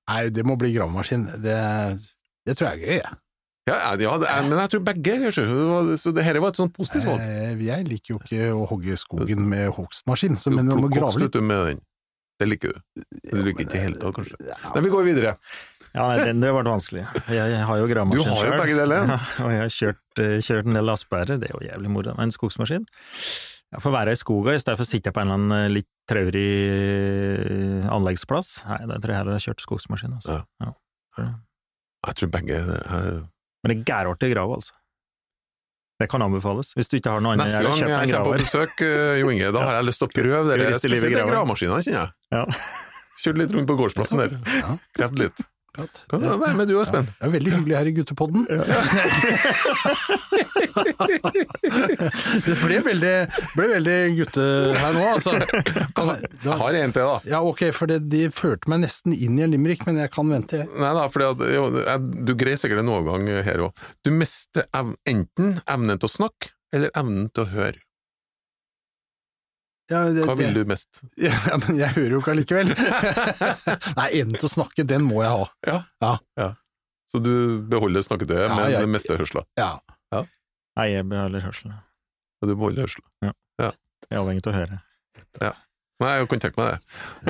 Nei, 0.07 0.21
det 0.31 0.45
må 0.47 0.55
bli 0.59 0.71
gravemaskin. 0.77 1.25
Det, 1.43 1.57
det 2.47 2.55
tror 2.59 2.69
jeg 2.71 2.77
er 2.77 2.85
gøy, 2.85 2.99
jeg. 3.01 3.17
Ja, 3.67 3.77
ja 3.99 4.13
det 4.23 4.29
er, 4.31 4.45
men 4.47 4.61
jeg 4.63 4.71
tror 4.77 4.83
begge 4.87 5.17
kanskje. 5.25 5.45
Så 5.99 6.13
det 6.15 6.23
dette 6.23 6.43
var 6.45 6.53
et 6.55 6.61
sånt 6.61 6.75
positivt 6.77 7.09
valg. 7.09 7.25
Eh, 7.25 7.57
Jeg 7.67 7.89
liker 7.89 8.15
jo 8.15 8.21
ikke 8.23 8.51
å 8.55 8.63
hogge 8.71 8.95
skogen 9.03 9.43
med 9.51 9.73
hogstmaskin, 9.75 10.39
så, 10.39 10.53
men 10.55 10.71
man 10.71 10.85
må 10.85 10.91
grave 10.93 11.19
litt. 11.25 11.35
du, 11.35 11.43
med 11.43 11.65
den. 11.73 11.81
Det 12.39 12.47
liker 12.47 12.77
du. 12.77 13.03
Du 13.33 13.41
liker 13.43 13.65
ikke 13.65 13.81
i 13.81 13.83
hele 13.89 13.99
tatt, 13.99 14.15
kanskje. 14.21 14.39
Nei, 14.45 14.83
vi 14.87 14.93
går 14.93 15.07
videre. 15.09 15.35
Ja, 15.97 16.05
nei, 16.13 16.17
den, 16.29 16.41
det 16.45 16.51
ble 16.53 16.63
vanskelig. 16.69 17.03
Jeg, 17.33 17.51
jeg 17.55 17.67
har 17.69 17.79
jo 17.81 17.87
Du 17.89 17.93
gravemaskin 17.95 18.33
har 18.37 18.49
jo 18.51 18.57
begge 18.61 18.75
deler. 18.77 19.07
Ja, 19.09 19.19
og 19.47 19.53
jeg 19.55 19.61
har 19.63 19.71
kjørt, 19.73 20.03
eh, 20.21 20.35
kjørt 20.45 20.69
en 20.69 20.77
del 20.77 20.85
lastebærere, 20.91 21.39
det 21.41 21.49
er 21.49 21.55
jo 21.57 21.63
jævlig 21.65 21.93
moro. 21.95 22.13
med 22.19 22.27
en 22.29 22.35
skogsmaskin 22.35 22.85
Jeg 23.73 23.83
får 23.83 23.95
være 23.97 24.13
i 24.13 24.19
skoga 24.21 24.55
i 24.55 24.61
stedet 24.61 24.77
for 24.79 24.85
å 24.87 24.91
sitte 24.91 25.13
på 25.17 25.23
en 25.23 25.31
eller 25.31 25.41
annen 25.41 25.57
eh, 25.65 25.73
litt 25.79 25.89
traurig 26.07 26.51
eh, 26.77 27.89
anleggsplass. 27.97 28.51
Nei, 28.69 28.81
da 28.93 28.99
tror 29.01 29.15
jeg 29.15 29.21
heller 29.23 29.37
jeg 29.37 29.41
har 29.41 29.47
kjørt 29.49 29.65
skogsmaskin. 29.65 30.19
Altså. 30.21 30.37
Ja. 30.63 30.73
Ja. 31.17 31.31
Jeg 32.11 32.21
tror 32.21 32.33
begge 32.37 32.61
eh, 32.61 33.09
Men 33.65 33.73
det 33.73 33.79
er 33.81 33.87
gærartig 33.89 34.31
å 34.31 34.35
grave, 34.37 34.61
altså. 34.61 34.77
Det 35.97 36.11
kan 36.13 36.21
anbefales. 36.21 36.75
Hvis 36.77 36.93
du 36.93 36.99
ikke 36.99 37.15
har 37.15 37.23
noe 37.25 37.33
annet 37.33 37.47
Neste 37.49 37.63
å 37.65 37.71
gjøre, 37.73 37.89
gang 37.89 38.05
jeg 38.05 38.13
kommer 38.13 38.37
på 38.37 38.45
besøk, 38.45 38.83
Jo 39.17 39.31
Inge, 39.33 39.49
da 39.57 39.63
har 39.65 39.79
jeg 39.79 39.87
lyst 39.89 40.03
til 40.03 40.11
å 40.11 40.13
prøve 40.13 40.57
spesielle 40.77 41.13
graven? 41.15 41.31
gravemaskinene, 41.33 41.81
kjenner 41.87 42.03
jeg. 42.03 42.11
Ja. 42.37 42.43
Kjørt 43.25 43.39
litt 43.41 43.55
rundt 43.57 43.71
på 43.71 43.77
gårdsplassen 43.81 44.21
der. 44.21 44.35
Ja. 44.61 44.75
Krevd 44.99 45.23
litt. 45.25 45.47
Akkurat. 45.77 45.99
Kan 46.09 46.21
du 46.23 46.27
være 46.41 46.57
med 46.57 46.69
du, 46.71 46.75
Espen? 46.81 47.05
Det 47.21 47.27
er 47.29 47.33
veldig 47.35 47.53
hyggelig 47.53 47.77
her 47.77 47.87
i 47.91 47.93
guttepodden. 47.99 48.47
det 52.47 52.55
ble 52.63 52.79
veldig, 52.87 53.13
ble 53.57 53.67
veldig 53.75 53.97
gutte 54.19 54.45
her 54.81 54.97
nå, 54.97 55.05
altså. 55.15 55.33
Kan, 55.97 56.13
jeg- 56.15 56.31
Jeg 56.47 56.59
har 56.63 56.73
en 56.81 56.93
til, 56.97 57.03
da. 57.03 57.21
ja, 57.29 57.41
ok, 57.43 57.63
for 57.75 57.87
det, 57.91 58.01
de 58.09 58.25
førte 58.31 58.69
meg 58.73 58.81
nesten 58.87 59.13
inn 59.15 59.39
i 59.39 59.43
en 59.47 59.51
limerick, 59.55 59.87
men 59.87 59.97
jeg 60.01 60.11
kan 60.15 60.29
vente. 60.31 60.57
jeg. 60.63 60.69
Nei 60.79 60.93
da, 60.95 61.07
for 61.09 61.19
du 62.27 62.35
greier 62.35 62.57
sikkert 62.61 62.81
en 62.85 62.93
overgang 62.93 63.27
her 63.45 63.59
òg. 63.69 63.73
Du 64.05 64.11
mister 64.15 64.65
ev 64.75 64.95
enten 65.07 65.61
evnen 65.67 65.99
til 65.99 66.09
å 66.09 66.13
snakke, 66.17 66.53
eller 66.75 66.91
evnen 66.97 67.29
til 67.35 67.45
å 67.45 67.51
høre. 67.53 67.79
Ja, 69.91 70.01
det, 70.11 70.25
Hva 70.27 70.35
vil 70.39 70.55
du 70.57 70.65
mest? 70.67 71.03
Ja, 71.29 71.33
men 71.63 71.77
jeg 71.79 71.93
hører 71.95 72.17
jo 72.17 72.21
ikke 72.23 72.33
allikevel. 72.35 72.73
Nei, 74.01 74.09
evnen 74.19 74.35
til 74.41 74.49
å 74.49 74.53
snakke, 74.53 74.87
den 74.87 75.05
må 75.07 75.23
jeg 75.23 75.31
ha. 75.31 75.45
Ja. 76.37 76.49
Så 77.07 77.21
du 77.23 77.31
beholder 77.71 78.03
snakketøyet, 78.03 78.49
Ja, 78.49 78.55
men 78.57 78.73
jeg- 78.73 78.83
det 78.83 78.91
meste 78.97 79.17
hørsla. 79.21 79.45
Ja. 79.61 79.77
Nei, 80.77 80.89
jeg 80.93 81.07
beholder 81.09 81.41
hørselen. 81.41 81.77
Ja, 81.79 82.49
du 82.51 82.55
beholder 82.59 82.85
hørsla. 82.85 83.07
Jeg 83.25 84.13
er 84.13 84.19
avhengig 84.21 84.43
av 84.47 84.53
å 84.53 84.57
høre. 84.59 84.81
Nei, 85.97 86.11
jeg 86.19 86.27
kunne 86.29 86.43
tenkt 86.45 86.59
meg 86.61 86.67
det. 86.75 86.79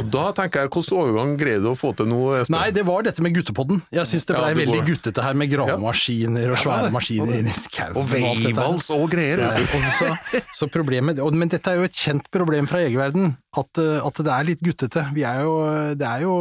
Og 0.02 0.08
da 0.10 0.22
tenker 0.34 0.64
jeg, 0.64 0.70
hvilken 0.74 0.96
overgang 0.98 1.34
greier 1.38 1.60
du 1.62 1.68
å 1.70 1.74
få 1.78 1.92
til 1.94 2.08
nå, 2.10 2.18
Nei, 2.50 2.64
det 2.74 2.82
var 2.88 3.04
dette 3.06 3.22
med 3.22 3.36
guttepodden. 3.36 3.78
Jeg 3.94 4.08
syns 4.10 4.26
det 4.26 4.34
Ja, 4.34 4.40
blei 4.42 4.48
det 4.56 4.60
veldig 4.64 4.80
går. 4.80 4.88
guttete 4.90 5.22
her 5.22 5.36
med 5.38 5.52
gravemaskiner 5.52 6.50
og 6.50 6.58
svære 6.64 6.88
maskiner 6.96 7.36
inni 7.38 7.54
skauen. 7.54 7.94
Og 8.00 8.08
veivals 8.10 8.90
og 8.96 9.04
greier. 9.12 9.44
Ja, 9.44 9.52
og 9.62 9.86
så, 10.00 10.42
så 10.58 10.68
problemet, 10.74 11.20
og, 11.22 11.30
men 11.38 11.52
dette 11.52 11.70
er 11.70 11.78
jo 11.78 11.86
et 11.86 11.94
kjent 11.94 12.26
problem 12.34 12.66
fra 12.66 12.82
jegerverden, 12.82 13.36
at, 13.54 13.82
eh, 13.84 14.00
at 14.02 14.18
det 14.26 14.34
er 14.34 14.50
litt 14.50 14.66
guttete. 14.66 15.06
Vi 15.14 15.22
er 15.30 15.44
jo, 15.46 15.54
det 15.94 16.10
er 16.10 16.26
jo 16.26 16.34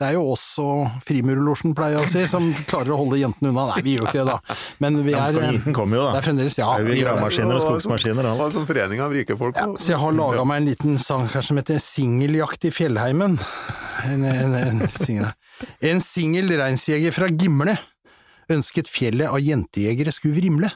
det 0.00 0.08
er 0.08 0.16
jo 0.16 0.24
også 0.32 0.62
og 0.64 0.94
Frimurlosjen, 1.06 1.74
pleier 1.78 2.00
jeg 2.00 2.06
å 2.06 2.10
si, 2.10 2.22
som 2.30 2.48
klarer 2.66 2.90
å 2.94 2.98
holde 2.98 3.20
jentene 3.20 3.52
unna. 3.52 3.68
Nei, 3.70 3.82
vi 3.86 3.94
gjør 3.94 4.08
ikke 4.10 4.24
det, 4.24 4.34
da. 4.34 4.56
Men 4.82 4.98
vi 5.06 5.14
er 5.14 5.38
Jenten 5.38 5.76
kommer 5.76 6.00
jo, 6.00 6.06
Det 6.10 6.18
er 6.18 6.26
fremdeles 6.26 6.58
Ja. 6.58 6.68
Det 6.74 6.82
er 6.90 6.98
jo 6.98 7.04
gravemaskiner 7.04 7.54
og 7.60 7.62
skogsmaskiner. 7.62 8.28
Det 8.42 8.48
som 8.56 8.66
forening 8.66 9.02
av 9.04 9.14
rike 9.14 9.36
folk. 9.38 9.56
Ja, 9.60 9.68
så 9.78 9.94
jeg 9.94 10.00
har 10.02 10.16
laga 10.18 10.44
meg 10.50 10.62
en 10.62 10.68
liten 10.72 10.98
sang 10.98 11.28
her 11.30 11.46
som 11.46 11.60
heter 11.60 11.78
Singeljakt 11.82 12.66
i 12.66 12.72
fjellheimen. 12.74 13.38
En, 14.04 14.24
en, 14.28 14.54
en, 14.58 14.82
singel- 14.98 15.32
en 15.94 16.02
singel 16.02 16.50
reinsjeger 16.58 17.14
fra 17.14 17.30
Gimle 17.30 17.78
ønsket 18.52 18.90
fjellet 18.90 19.30
av 19.30 19.38
jentejegere 19.40 20.12
skulle 20.12 20.36
vrimle. 20.36 20.68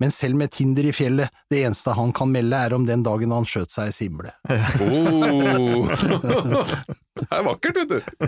Men 0.00 0.12
selv 0.14 0.38
med 0.38 0.52
Tinder 0.54 0.86
i 0.88 0.92
fjellet, 0.94 1.32
det 1.52 1.62
eneste 1.66 1.94
han 1.96 2.12
kan 2.16 2.30
melde 2.32 2.56
er 2.56 2.74
om 2.76 2.86
den 2.88 3.02
dagen 3.04 3.34
han 3.34 3.46
skjøt 3.48 3.72
seg 3.74 3.90
i 3.90 3.94
simle. 3.96 4.32
Oh. 4.80 5.88
det 7.20 7.28
er 7.28 7.46
vakkert, 7.46 7.82
vet 7.82 7.92
du. 7.92 8.26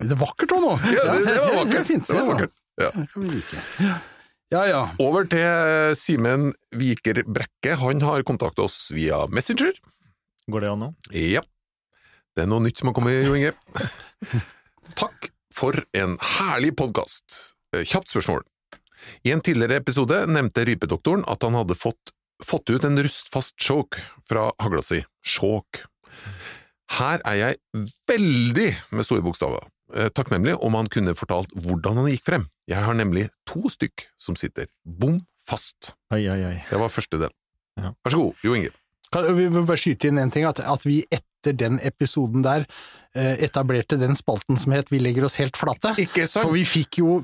Det 0.00 0.10
er 0.10 0.20
vakkert 0.20 0.54
òg 0.56 0.64
nå! 0.64 0.74
Ja, 0.90 1.04
det, 1.12 1.22
det 1.28 1.36
var 1.38 1.48
er 1.52 1.58
vakkert. 1.60 1.88
fint. 1.90 2.06
Det 2.08 2.18
var 2.18 2.28
vakkert. 2.32 2.54
Ja. 2.80 2.90
Det 2.94 3.06
kan 3.12 3.24
vi 3.24 3.36
like. 3.36 3.64
Ja 4.54 4.62
ja. 4.68 4.80
Over 5.02 5.26
til 5.30 5.94
Simen 5.98 6.52
Viker 6.76 7.22
Brekke. 7.26 7.76
Han 7.80 8.02
har 8.04 8.22
kontaktet 8.26 8.64
oss 8.66 8.88
via 8.94 9.24
Messenger. 9.32 9.74
Går 10.50 10.64
det 10.64 10.72
an 10.74 10.82
nå? 10.84 10.90
Ja. 11.16 11.42
Det 12.34 12.44
er 12.44 12.50
noe 12.50 12.62
nytt 12.64 12.80
som 12.80 12.90
har 12.90 12.96
kommet, 12.96 13.20
Jo 13.24 13.36
Inge. 13.38 13.54
Takk 15.00 15.30
for 15.54 15.78
en 15.96 16.18
herlig 16.38 16.74
podkast. 16.78 17.54
Kjapt 17.74 18.10
spørsmål. 18.10 18.42
I 19.24 19.32
en 19.34 19.42
tidligere 19.44 19.80
episode 19.82 20.24
nevnte 20.30 20.64
rypedoktoren 20.68 21.24
at 21.30 21.44
han 21.46 21.56
hadde 21.58 21.76
fått, 21.78 22.14
fått 22.44 22.70
ut 22.70 22.84
en 22.86 23.00
rustfast 23.04 23.54
choke 23.60 24.02
fra 24.28 24.50
hagla 24.62 24.82
si. 24.84 25.02
Choke. 25.24 25.86
Her 26.94 27.22
er 27.26 27.38
jeg 27.40 27.86
veldig, 28.08 28.68
med 28.94 29.06
store 29.06 29.24
bokstaver, 29.24 29.66
eh, 29.94 30.10
takknemlig 30.14 30.56
om 30.62 30.76
han 30.78 30.90
kunne 30.92 31.16
fortalt 31.18 31.52
hvordan 31.56 32.02
han 32.02 32.10
gikk 32.12 32.26
frem. 32.26 32.48
Jeg 32.70 32.84
har 32.84 32.96
nemlig 32.96 33.28
to 33.48 33.68
stykk 33.72 34.06
som 34.20 34.36
sitter 34.38 34.68
bom 34.84 35.20
fast. 35.44 35.94
Oi, 36.14 36.24
oi, 36.28 36.40
oi. 36.48 36.56
Det 36.70 36.80
var 36.80 36.92
første 36.92 37.20
del. 37.20 37.32
Ja. 37.80 37.92
Vær 38.04 38.14
så 38.14 38.20
god, 38.20 38.42
Jo 38.44 38.56
Inge. 38.56 38.72
Kan, 39.12 39.28
vi 39.36 39.48
må 39.52 39.64
bare 39.66 39.80
skyte 39.80 40.08
inn 40.10 40.18
en 40.18 40.32
ting, 40.34 40.46
at, 40.48 40.60
at 40.60 40.86
vi 40.86 41.02
etter 41.10 41.28
den 41.52 41.76
episoden 41.84 42.42
der 42.42 42.64
eh, 43.14 43.34
etablerte 43.44 43.98
den 44.00 44.16
spalten 44.16 44.56
som 44.56 44.72
het 44.72 44.88
Vi 44.90 44.98
legger 44.98 45.24
oss 45.28 45.36
helt 45.36 45.56
flate. 45.56 45.92
Ikke 46.00 46.24
sant? 46.26 46.46
For 46.46 46.54
vi 46.56 46.64
fikk 46.64 46.98
jo 47.02 47.20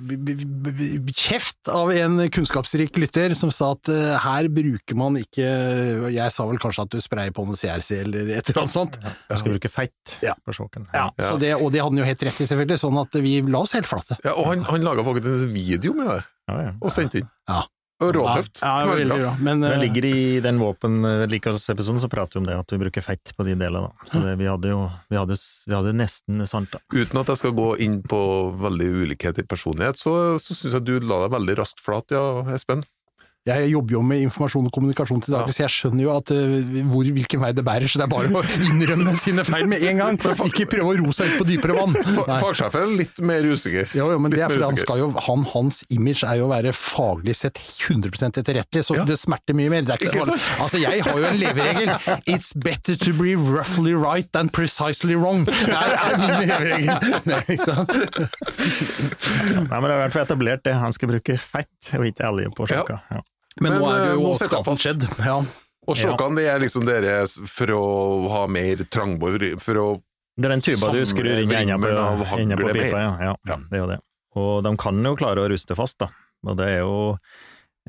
kjeft 1.16 1.68
av 1.72 1.90
en 1.94 2.20
kunnskapsrik 2.32 2.96
lytter 3.00 3.34
som 3.38 3.50
sa 3.54 3.72
at 3.76 3.88
eh, 3.92 4.12
her 4.24 4.48
bruker 4.52 4.98
man 4.98 5.16
ikke 5.20 5.46
Jeg 6.12 6.34
sa 6.34 6.46
vel 6.50 6.60
kanskje 6.62 6.84
at 6.86 6.92
du 6.94 7.00
sprayer 7.02 7.32
på 7.36 7.46
noe 7.48 7.56
CRC 7.58 8.00
eller 8.02 8.32
et 8.36 8.50
eller 8.52 8.62
annet 8.64 8.74
sånt. 8.76 8.98
Du 9.00 9.36
skal 9.40 9.54
bruke 9.56 9.70
feit 9.72 10.16
Ja. 10.24 10.34
på 10.44 10.52
sjåken. 10.56 10.86
Ja, 10.92 11.08
Ja. 11.16 11.26
Så 11.30 11.38
det, 11.40 11.54
og 11.56 11.72
det 11.72 11.80
hadde 11.82 11.90
han 11.94 11.98
jo 12.04 12.04
helt 12.08 12.22
rett 12.26 12.40
i, 12.40 12.46
selvfølgelig, 12.46 12.78
sånn 12.82 12.98
at 13.00 13.16
vi 13.22 13.40
la 13.42 13.58
oss 13.64 13.72
helt 13.76 13.86
flate. 13.88 14.16
Ja, 14.24 14.34
og 14.36 14.46
han, 14.50 14.62
han 14.68 14.82
laga 14.84 15.04
faktisk 15.06 15.26
en 15.48 15.52
video 15.54 15.92
med 15.96 16.08
det, 16.12 16.20
Ja, 16.50 16.60
ja. 16.68 16.72
og 16.80 16.92
sendte 16.94 17.20
inn. 17.22 17.28
Ja. 17.48 17.64
Råtøft. 18.00 18.62
Ja, 18.62 18.72
ja, 18.80 18.86
veldig 18.88 19.08
bra. 19.10 19.32
Men, 19.44 19.60
Det 19.60 19.72
eh, 19.74 19.80
ligger 19.82 20.06
i 20.08 20.20
den 20.40 20.60
våpenvedlikeholdsepisoden, 20.62 22.00
så 22.00 22.08
prater 22.08 22.38
vi 22.38 22.42
om 22.42 22.48
det, 22.48 22.56
at 22.62 22.72
vi 22.72 22.80
bruker 22.80 23.04
feit 23.04 23.32
på 23.36 23.44
de 23.44 23.56
delene. 23.60 23.90
da. 23.90 24.08
Så 24.08 24.22
det, 24.24 24.36
vi 24.40 24.48
hadde 24.48 24.72
jo 24.72 24.86
vi 25.12 25.18
hadde, 25.20 25.36
vi 25.66 25.76
hadde 25.76 25.92
nesten 25.98 26.46
sant, 26.48 26.72
da. 26.72 26.80
Uten 26.94 27.20
at 27.20 27.32
jeg 27.34 27.42
skal 27.42 27.52
gå 27.58 27.68
inn 27.84 28.00
på 28.02 28.22
veldig 28.62 28.88
ulikhet 29.04 29.42
i 29.42 29.46
personlighet, 29.46 30.00
så, 30.00 30.14
så 30.40 30.56
syns 30.56 30.78
jeg 30.78 30.86
du 30.88 30.96
la 31.04 31.26
deg 31.26 31.36
veldig 31.36 31.58
raskt 31.60 31.84
flat, 31.84 32.08
ja, 32.14 32.24
Espen. 32.54 32.86
Jeg 33.48 33.70
jobber 33.72 33.94
jo 33.94 34.00
med 34.04 34.20
informasjon 34.20 34.66
og 34.68 34.72
kommunikasjon 34.76 35.22
til 35.24 35.32
daglig, 35.32 35.54
så 35.56 35.62
jeg 35.62 35.72
skjønner 35.72 36.02
jo 36.04 36.10
at 36.12 36.28
uh, 36.36 36.82
hvor, 36.90 37.06
hvilken 37.16 37.40
vei 37.40 37.48
det 37.56 37.62
bærer, 37.64 37.88
så 37.88 37.96
det 37.96 38.04
er 38.04 38.10
bare 38.12 38.28
å 38.36 38.42
innrømme 38.68 39.14
sine 39.16 39.46
feil 39.48 39.64
med 39.70 39.80
en 39.88 40.02
gang. 40.02 40.18
Ikke 40.44 40.66
prøve 40.68 40.90
å 40.92 40.98
ro 41.00 41.14
seg 41.16 41.32
ut 41.32 41.38
på 41.40 41.46
dypere 41.48 41.76
vann. 41.78 41.96
Fagsjefen 42.28 42.84
er 42.84 42.92
litt 43.00 43.22
mer 43.24 43.48
usikker. 43.48 43.88
Jo, 43.96 44.10
jo, 44.12 44.18
men 44.20 44.34
det 44.34 44.42
er 44.44 44.52
fordi 44.52 44.68
han 44.68 44.76
skal 44.82 45.00
jo, 45.00 45.08
han, 45.24 45.46
hans 45.54 45.80
image 45.88 46.20
er 46.28 46.36
jo 46.42 46.50
å 46.50 46.52
være 46.52 46.74
faglig 46.76 47.34
sett 47.40 47.56
100% 47.88 48.42
etterrettelig, 48.42 48.84
så 48.90 48.98
Ja. 49.00 49.06
det 49.08 49.16
smerter 49.22 49.56
mye 49.56 49.72
mer. 49.72 49.88
Det 49.88 49.96
er 49.96 50.04
ikke, 50.04 50.20
Ikke 50.20 50.36
altså, 50.60 50.82
jeg 50.84 51.00
har 51.08 51.18
jo 51.24 51.30
en 51.30 51.40
leveregel. 51.40 51.94
It's 52.28 52.52
better 52.52 53.00
to 53.06 53.16
be 53.16 53.32
roughly 53.40 53.96
right 53.96 54.28
than 54.36 54.52
precisely 54.52 55.16
wrong. 55.16 55.46
Det 55.48 55.80
er, 55.80 56.14
min 56.20 56.36
leveregel. 56.44 57.24
Nei, 57.32 57.40
ikke 57.56 57.72
sant? 57.72 57.96
Nei, 59.64 59.80
men 59.80 59.88
det 59.88 59.96
er 59.96 59.96
i 59.96 60.00
hvert 60.04 60.14
fall 60.18 60.28
etablert 60.28 60.64
det. 60.68 60.76
Han 60.84 60.92
skal 60.92 61.14
bruke 61.16 61.40
fett 61.40 61.92
og 61.96 62.04
ikke 62.12 62.28
olje 62.28 62.52
på 62.60 62.68
Ja. 62.76 62.84
Ja. 63.10 63.24
Men, 63.60 63.74
Men, 63.74 63.82
nå 63.82 63.90
er 63.92 63.98
det 64.00 64.12
eh, 64.12 64.20
jo 64.20 64.62
fast. 64.64 64.84
skjedd. 64.84 65.06
Ja. 65.20 65.40
Og 65.90 65.98
sjåkene 65.98 66.38
det 66.38 66.46
er 66.52 66.62
liksom 66.62 66.86
dere 66.86 67.16
for 67.50 67.74
å 67.74 67.82
ha 68.32 68.44
mer 68.52 68.84
trangbord, 68.92 69.44
for 69.64 69.80
å 69.80 69.86
Det 70.36 70.48
er 70.48 70.54
den 70.54 70.64
tuba 70.64 70.92
du 70.94 71.00
skrur 71.08 71.32
inn 71.42 71.50
i 71.50 71.58
enda 71.58 71.76
på, 71.80 71.92
på 72.62 72.72
pipa, 72.72 73.04
ja. 73.04 73.12
ja. 73.30 73.36
Ja. 73.48 73.60
Det 73.68 73.78
er 73.78 73.82
jo 73.82 73.88
det. 73.90 74.00
Og 74.40 74.50
de 74.64 74.74
kan 74.80 75.00
jo 75.04 75.16
klare 75.18 75.42
å 75.42 75.48
ruste 75.50 75.76
fast, 75.76 75.98
da. 76.00 76.10
Og 76.46 76.56
det 76.56 76.68
er 76.76 76.78
jo 76.84 76.94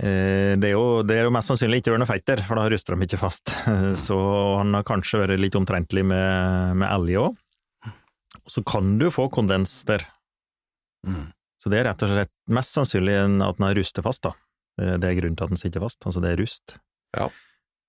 eh, 0.02 0.58
det 0.60 0.72
er, 0.72 0.74
jo, 0.74 1.04
det 1.08 1.20
er 1.20 1.30
jo 1.30 1.36
mest 1.36 1.52
sannsynlig 1.52 1.80
ikke 1.80 1.94
Ørne 1.94 2.04
noe 2.04 2.10
feit 2.10 2.34
for 2.48 2.60
da 2.60 2.66
ruster 2.74 2.98
de 2.98 3.08
ikke 3.08 3.22
fast. 3.22 3.54
Så 4.08 4.18
han 4.58 4.76
har 4.76 4.88
kanskje 4.88 5.24
vært 5.24 5.40
litt 5.40 5.56
omtrentlig 5.60 6.04
med, 6.08 6.76
med 6.82 6.90
elg 6.90 7.22
òg. 7.22 7.40
Og 8.42 8.52
så 8.52 8.64
kan 8.66 8.96
du 9.00 9.12
få 9.14 9.30
kondens 9.32 9.84
der. 9.88 10.04
Mm. 11.08 11.30
Så 11.62 11.70
det 11.70 11.80
er 11.80 11.92
rett 11.92 12.04
og 12.04 12.10
slett 12.10 12.34
mest 12.50 12.74
sannsynlig 12.74 13.20
at 13.22 13.60
den 13.60 13.68
har 13.68 13.78
rustet 13.78 14.04
fast, 14.04 14.24
da. 14.26 14.34
Det 14.80 15.00
det 15.02 15.10
er 15.10 15.18
grunnen 15.22 15.38
til 15.38 15.44
at 15.48 15.54
den 15.54 15.58
sitter 15.62 15.84
fast, 15.84 16.00
altså 16.06 16.22
det 16.24 16.32
er 16.34 16.42
rust. 16.42 16.78
Ja. 17.18 17.30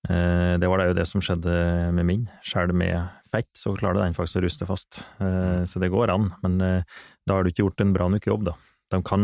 Eh, 0.09 0.57
Det 0.59 0.67
var 0.69 0.77
det 0.79 0.87
jo 0.91 0.97
det 0.99 1.07
som 1.07 1.21
skjedde 1.23 1.93
med 1.93 2.05
min. 2.05 2.29
Sjøl 2.43 2.73
med 2.75 3.09
feit 3.31 3.47
så 3.55 3.75
klarer 3.77 4.03
den 4.03 4.13
faktisk 4.17 4.41
å 4.41 4.45
ruste 4.45 4.67
fast. 4.67 4.99
Eh, 5.19 5.63
Så 5.65 5.79
det 5.79 5.91
går 5.91 6.09
an, 6.13 6.33
men 6.43 6.59
eh, 6.61 6.83
da 7.27 7.35
har 7.35 7.43
du 7.43 7.49
ikke 7.49 7.63
gjort 7.65 7.81
en 7.81 7.93
bra 7.93 8.09
nok 8.09 8.25
jobb, 8.27 8.45
da. 8.45 8.53
De 8.91 9.01
kan, 9.01 9.23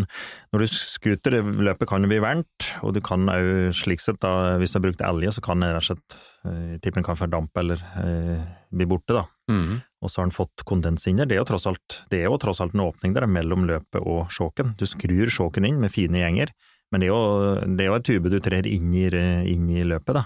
når 0.52 0.64
du 0.64 0.68
skuter, 0.72 1.36
løpet 1.44 1.86
kan 1.88 2.02
jo 2.02 2.10
bli 2.10 2.18
varmt, 2.24 2.64
og 2.82 2.96
du 2.96 3.02
kan 3.06 3.28
òg 3.30 3.70
slik 3.78 4.00
sett, 4.02 4.18
da, 4.24 4.58
hvis 4.58 4.72
du 4.74 4.80
har 4.80 4.86
brukt 4.88 5.04
elge, 5.06 5.30
så 5.36 5.44
kan 5.46 5.60
det 5.62 5.70
rett 5.76 5.84
og 5.84 5.90
slett, 5.92 6.16
eh, 6.50 6.80
den 6.90 7.04
kan 7.06 7.20
fordampe 7.20 7.60
eller 7.62 7.78
eh, 8.02 8.48
bli 8.74 8.88
borte, 8.90 9.14
da. 9.14 9.26
Mm. 9.52 9.82
Og 10.02 10.10
så 10.10 10.22
har 10.24 10.30
den 10.30 10.34
fått 10.34 10.64
kondens 10.66 11.06
inn 11.06 11.18
der. 11.18 11.26
Det 11.30 11.36
er 11.36 11.44
jo 11.44 11.50
tross 11.52 11.68
alt, 11.70 12.00
det 12.10 12.24
er 12.24 12.32
jo 12.32 12.40
tross 12.42 12.62
alt 12.64 12.74
en 12.74 12.88
åpning 12.88 13.14
der 13.14 13.28
mellom 13.30 13.68
løpet 13.68 14.02
og 14.02 14.32
sjåken. 14.34 14.74
Du 14.80 14.88
skrur 14.90 15.30
sjåken 15.30 15.68
inn 15.68 15.78
med 15.84 15.92
fine 15.94 16.18
gjenger, 16.24 16.50
men 16.92 17.02
det 17.02 17.08
er 17.08 17.14
jo, 17.14 17.76
det 17.78 17.84
er 17.86 17.90
jo 17.92 17.98
en 18.00 18.08
tube 18.08 18.30
du 18.34 18.40
trer 18.40 18.66
inn 18.68 18.94
i, 18.94 19.06
inn 19.54 19.70
i 19.70 19.84
løpet, 19.84 20.14
da. 20.18 20.26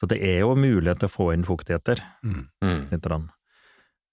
Så 0.00 0.08
det 0.08 0.16
er 0.24 0.40
jo 0.40 0.54
mulighet 0.56 0.98
til 1.02 1.10
å 1.10 1.12
få 1.12 1.26
inn 1.34 1.44
fuktigheter. 1.44 2.00
Mm. 2.24 2.46
Mhm. 2.64 2.86
litt. 2.90 3.06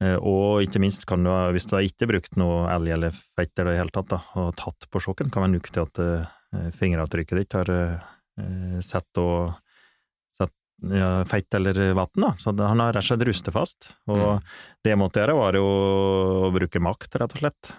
Eh, 0.01 0.15
Og 0.19 0.61
ikke 0.65 0.79
minst 0.83 1.05
kan 1.07 1.23
du, 1.23 1.29
ha- 1.31 1.49
hvis 1.51 1.65
du 1.65 1.75
har 1.77 1.81
ikke 1.87 2.07
brukt 2.11 2.35
noe 2.37 2.67
elg 2.69 2.89
eller 2.93 3.11
feit 3.11 3.53
i 3.57 3.63
det 3.63 3.77
hele 3.79 3.89
tatt, 3.95 4.09
da, 4.11 4.19
og 4.35 4.51
tatt 4.59 4.85
på 4.91 4.99
sjokken, 5.01 5.31
kan 5.31 5.43
være 5.47 5.55
nok 5.55 5.71
til 5.71 5.81
at 5.87 5.99
eh, 6.03 6.69
fingeravtrykket 6.77 7.39
ditt 7.39 7.53
har 7.57 7.71
eh, 7.71 8.79
sett 8.85 9.17
og 9.17 9.55
sett 10.37 10.53
ja, 10.91 11.23
feit 11.25 11.49
eller 11.57 11.93
vann, 11.97 12.11
da. 12.19 12.33
Så 12.37 12.51
han 12.59 12.79
har 12.83 12.93
rett 12.93 13.01
og 13.01 13.07
slett 13.07 13.25
rustet 13.25 13.53
fast. 13.55 13.93
Og 14.11 14.17
Mm. 14.37 14.43
det 14.83 14.91
jeg 14.91 14.99
måtte 15.01 15.23
gjøre, 15.23 15.37
var 15.39 15.53
jo 15.57 15.65
å 15.65 16.51
bruke 16.53 16.79
makt, 16.83 17.15
rett 17.17 17.33
og 17.33 17.39
slett. 17.41 17.71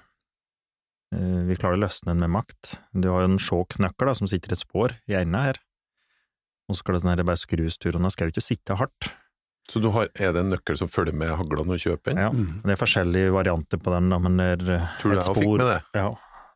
Eh, 1.14 1.44
Vi 1.49 1.57
klarer 1.57 1.79
å 1.79 1.85
løsne 1.87 2.12
den 2.12 2.21
med 2.25 2.31
makt. 2.37 2.75
Du 2.92 3.09
har 3.12 3.23
jo 3.25 3.31
en 3.33 3.38
sjåknøkkel 3.40 4.14
som 4.18 4.29
sitter 4.31 4.53
i 4.53 4.57
et 4.59 4.62
spor 4.62 4.94
i 5.09 5.16
enden 5.18 5.40
her. 5.40 5.61
Og 6.68 6.77
så 6.77 6.83
skal 6.83 6.94
det 6.99 7.03
sånn 7.05 7.14
her 7.14 7.25
bare 7.25 7.40
skrus 7.40 7.79
tur, 7.81 7.97
og 7.97 8.03
den 8.05 8.12
skal 8.12 8.29
jo 8.29 8.35
ikke 8.37 8.44
sitte 8.44 8.77
hardt. 8.77 9.09
Så 9.68 9.81
du 9.85 9.90
har, 9.92 10.09
er 10.16 10.33
det 10.33 10.40
en 10.44 10.51
nøkkel 10.53 10.77
som 10.81 10.88
følger 10.88 11.16
med 11.16 11.33
hagla 11.37 11.64
når 11.64 11.77
du 11.77 11.83
kjøper 11.90 12.12
den? 12.14 12.21
Ja, 12.25 12.31
det 12.64 12.73
er 12.75 12.81
forskjellige 12.81 13.33
varianter 13.35 13.81
på 13.81 13.92
den, 13.92 14.09
da, 14.12 14.18
men 14.25 14.37
det 14.40 14.47
er 14.55 14.71
eh, 14.77 14.87
Tror 15.01 15.12
du 15.12 15.16
et 15.18 15.25
jeg 15.27 15.37
fikk 15.40 15.51
med 15.61 15.68
det? 15.68 15.81
Ja. 15.97 16.07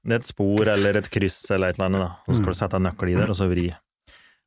Det 0.03 0.15
er 0.17 0.21
et 0.23 0.29
spor 0.29 0.69
eller 0.73 0.99
et 0.99 1.09
kryss 1.13 1.39
eller 1.53 1.73
et 1.73 1.77
eller 1.79 1.89
annet, 1.91 2.05
da. 2.05 2.11
Og 2.27 2.33
så 2.35 2.39
skal 2.41 2.53
du 2.57 2.59
sette 2.59 2.79
en 2.81 2.87
nøkkel 2.89 3.13
i 3.13 3.17
der, 3.21 3.33
og 3.33 3.37
så 3.39 3.49
vri. 3.53 3.67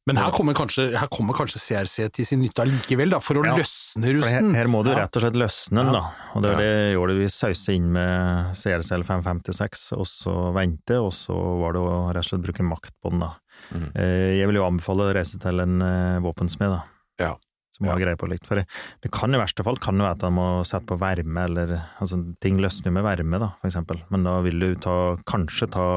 Men 0.05 0.19
her 0.21 0.29
kommer, 0.35 0.53
kanskje, 0.53 0.91
her 0.99 1.07
kommer 1.09 1.33
kanskje 1.33 1.57
CRC 1.63 2.09
til 2.13 2.27
sin 2.29 2.41
nytte 2.43 2.61
allikevel, 2.61 3.09
da, 3.09 3.19
for 3.19 3.39
å 3.41 3.45
Ja. 3.45 3.55
løsne 3.57 4.11
rusten. 4.13 4.51
her, 4.53 4.59
her 4.61 4.67
må 4.69 4.83
du 4.85 4.91
rett 4.93 5.15
og 5.17 5.23
slett 5.23 5.33
løsne 5.39 5.81
den, 5.81 5.93
da. 5.93 6.03
Og 6.35 6.43
det 6.43 6.51
er 6.53 6.57
det 6.61 6.93
gjorde. 6.93 7.15
Vi 7.17 7.29
sausa 7.33 7.73
inn 7.73 7.87
med 7.91 8.53
CRCL 8.59 9.01
556, 9.07 9.87
og 9.97 10.05
så 10.05 10.35
vente, 10.53 10.99
og 11.01 11.09
så 11.11 11.33
var 11.33 11.73
det 11.73 11.81
å 11.81 11.95
rett 12.13 12.21
og 12.21 12.29
slett 12.29 12.45
bruke 12.45 12.67
makt 12.69 12.93
på 13.01 13.09
den, 13.15 13.19
da. 13.25 13.31
Mhm. 13.73 13.91
Eh, 13.95 14.37
Jeg 14.37 14.45
vil 14.47 14.55
jo 14.61 14.67
anbefale 14.69 15.09
å 15.09 15.15
reise 15.15 15.39
til 15.41 15.59
en 15.59 15.81
eh, 15.81 16.19
våpensmed, 16.21 16.69
da. 16.69 16.83
Ja. 17.17 17.35
Som 17.75 17.87
har 17.87 17.97
greie 17.99 18.15
på 18.15 18.29
litt. 18.29 18.45
For 18.45 18.55
det, 18.55 18.67
det 19.01 19.11
kan 19.11 19.33
i 19.33 19.37
verste 19.41 19.63
fall 19.65 19.75
kan 19.83 19.97
jo 19.97 20.05
være 20.05 20.15
at 20.15 20.21
man 20.29 20.33
må 20.37 20.45
sette 20.63 20.85
på 20.85 20.97
varme, 21.01 21.43
eller 21.49 21.81
altså, 21.99 22.21
ting 22.39 22.57
løsner 22.61 22.93
med 22.93 23.03
varme, 23.03 23.39
da, 23.41 23.49
for 23.59 23.67
eksempel. 23.67 23.99
Men 24.11 24.23
da 24.23 24.39
vil 24.45 24.59
du 24.59 24.75
ta, 24.75 25.17
kanskje 25.27 25.67
ta 25.71 25.89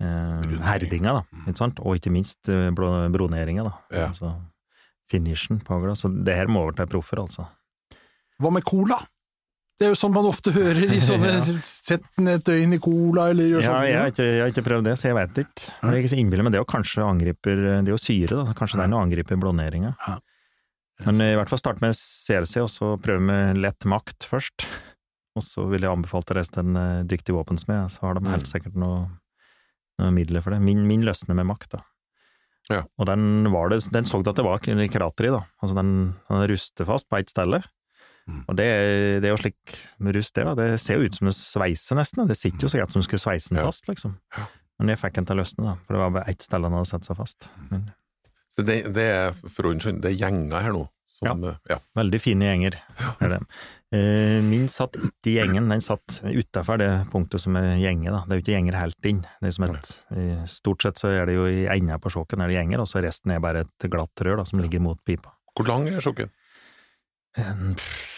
eh, 0.00 0.60
herdinga, 0.66 1.12
da, 1.20 1.42
ikke 1.46 1.58
sant? 1.62 1.80
Og 1.80 1.96
ikke 1.98 2.12
minst 2.14 2.48
eh, 2.52 2.68
broneringa, 2.76 3.64
da. 3.68 3.74
Ja. 3.94 4.08
Altså 4.12 4.34
finishen 5.10 5.60
på 5.62 5.76
hagla. 5.76 5.94
Så 5.94 6.08
det 6.10 6.34
her 6.34 6.48
må 6.50 6.64
over 6.64 6.74
til 6.80 6.88
proffer, 6.90 7.20
altså. 7.22 7.44
Hva 8.42 8.50
med 8.52 8.64
cola? 8.66 8.98
Det 9.78 9.84
er 9.86 9.92
jo 9.92 9.98
sånn 10.00 10.14
man 10.16 10.24
ofte 10.26 10.50
hører 10.56 10.78
i 10.96 10.98
sånne 11.04 11.34
Sett 11.62 12.02
den 12.16 12.30
et 12.32 12.44
døgn 12.48 12.72
i 12.74 12.78
cola, 12.82 13.26
eller 13.30 13.50
gjør 13.52 13.60
Ja, 13.62 13.68
sånn. 13.74 13.84
jeg 13.90 13.98
har, 14.00 14.10
ikke, 14.14 14.24
jeg 14.26 14.40
har 14.42 14.52
ikke 14.54 14.64
prøvd 14.66 14.88
det, 14.88 14.94
så 14.98 15.10
jeg 15.10 15.16
vet 15.18 15.40
ikke. 15.44 15.66
Jeg 15.82 15.90
er 15.92 15.98
ikke 16.00 16.12
så 16.14 16.18
innbillet, 16.22 16.46
men 16.48 16.54
det 16.56 16.62
jo 16.62 16.68
kanskje 16.72 17.04
angriper 17.06 17.60
Det 17.84 17.92
jo 17.94 17.98
syre, 18.00 18.38
da. 18.40 18.54
Kanskje 18.56 18.80
det 18.80 18.86
er 18.88 18.92
noe 18.94 19.04
angriper 19.06 19.38
blåneringa. 19.44 19.92
Ja. 20.08 20.16
Men 21.04 21.20
i 21.20 21.34
hvert 21.36 21.50
fall 21.52 21.60
starte 21.60 21.84
med 21.84 21.92
CRC, 21.92 22.56
og 22.64 22.70
så 22.72 22.94
prøve 23.04 23.20
med 23.28 23.58
lett 23.60 23.84
makt 23.84 24.24
først. 24.24 24.64
Og 25.36 25.44
så 25.44 25.66
vil 25.68 25.84
jeg 25.84 25.92
anbefale 25.92 26.24
til 26.24 26.38
resten 26.40 26.70
en 26.72 26.80
eh, 26.80 27.02
dyktig 27.04 27.34
våpensmed, 27.36 27.90
så 27.92 28.06
har 28.08 28.16
de 28.16 28.24
helt 28.32 28.46
Mm. 28.48 28.52
sikkert 28.54 28.78
noe 28.80 29.02
midler 30.12 30.44
for 30.44 30.54
det. 30.54 30.60
Min, 30.64 30.86
min 30.88 31.04
løsner 31.06 31.36
med 31.38 31.48
makt, 31.48 31.70
da. 31.76 31.82
Ja. 32.72 32.82
Og 32.98 33.06
den 33.06 33.46
var 33.54 33.70
det, 33.70 33.84
den 33.94 34.08
så 34.08 34.18
at 34.20 34.36
det 34.36 34.44
var 34.44 34.62
krater 34.62 35.28
i, 35.28 35.32
da. 35.32 35.42
Altså 35.62 35.76
den, 35.78 35.90
den 36.28 36.46
ruster 36.50 36.88
fast 36.88 37.08
på 37.08 37.18
ett 37.20 37.30
sted. 37.30 37.60
Mm. 38.26 38.42
Og 38.50 38.56
det, 38.58 38.66
det 39.22 39.28
er 39.28 39.34
jo 39.36 39.38
slik 39.38 39.76
med 40.02 40.16
rust 40.18 40.34
det, 40.34 40.46
da. 40.48 40.54
Det 40.58 40.80
ser 40.82 40.98
jo 40.98 41.06
ut 41.06 41.14
som 41.14 41.30
en 41.30 41.36
sveise, 41.36 41.94
nesten. 41.98 42.26
Det 42.26 42.38
sitter 42.38 42.66
jo 42.66 42.72
så 42.72 42.80
greit 42.80 42.96
som 42.96 43.04
skulle 43.06 43.22
sveise 43.22 43.52
den 43.52 43.62
Ja. 43.62 43.68
fast, 43.70 43.86
liksom. 43.88 44.18
Ja. 44.36 44.48
Men 44.80 44.92
jeg 44.92 45.00
fikk 45.00 45.14
den 45.20 45.28
til 45.28 45.38
å 45.38 45.40
løsne, 45.40 45.64
da. 45.64 45.76
For 45.86 45.96
det 45.96 46.02
var 46.02 46.16
bare 46.18 46.34
ett 46.34 46.42
sted 46.42 46.66
den 46.66 46.74
hadde 46.76 46.90
satt 46.90 47.06
seg 47.06 47.16
fast. 47.16 47.48
Men 47.70 47.86
Så 48.56 48.64
det, 48.66 48.76
det 48.96 49.06
er 49.14 49.32
for 49.36 49.68
ordens 49.70 49.86
skyld, 49.86 50.02
det 50.02 50.10
er 50.14 50.20
gjenger 50.26 50.66
her 50.66 50.74
nå. 50.74 50.86
Som, 51.16 51.44
ja. 51.46 51.54
ja. 51.70 51.78
veldig 51.96 52.18
fine 52.20 52.44
gjenger, 52.50 52.74
er 53.24 53.30
det. 53.32 53.38
Eh, 53.38 53.60
min 53.92 54.66
satt 54.68 54.96
ikke 54.98 55.30
i 55.30 55.36
gjengen, 55.36 55.68
den 55.70 55.82
satt 55.84 56.18
utafor 56.26 56.80
det 56.82 56.90
punktet 57.12 57.40
som 57.40 57.54
er 57.60 57.76
gjenge, 57.78 58.10
da. 58.10 58.24
Det 58.26 58.34
er 58.34 58.40
jo 58.40 58.44
ikke 58.44 58.54
gjenger 58.56 58.78
helt 58.80 59.08
inn. 59.08 59.20
Det 59.40 59.50
er 59.50 59.54
som 59.54 59.66
et, 59.68 59.92
stort 60.50 60.82
sett 60.82 60.98
så 60.98 61.12
er 61.14 61.30
det 61.30 61.36
jo 61.36 61.46
i 61.46 61.68
enda 61.70 62.00
på 62.02 62.10
sjåken 62.10 62.42
er 62.42 62.50
det 62.50 62.58
gjenger, 62.58 62.82
og 62.82 62.90
så 62.90 63.04
resten 63.04 63.30
er 63.30 63.44
bare 63.44 63.62
et 63.62 63.88
glatt 63.92 64.26
rør 64.26 64.42
da, 64.42 64.46
som 64.48 64.62
ligger 64.64 64.82
mot 64.82 64.98
pipa. 65.06 65.36
Hvor 65.54 65.70
lang 65.70 65.86
er 65.88 66.02
sjokken? 66.04 66.32
En 67.38 67.76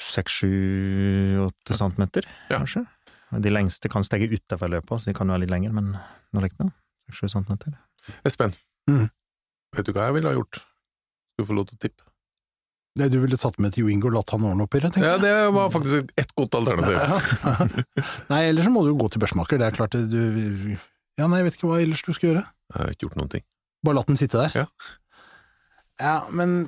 Seks, 0.09 0.39
sju, 0.41 0.49
åtte 1.45 1.77
centimeter, 1.77 2.25
Ja. 2.49 2.59
kanskje. 2.59 2.87
De 3.31 3.51
lengste 3.51 3.91
kan 3.93 4.03
stege 4.03 4.31
utafor 4.33 4.71
løpet, 4.73 5.01
så 5.01 5.11
de 5.11 5.15
kan 5.15 5.29
jo 5.29 5.35
være 5.35 5.45
litt 5.45 5.51
lengre, 5.53 5.73
men 5.73 5.99
nå 6.33 6.41
likte 6.41 6.65
det. 6.65 6.73
Seks-sju 7.11 7.29
centimeter. 7.29 7.77
Espen, 8.25 8.55
mm. 8.89 9.11
vet 9.77 9.85
du 9.85 9.93
hva 9.93 10.09
jeg 10.09 10.17
ville 10.17 10.33
ha 10.33 10.39
gjort? 10.39 10.63
Skal 10.63 11.45
du 11.45 11.49
få 11.51 11.59
lov 11.59 11.69
til 11.69 11.77
å 11.77 11.83
tippe? 11.85 12.08
Det 12.98 13.11
du 13.12 13.18
ville 13.22 13.37
tatt 13.38 13.59
med 13.62 13.74
til 13.74 13.85
Jo 13.85 13.90
Ingo 13.92 14.09
og 14.11 14.16
latt 14.16 14.33
han 14.35 14.46
ordne 14.48 14.64
opp 14.64 14.74
i 14.74 14.81
det, 14.83 14.90
Ja, 15.03 15.16
det 15.22 15.33
var 15.55 15.68
faktisk 15.74 16.09
et 16.18 16.33
godt 16.38 16.57
alternativ. 16.59 16.96
Nei, 18.33 18.40
ellers 18.48 18.66
så 18.66 18.72
må 18.74 18.83
du 18.87 18.92
jo 18.92 18.98
gå 18.98 19.11
til 19.12 19.22
børsmaker, 19.22 19.61
det 19.61 19.68
er 19.68 19.77
klart 19.77 19.94
du 19.94 20.77
Ja, 21.18 21.27
nei, 21.27 21.40
jeg 21.40 21.48
vet 21.48 21.59
ikke 21.59 21.70
hva 21.70 21.83
ellers 21.83 22.03
du 22.07 22.12
skal 22.14 22.31
gjøre. 22.31 22.46
Jeg 22.72 22.79
har 22.81 22.94
ikke 22.94 23.07
gjort 23.09 23.20
noen 23.20 23.31
ting. 23.37 23.44
Bare 23.87 23.98
latt 23.98 24.11
den 24.11 24.18
sitte 24.18 24.40
der? 24.40 24.64
Ja. 24.64 24.66
Ja, 25.98 26.16
men, 26.31 26.61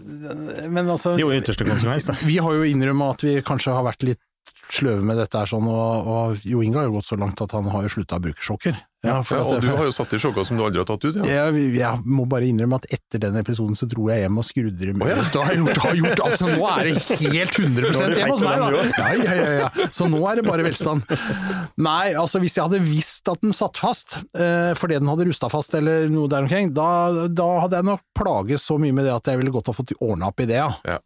men 0.74 0.88
altså 0.90 1.14
Jo, 1.18 1.28
i 1.30 1.38
ytterste 1.38 1.66
konsekvens, 1.66 2.08
da. 2.08 2.16
Vi 2.26 2.40
har 2.42 2.56
jo 2.56 2.66
innrømmet 2.66 3.14
at 3.14 3.24
vi 3.26 3.34
kanskje 3.46 3.74
har 3.76 3.86
vært 3.86 4.02
litt 4.08 4.22
sløve 4.70 5.02
med 5.06 5.18
dette 5.20 5.40
er 5.40 5.50
sånn, 5.50 5.66
og, 5.70 6.10
og 6.10 6.46
Jo 6.46 6.62
Inge 6.64 6.80
har 6.80 6.88
jo 6.88 6.98
gått 6.98 7.10
så 7.10 7.18
langt 7.20 7.40
at 7.42 7.52
han 7.56 7.68
har 7.72 7.86
jo 7.86 7.92
slutta 7.96 8.20
å 8.20 8.24
bruke 8.24 8.44
sjokker. 8.44 8.78
Ja, 9.00 9.22
for 9.24 9.38
Ja, 9.38 9.44
at- 9.46 9.54
og 9.54 9.62
du 9.64 9.68
har 9.72 9.86
jo 9.88 9.92
satt 9.96 10.12
i 10.12 10.18
sjokka 10.20 10.44
som 10.44 10.58
du 10.58 10.64
aldri 10.64 10.76
har 10.82 10.84
tatt 10.84 11.04
ut, 11.06 11.16
ja. 11.16 11.24
jeg, 11.24 11.72
jeg 11.78 12.02
må 12.04 12.26
bare 12.28 12.44
innrømme 12.44 12.76
at 12.76 12.84
etter 12.92 13.22
den 13.22 13.38
episoden 13.40 13.78
så 13.78 13.88
dro 13.88 14.10
jeg 14.10 14.26
hjem 14.26 14.36
og 14.42 14.44
skrudde 14.44 14.90
dem 14.90 15.00
oh, 15.00 15.08
ja. 15.08 15.16
ut. 15.24 15.38
har 15.40 15.56
gjort, 15.56 15.80
har 15.86 15.96
gjort, 15.96 16.20
altså 16.26 16.50
Nå 16.50 16.68
er 16.68 16.90
det 16.90 16.94
helt 17.32 17.56
100 17.56 17.94
hjemme 17.96 18.28
hos 18.34 18.44
meg, 18.44 18.60
da! 18.60 18.84
Ja, 19.00 19.08
ja, 19.16 19.38
ja, 19.40 19.54
ja. 19.62 19.88
Så 19.96 20.04
nå 20.10 20.20
er 20.28 20.42
det 20.42 20.44
bare 20.44 20.66
velstand. 20.68 21.08
Nei, 21.80 22.12
altså 22.12 22.42
hvis 22.44 22.58
jeg 22.58 22.66
hadde 22.66 22.82
visst 22.84 23.32
at 23.32 23.40
den 23.40 23.56
satt 23.56 23.80
fast, 23.80 24.20
eh, 24.36 24.74
fordi 24.76 25.00
den 25.00 25.08
hadde 25.08 25.30
rusta 25.30 25.48
fast 25.48 25.72
eller 25.80 26.10
noe 26.12 26.28
der 26.28 26.44
omkring, 26.44 26.74
da, 26.76 26.90
da 27.32 27.50
hadde 27.64 27.80
jeg 27.80 27.88
nok 27.88 28.04
plaget 28.20 28.60
så 28.60 28.76
mye 28.80 28.92
med 28.92 29.08
det 29.08 29.16
at 29.16 29.32
jeg 29.32 29.40
ville 29.40 29.54
godt 29.54 29.72
ha 29.72 29.78
fått 29.80 29.96
ordna 29.96 30.28
opp 30.28 30.44
i 30.44 30.50
det, 30.50 30.60
ja. 30.60 30.68
Ja. 30.84 31.00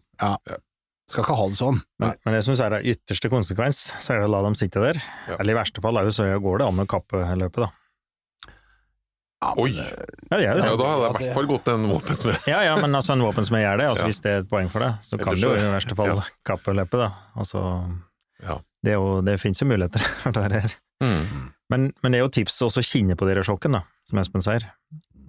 Ja. 1.05 1.11
Ja. 1.11 1.13
Skal 1.13 1.25
ikke 1.25 1.37
ha 1.37 1.47
det 1.53 1.59
sånn. 1.61 1.81
Men, 2.01 2.15
men 2.25 2.35
jeg 2.35 2.45
syns 2.47 2.61
er 2.65 2.71
det 2.71 2.83
ytterste 2.95 3.29
konsekvens, 3.29 3.93
så 4.01 4.15
er 4.15 4.23
det 4.23 4.29
å 4.29 4.33
la 4.33 4.43
dem 4.47 4.55
sitte 4.57 4.81
der. 4.81 4.97
Ja. 5.29 5.37
Eller 5.39 5.53
i 5.53 5.59
verste 5.59 5.83
fall 5.85 5.97
er 6.01 6.05
jo 6.09 6.15
så 6.17 6.25
går 6.41 6.59
det 6.63 6.67
an 6.71 6.81
å 6.81 6.87
kappe 6.89 7.21
løpet, 7.37 7.67
da. 7.67 7.71
Oi! 9.61 9.75
Ja, 9.77 10.39
det 10.39 10.47
er 10.49 10.57
det. 10.57 10.65
Ja, 10.65 10.77
da 10.81 10.87
hadde 10.89 11.05
jeg 11.05 11.11
i 11.13 11.27
hvert 11.27 11.35
fall 11.37 11.49
gått 11.51 11.67
en 11.69 11.83
våpensmed. 11.91 12.47
Ja, 12.49 12.63
ja, 12.65 12.77
men 12.81 12.97
altså 12.97 13.13
en 13.13 13.25
våpensmed 13.27 13.61
gjør 13.61 13.77
det, 13.83 13.89
altså 13.93 14.07
Ja. 14.07 14.09
hvis 14.09 14.23
det 14.25 14.31
er 14.33 14.39
et 14.41 14.49
poeng 14.49 14.71
for 14.73 14.81
det, 14.81 14.93
så 15.05 15.19
kan 15.21 15.35
Ellers 15.35 15.43
du 15.43 15.49
jo 15.51 15.53
i 15.69 15.75
verste 15.75 15.97
fall 15.99 16.13
ja. 16.15 16.25
kappe 16.49 16.73
løpet, 16.73 17.03
da. 17.03 17.11
Altså, 17.37 17.61
Ja. 18.41 18.57
det, 18.83 18.95
er 18.95 18.97
jo, 18.97 19.21
det 19.21 19.37
finnes 19.43 19.61
jo 19.61 19.69
muligheter 19.69 20.01
for 20.23 20.33
det 20.33 20.63
her. 20.65 20.79
Mm. 21.05 21.51
Men, 21.69 21.93
men 22.03 22.13
det 22.13 22.19
er 22.19 22.25
jo 22.25 22.33
tips 22.33 22.57
også 22.65 22.81
å 22.81 22.89
kinne 22.89 23.17
på 23.21 23.29
dere 23.29 23.45
sjokken, 23.45 23.77
da, 23.77 23.83
som 24.09 24.19
Espen 24.23 24.45
sier. 24.45 24.65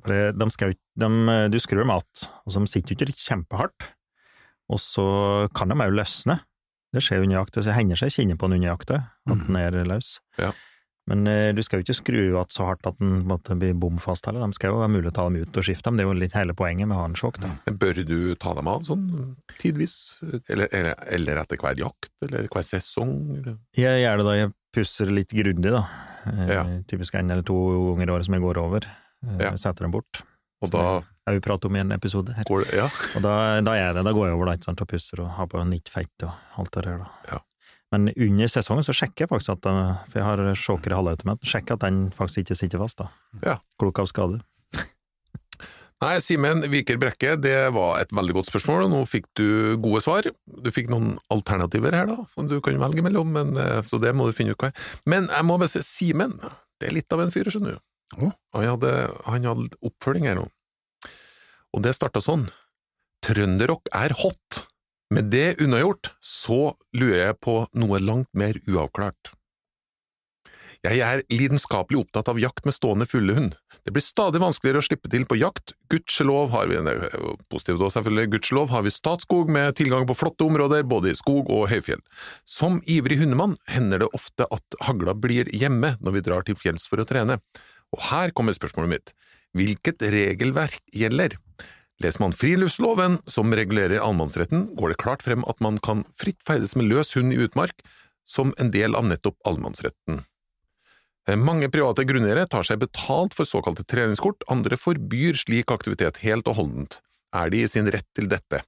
For 0.05 0.13
det, 0.13 0.37
de 0.39 0.47
skal 0.53 0.75
de, 0.95 1.09
du 1.51 1.59
skrur 1.59 1.83
dem 1.83 1.91
att, 1.91 2.29
og 2.45 2.53
så 2.53 2.63
de 2.63 2.71
sitter 2.71 2.95
jo 2.95 3.01
ikke 3.09 3.19
kjempehardt. 3.19 3.89
Og 4.71 4.79
så 4.81 5.05
kan 5.55 5.69
de 5.69 5.75
òg 5.77 5.93
løsne. 5.93 6.39
Det 6.95 7.03
skjer 7.03 7.25
under 7.25 7.41
jakta, 7.41 7.59
så 7.61 7.69
det 7.73 7.75
hender 7.79 7.99
seg 7.99 8.13
kinne 8.15 8.37
på 8.39 8.47
den 8.47 8.57
under 8.61 8.71
jakta, 8.71 9.01
at 9.27 9.41
den 9.47 9.55
er 9.59 9.75
løs. 9.85 10.15
Ja. 10.39 10.53
Men 11.05 11.27
eh, 11.29 11.51
du 11.53 11.59
skal 11.61 11.81
jo 11.81 11.83
ikke 11.85 11.93
skru 11.99 12.15
igjen 12.17 12.49
så 12.49 12.65
hardt 12.65 12.87
at 12.89 12.95
den 12.97 13.19
måtte 13.29 13.53
bli 13.53 13.67
blir 13.73 13.77
bom 13.83 13.99
fast 14.01 14.25
heller. 14.25 14.41
De 14.41 14.55
skal 14.57 14.71
jo 14.71 14.79
være 14.79 14.89
mulig 14.95 15.11
å 15.11 15.13
ta 15.13 15.25
dem 15.27 15.35
ut 15.43 15.59
og 15.59 15.65
skifte 15.67 15.85
dem. 15.91 15.99
Det 15.99 16.05
er 16.05 16.07
jo 16.09 16.15
litt 16.17 16.33
hele 16.33 16.55
poenget 16.57 16.87
med 16.89 16.95
å 16.97 17.01
ha 17.03 17.09
en 17.11 17.17
sjokk. 17.19 17.37
Men 17.43 17.77
Bør 17.77 17.99
du 18.07 18.15
ta 18.41 18.55
dem 18.57 18.69
av 18.71 18.87
sånn 18.87 19.03
tidvis? 19.61 19.93
Eller, 20.49 20.65
eller, 20.71 20.95
eller 21.19 21.41
etter 21.43 21.61
hver 21.61 21.77
jakt? 21.77 22.09
Eller 22.25 22.47
hver 22.49 22.65
sesong? 22.65 23.13
Eller? 23.37 23.59
Jeg 23.77 24.01
gjør 24.01 24.23
det 24.23 24.25
da 24.31 24.35
jeg 24.39 24.53
pusser 24.73 25.13
litt 25.13 25.35
grundig, 25.35 25.75
da. 25.77 25.83
Eh, 26.31 26.53
Ja. 26.55 26.63
Typisk 26.89 27.13
en 27.19 27.29
eller 27.29 27.45
to 27.45 27.59
ganger 27.91 28.07
i 28.09 28.15
året 28.15 28.25
som 28.31 28.39
jeg 28.39 28.41
går 28.47 28.63
over. 28.63 28.87
Eh, 29.27 29.37
Ja. 29.45 29.53
Setter 29.61 29.85
dem 29.85 29.93
bort. 29.93 30.23
Og 30.63 30.71
da 30.71 30.85
har 31.01 31.35
vi 31.35 31.41
pratet 31.43 31.67
om 31.69 31.75
i 31.75 31.81
en 31.81 31.91
episode 31.95 32.35
her. 32.37 32.47
det 32.47 32.77
Ja. 32.77 32.87
Og 33.15 33.25
da, 33.25 33.61
da 33.65 33.75
er 33.75 33.93
det, 33.93 34.05
da 34.05 34.13
går 34.15 34.29
jeg 34.29 34.37
over 34.37 34.45
da, 34.49 34.55
ikke 34.55 34.69
sant, 34.69 34.81
og 34.81 34.87
pusser 34.87 35.21
og 35.23 35.33
har 35.35 35.49
på 35.51 35.63
nytt 35.67 35.89
fett 35.91 36.25
og 36.27 36.31
alt 36.61 36.71
det 36.71 36.85
der, 36.85 37.03
da. 37.03 37.09
Ja. 37.31 37.39
Men 37.93 38.09
under 38.09 38.49
sesongen 38.51 38.83
så 38.85 38.95
sjekker 38.95 39.25
jeg 39.25 39.31
faktisk 39.31 39.55
at 39.55 39.63
den, 39.65 39.79
for 40.09 40.19
jeg 40.19 40.25
har 40.25 40.59
sjåker 40.59 40.91
i 40.91 40.97
halvautomat, 40.97 41.45
sjekker 41.45 41.77
at 41.77 41.85
den 41.85 42.09
faktisk 42.15 42.43
ikke 42.43 42.57
sitter 42.59 42.81
fast, 42.81 42.99
da. 43.01 43.09
Ja. 43.45 43.55
Klok 43.81 44.01
av 44.03 44.09
skade. 44.11 44.41
Nei, 46.03 46.17
Simen 46.23 46.65
Viker 46.71 46.99
Brekke, 46.99 47.35
det 47.39 47.55
var 47.75 48.01
et 48.01 48.11
veldig 48.15 48.35
godt 48.39 48.51
spørsmål, 48.51 48.87
og 48.87 48.93
nå 48.93 49.01
fikk 49.09 49.29
du 49.39 49.47
gode 49.81 50.01
svar. 50.03 50.27
Du 50.45 50.71
fikk 50.75 50.91
noen 50.91 51.15
alternativer 51.33 51.95
her, 51.95 52.09
da, 52.09 52.27
som 52.35 52.49
du 52.51 52.57
kan 52.63 52.81
velge 52.81 53.05
mellom, 53.05 53.31
men, 53.37 53.55
eh, 53.61 53.79
så 53.87 54.01
det 54.01 54.15
må 54.17 54.27
du 54.27 54.35
finne 54.35 54.55
ut 54.55 54.59
hva 54.61 54.73
er. 54.73 54.87
Men 55.07 55.29
jeg 55.31 55.47
må 55.47 55.59
bare 55.61 55.71
si, 55.71 55.83
Simen, 55.85 56.39
det 56.81 56.89
er 56.89 56.97
litt 56.97 57.15
av 57.15 57.23
en 57.23 57.31
fyr, 57.33 57.47
skjønner 57.53 57.77
du. 57.77 57.83
Å? 58.13 58.29
Han 58.55 58.69
hadde, 58.69 58.93
han 59.25 59.49
hadde 59.49 59.81
oppfølging 59.85 60.29
her 60.29 60.39
nå. 60.39 60.45
Og 61.75 61.83
det 61.83 61.95
starta 61.97 62.21
sånn. 62.23 62.47
Trønderrock 63.25 63.89
er 63.95 64.15
hot. 64.21 64.61
Med 65.13 65.29
det 65.33 65.57
unnagjort, 65.61 66.13
så 66.21 66.75
lurer 66.97 67.27
jeg 67.27 67.41
på 67.45 67.57
noe 67.77 68.01
langt 68.01 68.31
mer 68.37 68.57
uavklart. 68.69 69.33
Jeg 70.85 71.01
er 71.01 71.23
lidenskapelig 71.33 72.03
opptatt 72.03 72.29
av 72.29 72.39
jakt 72.41 72.65
med 72.67 72.75
stående 72.75 73.07
fuglehund. 73.09 73.55
Det 73.85 73.93
blir 73.93 74.03
stadig 74.05 74.41
vanskeligere 74.41 74.81
å 74.81 74.85
slippe 74.85 75.09
til 75.13 75.25
på 75.29 75.37
jakt. 75.37 75.73
Gudskjelov 75.93 76.51
har 76.53 76.69
vi, 76.69 76.77
det 76.85 76.93
er 76.93 77.25
positivt 77.53 77.79
også 77.79 77.99
selvfølgelig, 77.99 78.31
gudskjelov 78.33 78.73
har 78.73 78.85
vi 78.85 78.93
Statskog 78.93 79.49
med 79.53 79.77
tilgang 79.77 80.05
på 80.09 80.17
flotte 80.17 80.45
områder 80.45 80.85
både 80.89 81.13
i 81.13 81.17
skog 81.17 81.49
og 81.53 81.67
høyfjell. 81.71 82.01
Som 82.49 82.81
ivrig 82.89 83.19
hundemann 83.21 83.57
hender 83.69 84.03
det 84.03 84.11
ofte 84.17 84.49
at 84.53 84.79
hagla 84.85 85.13
blir 85.17 85.49
hjemme 85.53 85.95
når 86.01 86.17
vi 86.17 86.25
drar 86.25 86.45
til 86.45 86.57
fjells 86.59 86.85
for 86.89 87.01
å 87.01 87.07
trene. 87.09 87.39
Og 87.95 88.03
her 88.11 88.33
kommer 88.35 88.55
spørsmålet 88.55 88.91
mitt. 88.91 89.15
Hvilket 89.55 90.03
regelverk 90.11 90.81
gjelder? 90.91 91.37
Leser 92.03 92.25
man 92.25 92.35
friluftsloven, 92.35 93.21
som 93.25 93.53
regulerer 93.55 94.03
allemannsretten, 94.03 94.67
går 94.75 94.91
det 94.91 94.99
klart 94.99 95.23
frem 95.23 95.45
at 95.47 95.61
man 95.63 95.79
kan 95.79 96.03
fritt 96.19 96.41
ferdes 96.43 96.75
med 96.75 96.89
løs 96.91 97.13
hund 97.15 97.31
i 97.31 97.39
utmark, 97.39 97.79
som 98.27 98.51
en 98.59 98.73
del 98.73 98.97
av 98.99 99.07
nettopp 99.07 99.37
allemannsretten. 99.47 100.25
Eh, 101.29 101.39
Mange 101.39 101.69
private 101.71 102.03
grunneiere 102.03 102.49
tar 102.51 102.67
seg 102.67 102.81
betalt 102.83 103.37
for 103.37 103.47
såkalte 103.47 103.85
treningskort, 103.87 104.43
andre 104.51 104.75
forbyr 104.75 105.39
slik 105.39 105.71
aktivitet 105.71 106.19
helt 106.25 106.49
og 106.51 106.59
holdent. 106.59 106.99
Er 107.35 107.53
de 107.53 107.63
i 107.63 107.71
sin 107.71 107.87
rett 107.91 108.07
til 108.17 108.27
dette? 108.31 108.65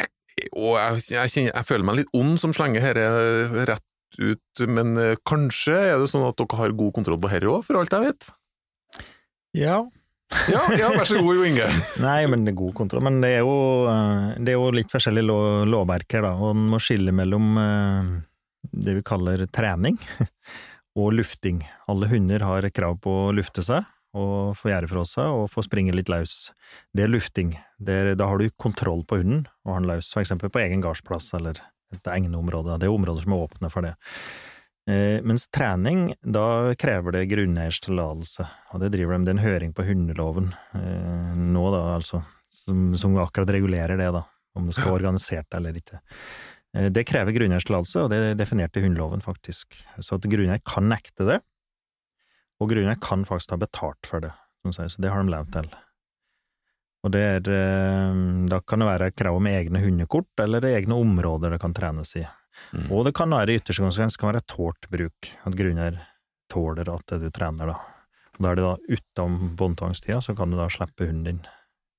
Jeg, 0.00 0.10
og 0.50 0.80
jeg, 0.80 1.06
jeg, 1.14 1.48
jeg 1.52 1.68
føler 1.68 1.86
meg 1.86 2.02
litt 2.02 2.12
ond 2.16 2.40
som 2.42 2.54
slenger 2.56 2.82
dette 2.98 3.70
rett 3.70 3.86
ut, 4.20 4.62
men 4.68 4.94
eh, 5.00 5.18
kanskje 5.28 5.76
er 5.76 5.98
det 6.00 6.10
sånn 6.12 6.26
at 6.28 6.38
dere 6.40 6.60
har 6.60 6.76
god 6.76 6.94
kontroll 6.98 7.20
på 7.22 7.30
herre 7.32 7.50
òg, 7.52 7.66
for 7.66 7.80
alt 7.80 7.94
jeg 7.94 8.10
vet? 8.10 8.30
Ja. 9.56 9.82
Ja, 10.48 10.62
ja 10.78 10.88
vær 10.94 11.08
så 11.08 11.20
god, 11.20 11.36
Jo 11.36 11.46
Inge. 11.46 11.68
Nei, 12.06 12.24
men 12.30 12.46
det 12.46 12.54
er 12.54 12.60
god 12.62 12.74
kontroll. 12.76 13.04
Men 13.04 13.20
det 13.24 13.34
er 13.36 13.42
jo, 13.44 13.56
eh, 13.92 14.28
det 14.40 14.54
er 14.54 14.58
jo 14.58 14.74
litt 14.74 14.92
forskjellige 14.92 15.28
lov, 15.28 15.46
lovverk 15.68 16.18
her, 16.18 16.26
da, 16.28 16.34
og 16.40 16.54
en 16.54 16.68
må 16.72 16.80
skille 16.82 17.14
mellom 17.16 17.56
eh, 17.60 18.12
det 18.72 18.98
vi 18.98 19.06
kaller 19.06 19.46
trening 19.52 19.98
og 21.00 21.12
lufting. 21.18 21.62
Alle 21.90 22.08
hunder 22.12 22.46
har 22.48 22.70
krav 22.74 23.00
på 23.04 23.18
å 23.26 23.34
lufte 23.36 23.64
seg 23.66 23.88
og 24.12 24.58
få 24.60 24.68
gjerde 24.68 24.90
fra 24.90 25.02
seg 25.08 25.32
og 25.32 25.46
få 25.52 25.64
springe 25.64 25.94
litt 25.96 26.10
løs. 26.12 26.50
Det 26.92 27.06
er 27.06 27.12
lufting. 27.12 27.54
Det 27.80 27.94
er, 27.96 28.10
da 28.18 28.28
har 28.28 28.40
du 28.40 28.52
kontroll 28.60 29.06
på 29.08 29.22
hunden 29.22 29.46
og 29.64 29.72
har 29.72 29.84
den 29.84 29.88
løs, 29.88 30.10
for 30.12 30.24
eksempel 30.24 30.52
på 30.52 30.60
egen 30.60 30.84
gardsplass 30.84 31.30
eller 31.38 31.62
et 31.96 32.10
egnet 32.14 32.38
område. 32.38 32.78
Det 32.80 32.88
er 32.88 32.94
områder 32.94 33.24
som 33.24 33.34
er 33.36 33.44
åpne 33.46 33.70
for 33.72 33.86
det. 33.86 33.94
Eh, 34.90 35.22
mens 35.22 35.46
trening, 35.54 36.08
da 36.26 36.74
krever 36.74 37.14
det 37.14 37.28
grunneiers 37.30 37.78
tillatelse, 37.84 38.46
og 38.72 38.82
det 38.82 38.90
driver 38.96 39.14
de, 39.14 39.28
er 39.28 39.36
en 39.36 39.44
høring 39.44 39.74
på 39.76 39.84
hundeloven 39.86 40.48
eh, 40.74 41.36
nå, 41.38 41.62
da, 41.70 41.82
altså, 42.00 42.24
som, 42.50 42.88
som 42.98 43.14
akkurat 43.22 43.52
regulerer 43.54 44.00
det, 44.00 44.08
da, 44.16 44.24
om 44.58 44.66
det 44.66 44.74
skal 44.74 44.90
være 44.90 45.04
organisert 45.04 45.54
eller 45.54 45.78
ikke. 45.78 46.00
Eh, 46.74 46.88
det 46.90 47.06
krever 47.06 47.36
grunneiers 47.36 47.68
tillatelse, 47.68 48.02
og 48.02 48.10
det 48.10 48.18
er 48.32 48.40
definert 48.40 48.74
i 48.74 48.82
hundeloven, 48.82 49.22
faktisk. 49.22 49.78
Så 50.02 50.18
at 50.18 50.26
grunneier 50.26 50.64
kan 50.66 50.90
nekte 50.90 51.30
det, 51.30 51.38
og 52.58 52.74
grunneier 52.74 52.98
kan 53.02 53.22
faktisk 53.28 53.54
ha 53.54 53.62
betalt 53.62 54.10
for 54.10 54.24
det, 54.24 54.34
så 54.66 54.90
det 54.98 55.14
har 55.14 55.22
de 55.22 55.30
levd 55.30 55.54
til. 55.60 55.70
Og 57.02 57.10
det 57.10 57.22
er, 57.22 57.48
eh, 57.50 58.20
da 58.50 58.60
kan 58.62 58.82
det 58.82 58.88
være 58.88 59.10
krav 59.16 59.38
om 59.40 59.48
egne 59.50 59.82
hundekort, 59.82 60.30
eller 60.40 60.64
egne 60.70 60.94
områder 60.94 61.50
det 61.50 61.60
kan 61.62 61.74
trenes 61.74 62.14
i. 62.16 62.22
Mm. 62.72 62.90
Og 62.92 63.06
det 63.08 63.14
kan 63.18 63.32
være 63.32 63.52
i 63.52 63.58
ytterste 63.58 63.82
konsekvens 63.82 64.18
kan 64.20 64.30
være 64.30 64.44
tålt 64.46 64.88
bruk, 64.92 65.32
at 65.42 65.56
grunner 65.58 65.98
tåler 66.52 66.92
at 66.92 67.16
du 67.18 67.28
trener, 67.34 67.72
da. 67.72 67.78
Og 68.36 68.44
da 68.44 68.52
er 68.52 68.58
det 68.58 68.64
da 68.64 68.96
utenom 68.96 69.56
båndtvangstida, 69.58 70.20
så 70.22 70.36
kan 70.36 70.52
du 70.52 70.60
da 70.60 70.68
slippe 70.72 71.08
hunden 71.08 71.24
din 71.42 71.42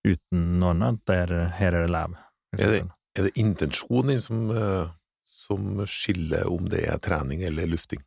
uten 0.04 0.60
noe 0.60 0.74
annet, 0.74 1.00
der 1.08 1.32
her 1.58 1.76
er 1.76 1.86
det 1.86 1.94
lev. 1.94 2.16
Er 2.58 2.72
det, 2.72 2.82
er 3.18 3.28
det 3.28 3.38
intensjonen 3.40 4.14
din 4.14 4.24
som, 4.24 4.50
eh, 4.52 4.92
som 5.26 5.84
skiller 5.90 6.50
om 6.52 6.68
det 6.70 6.84
er 6.88 7.00
trening 7.04 7.44
eller 7.48 7.70
lufting? 7.72 8.04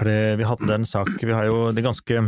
For 0.00 0.08
det, 0.08 0.38
vi 0.40 0.46
hadde 0.48 0.72
en 0.72 0.86
sak 0.88 1.10
Vi 1.20 1.32
har 1.32 1.44
jo 1.44 1.72
det 1.76 1.84
ganske, 1.84 2.22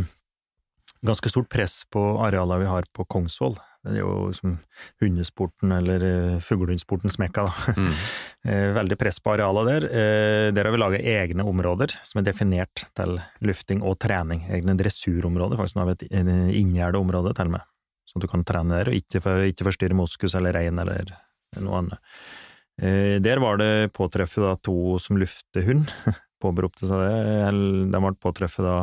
ganske 1.07 1.31
stort 1.33 1.51
press 1.51 1.83
på 1.91 2.01
arealene 2.23 2.63
vi 2.63 2.71
har 2.71 2.87
på 2.95 3.07
Kongsvoll. 3.11 3.57
Det 3.83 3.97
er 3.97 4.05
jo 4.05 4.31
som 4.37 4.55
hundesporten, 5.03 5.73
eller 5.75 6.05
uh, 6.07 6.43
fuglehundsportens 6.45 7.19
mekka, 7.23 7.49
da. 7.49 7.75
Mm. 7.79 7.97
Eh, 8.43 8.73
veldig 8.75 8.97
press 8.99 9.21
på 9.23 9.31
arealene 9.31 9.71
der. 9.71 9.85
Eh, 9.87 10.49
der 10.51 10.67
har 10.67 10.75
vi 10.75 10.79
laga 10.81 10.99
egne 10.99 11.45
områder 11.47 11.93
som 12.03 12.19
er 12.19 12.25
definert 12.27 12.81
til 12.99 13.13
lufting 13.47 13.85
og 13.87 14.01
trening. 14.03 14.41
Egne 14.51 14.75
dressurområder, 14.81 15.61
faktisk. 15.61 15.77
Nå 15.79 15.85
har 15.85 15.93
vi 15.93 16.09
et 16.09 16.17
eh, 16.19 16.49
inngjerda 16.59 16.99
område 16.99 17.37
til 17.39 17.53
og 17.53 17.55
med, 17.55 17.69
så 18.11 18.19
du 18.19 18.27
kan 18.27 18.43
trene 18.43 18.81
der, 18.81 18.91
og 18.91 18.99
ikke, 18.99 19.23
for, 19.23 19.47
ikke 19.47 19.69
forstyrre 19.69 19.95
moskus 19.95 20.35
eller 20.35 20.59
rein 20.59 20.83
eller 20.83 21.15
noe 21.63 21.85
annet. 21.85 22.03
Eh, 22.83 23.21
der 23.23 23.39
var 23.47 23.63
det 23.63 23.93
påtreffet 23.95 24.43
da 24.43 24.57
to 24.59 24.99
som 24.99 25.23
luftehund, 25.23 25.95
påberopte 26.43 26.91
seg 26.91 27.07
det. 27.07 27.55
De 27.95 28.03
ble 28.09 28.15
påtreffet 28.27 28.67
da 28.67 28.77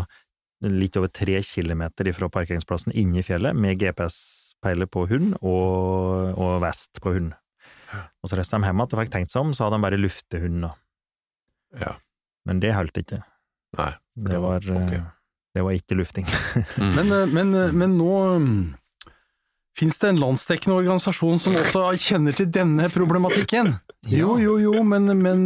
litt 0.66 0.98
over 1.00 1.12
tre 1.14 1.40
kilometer 1.46 2.10
fra 2.16 2.30
parkeringsplassen 2.32 2.96
inne 2.98 3.22
i 3.22 3.26
fjellet, 3.26 3.56
med 3.56 3.80
GPS-peiler 3.80 4.90
på 4.92 5.06
hund 5.12 5.38
og, 5.40 6.34
og 6.36 6.58
vest 6.64 7.00
på 7.04 7.16
hund. 7.16 7.32
Og 8.20 8.30
så 8.30 8.38
reiste 8.38 8.58
de 8.58 8.68
hjem 8.68 8.82
igjen 8.82 8.86
og 8.86 9.00
fikk 9.02 9.14
tenkt 9.14 9.34
seg 9.34 9.46
om, 9.46 9.54
så 9.56 9.66
hadde 9.66 9.80
de 9.80 9.86
bare 9.88 10.00
luftehund, 10.00 10.66
da. 10.66 10.74
Ja. 11.80 11.94
Men 12.50 12.62
det 12.64 12.74
holdt 12.76 13.00
ikke. 13.02 13.22
Nei. 13.78 13.94
Det 14.20 14.42
var, 14.42 14.66
ok. 14.66 14.94
eh, 14.98 15.08
det 15.56 15.64
var 15.64 15.78
ikke 15.78 15.98
lufting. 16.00 16.28
Mm. 16.80 16.94
Men, 16.98 17.12
eh, 17.16 17.26
men, 17.30 17.56
eh, 17.56 17.74
men 17.76 17.98
nå 18.00 18.14
mm, 18.42 18.60
Fins 19.80 19.96
det 20.02 20.10
en 20.10 20.20
landsdekkende 20.20 20.76
organisasjon 20.76 21.38
som 21.40 21.54
også 21.56 21.86
kjenner 22.04 22.36
til 22.36 22.50
denne 22.52 22.90
problematikken? 22.92 23.70
Jo, 24.12 24.34
jo, 24.42 24.58
jo, 24.60 24.74
men, 24.84 25.08
men 25.22 25.46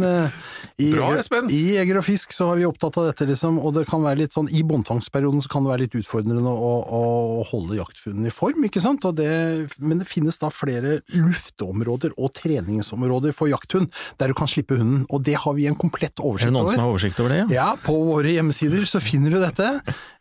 i, 0.82 0.88
Bra, 0.96 1.12
Espen. 1.20 1.46
i 1.54 1.76
Jeger 1.76 2.00
og 2.00 2.04
Fisk 2.06 2.32
så 2.34 2.48
har 2.50 2.58
vi 2.58 2.64
opptatt 2.66 2.96
av 2.98 3.04
dette, 3.06 3.26
liksom, 3.30 3.60
og 3.62 3.76
det 3.76 3.84
kan 3.86 4.02
være 4.02 4.24
litt 4.24 4.34
sånn, 4.34 4.48
i 4.50 4.64
båndfangstperioden 4.66 5.44
så 5.44 5.50
kan 5.52 5.62
det 5.66 5.70
være 5.70 5.84
litt 5.84 5.94
utfordrende 6.00 6.50
å, 6.50 6.72
å 6.82 7.44
holde 7.50 7.78
jaktfunden 7.78 8.26
i 8.26 8.32
form, 8.34 8.64
ikke 8.66 8.82
sant? 8.82 9.04
Det, 9.14 9.28
men 9.78 10.00
det 10.02 10.08
finnes 10.10 10.38
da 10.42 10.50
flere 10.50 10.96
lufteområder 11.14 12.14
og 12.18 12.32
treningsområder 12.38 13.34
for 13.36 13.50
jakthund, 13.52 13.90
der 14.18 14.32
du 14.32 14.36
kan 14.38 14.50
slippe 14.50 14.78
hunden, 14.80 15.04
og 15.14 15.22
det 15.26 15.36
har 15.44 15.54
vi 15.56 15.68
en 15.70 15.78
komplett 15.78 16.18
oversikt 16.18 16.24
over. 16.24 16.42
Er 16.42 16.50
det 16.50 16.56
noen 16.56 16.64
over. 16.66 16.74
som 16.74 16.84
har 16.84 16.92
oversikt 16.94 17.22
over 17.22 17.34
det? 17.34 17.40
Ja? 17.44 17.52
Ja, 17.54 17.68
på 17.84 17.94
våre 18.08 18.34
hjemmesider 18.34 18.84
så 18.88 19.00
finner 19.02 19.34
du 19.34 19.38
dette. 19.42 19.68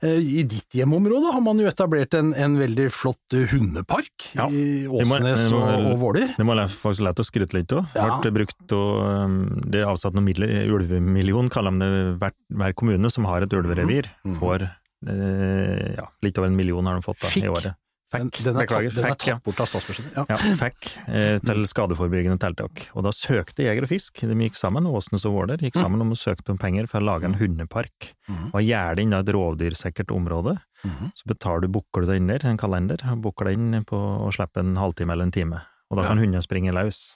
Eh, 0.04 0.20
I 0.22 0.44
ditt 0.50 0.78
hjemmeområde 0.78 1.34
har 1.34 1.44
man 1.46 1.60
jo 1.62 1.68
etablert 1.70 2.14
en, 2.20 2.34
en 2.38 2.58
veldig 2.60 2.88
flott 2.94 3.38
eh, 3.38 3.48
hundepark 3.54 4.30
Ja. 4.38 4.48
i 4.54 4.86
Åsnes 4.88 5.48
må- 5.54 5.64
og, 5.64 5.90
og 5.94 6.00
Våler. 6.04 6.34
Det 6.38 6.46
må 6.48 6.56
faktisk 6.70 7.06
lett 7.08 7.22
å 7.22 7.26
skryte 7.28 7.58
litt 7.58 7.74
av. 7.76 7.90
Det, 8.24 8.32
brukt, 8.36 8.60
og, 8.76 9.02
um, 9.04 9.38
det 9.72 9.82
er 9.84 9.90
avsatt 9.90 10.16
noen 10.16 10.28
midler, 10.28 10.43
ulvemillion 10.72 11.50
kaller 11.54 11.72
de 11.72 11.80
det, 11.92 12.18
hver, 12.22 12.32
hver 12.50 12.74
kommune 12.80 13.12
som 13.12 13.26
har 13.30 13.42
et 13.46 13.54
ulverevir, 13.54 14.10
Mhm. 14.26 14.40
får 14.40 14.70
eh, 15.08 15.96
ja, 15.98 16.08
litt 16.24 16.38
over 16.38 16.48
en 16.48 16.56
million 16.56 16.86
har 16.86 16.96
de 17.00 17.02
fått 17.06 17.20
da, 17.24 17.32
i 17.40 17.48
året. 17.50 17.76
Den, 18.14 18.28
Fikk, 18.30 18.44
den 18.46 18.58
er, 18.62 18.68
tatt, 18.70 18.94
den 18.94 19.06
er 19.06 19.10
fikk, 19.10 19.24
ja. 19.26 19.34
tatt 19.40 19.44
bort 19.44 19.60
av 19.64 19.66
statsbudsjettet. 19.72 20.14
Ja. 20.20 20.24
Ja, 20.30 20.38
fikk 20.60 20.90
eh, 21.10 21.40
til 21.42 21.64
skadeforebyggende 21.66 22.38
tiltak. 22.38 22.84
Og 22.94 23.02
da 23.08 23.10
søkte 23.10 23.66
Jeger 23.66 23.88
og 23.88 23.90
Fisk, 23.90 24.22
de 24.22 24.36
gikk 24.38 24.56
sammen, 24.60 24.86
Åsnes 24.86 25.26
og 25.26 25.34
Våler 25.34 25.58
gikk 25.58 25.80
sammen 25.82 26.00
om 26.06 26.12
å 26.14 26.18
søke 26.20 26.46
om 26.54 26.60
penger 26.62 26.86
for 26.92 27.02
å 27.02 27.08
lage 27.08 27.26
en 27.26 27.34
hundepark. 27.40 28.12
Mhm. 28.30 28.52
Og 28.54 28.62
gjerde 28.62 29.02
inn 29.02 29.14
et 29.18 29.26
rovdyrsikkert 29.34 30.14
område. 30.14 30.60
Mhm. 30.86 31.10
Så 31.18 31.26
betaler 31.26 31.62
du, 31.66 31.68
booker 31.74 32.02
du 32.06 32.12
deg 32.12 32.22
inn 32.22 32.28
der, 32.30 32.46
en 32.46 32.58
kalender, 32.62 33.02
booker 33.18 33.46
deg 33.50 33.58
inn 33.58 33.84
på 33.84 33.98
å 33.98 34.30
slippe 34.32 34.62
en 34.62 34.76
halvtime 34.78 35.12
eller 35.18 35.24
en 35.32 35.32
time. 35.32 35.62
Og 35.90 35.98
da 35.98 36.04
Ja. 36.04 36.10
kan 36.14 36.20
hundene 36.22 36.44
springe 36.46 36.72
løs. 36.72 37.16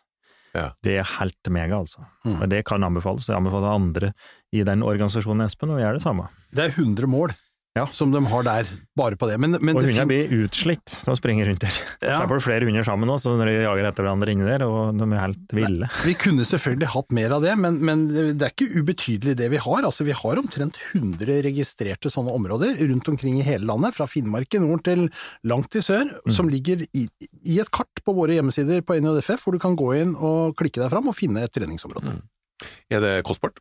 Ja. 0.57 0.69
Det 0.83 0.97
er 1.01 1.09
helt 1.17 1.51
mega, 1.53 1.81
altså. 1.83 2.05
Mm. 2.25 2.39
Og 2.41 2.49
det 2.51 2.63
kan 2.67 2.85
anbefales. 2.87 3.29
Jeg 3.29 3.37
anbefaler 3.37 3.75
andre 3.75 4.13
i 4.55 4.63
den 4.67 4.85
organisasjonen, 4.85 5.45
Espen, 5.45 5.75
å 5.75 5.81
gjøre 5.81 5.99
det 5.99 6.05
samme. 6.05 6.29
Det 6.55 6.65
er 6.65 6.73
100 6.73 7.09
mål 7.11 7.35
Ja. 7.77 7.85
som 7.93 8.11
de 8.13 8.19
har 8.31 8.43
der, 8.47 8.69
bare 8.97 9.15
på 9.19 9.27
det. 9.29 9.37
Men, 9.39 9.55
men 9.61 9.77
og 9.77 9.83
det 9.85 9.91
hundene 9.93 10.07
blir 10.09 10.31
utslitt 10.47 10.95
når 11.05 11.13
de 11.13 11.19
springer 11.21 11.49
rundt 11.51 11.61
der. 11.63 11.77
ja, 12.01 12.17
Der 12.23 12.27
får 12.31 12.41
du 12.41 12.45
flere 12.47 12.65
hunder 12.67 12.85
sammen 12.87 13.11
så 13.21 13.35
når 13.37 13.51
de 13.51 13.55
jager 13.63 13.87
etter 13.91 14.03
hverandre 14.07 14.33
inni 14.33 14.47
der, 14.47 14.65
og 14.67 14.97
de 14.97 15.07
er 15.07 15.21
helt 15.23 15.55
ville. 15.57 15.89
Vi 16.07 16.15
kunne 16.19 16.45
selvfølgelig 16.49 16.89
hatt 16.95 17.15
mer 17.15 17.35
av 17.37 17.45
det, 17.45 17.53
men, 17.61 17.77
men 17.85 18.05
det 18.09 18.41
er 18.41 18.53
ikke 18.55 18.81
ubetydelig 18.81 19.37
det 19.39 19.51
vi 19.53 19.61
har. 19.61 19.85
Altså, 19.87 20.03
vi 20.07 20.15
har 20.17 20.41
omtrent 20.41 20.79
100 20.95 21.39
registrerte 21.47 22.11
sånne 22.13 22.33
områder 22.35 22.75
rundt 22.89 23.07
omkring 23.13 23.37
i 23.39 23.45
hele 23.47 23.69
landet, 23.69 23.95
fra 23.97 24.09
Finnmark 24.09 24.57
i 24.57 24.63
nord 24.63 24.83
til 24.87 25.07
langt 25.47 25.77
i 25.77 25.85
sør, 25.85 26.05
Mm. 26.27 26.31
som 26.33 26.47
ligger 26.49 26.81
i, 26.97 27.05
i 27.45 27.59
et 27.61 27.69
kart 27.71 28.01
på 28.03 28.13
våre 28.15 28.33
hjemmesider 28.35 28.81
på 28.83 28.95
NJFF, 28.99 29.43
hvor 29.45 29.53
du 29.55 29.59
kan 29.61 29.75
gå 29.79 29.91
inn 29.99 30.15
og 30.15 30.55
klikke 30.59 30.81
deg 30.81 30.89
fram 30.91 31.07
og 31.11 31.15
finne 31.15 31.43
et 31.45 31.53
treningsområde. 31.53 32.15
Mm. 32.17 32.67
Er 32.91 33.03
det 33.03 33.11
kostbart? 33.27 33.59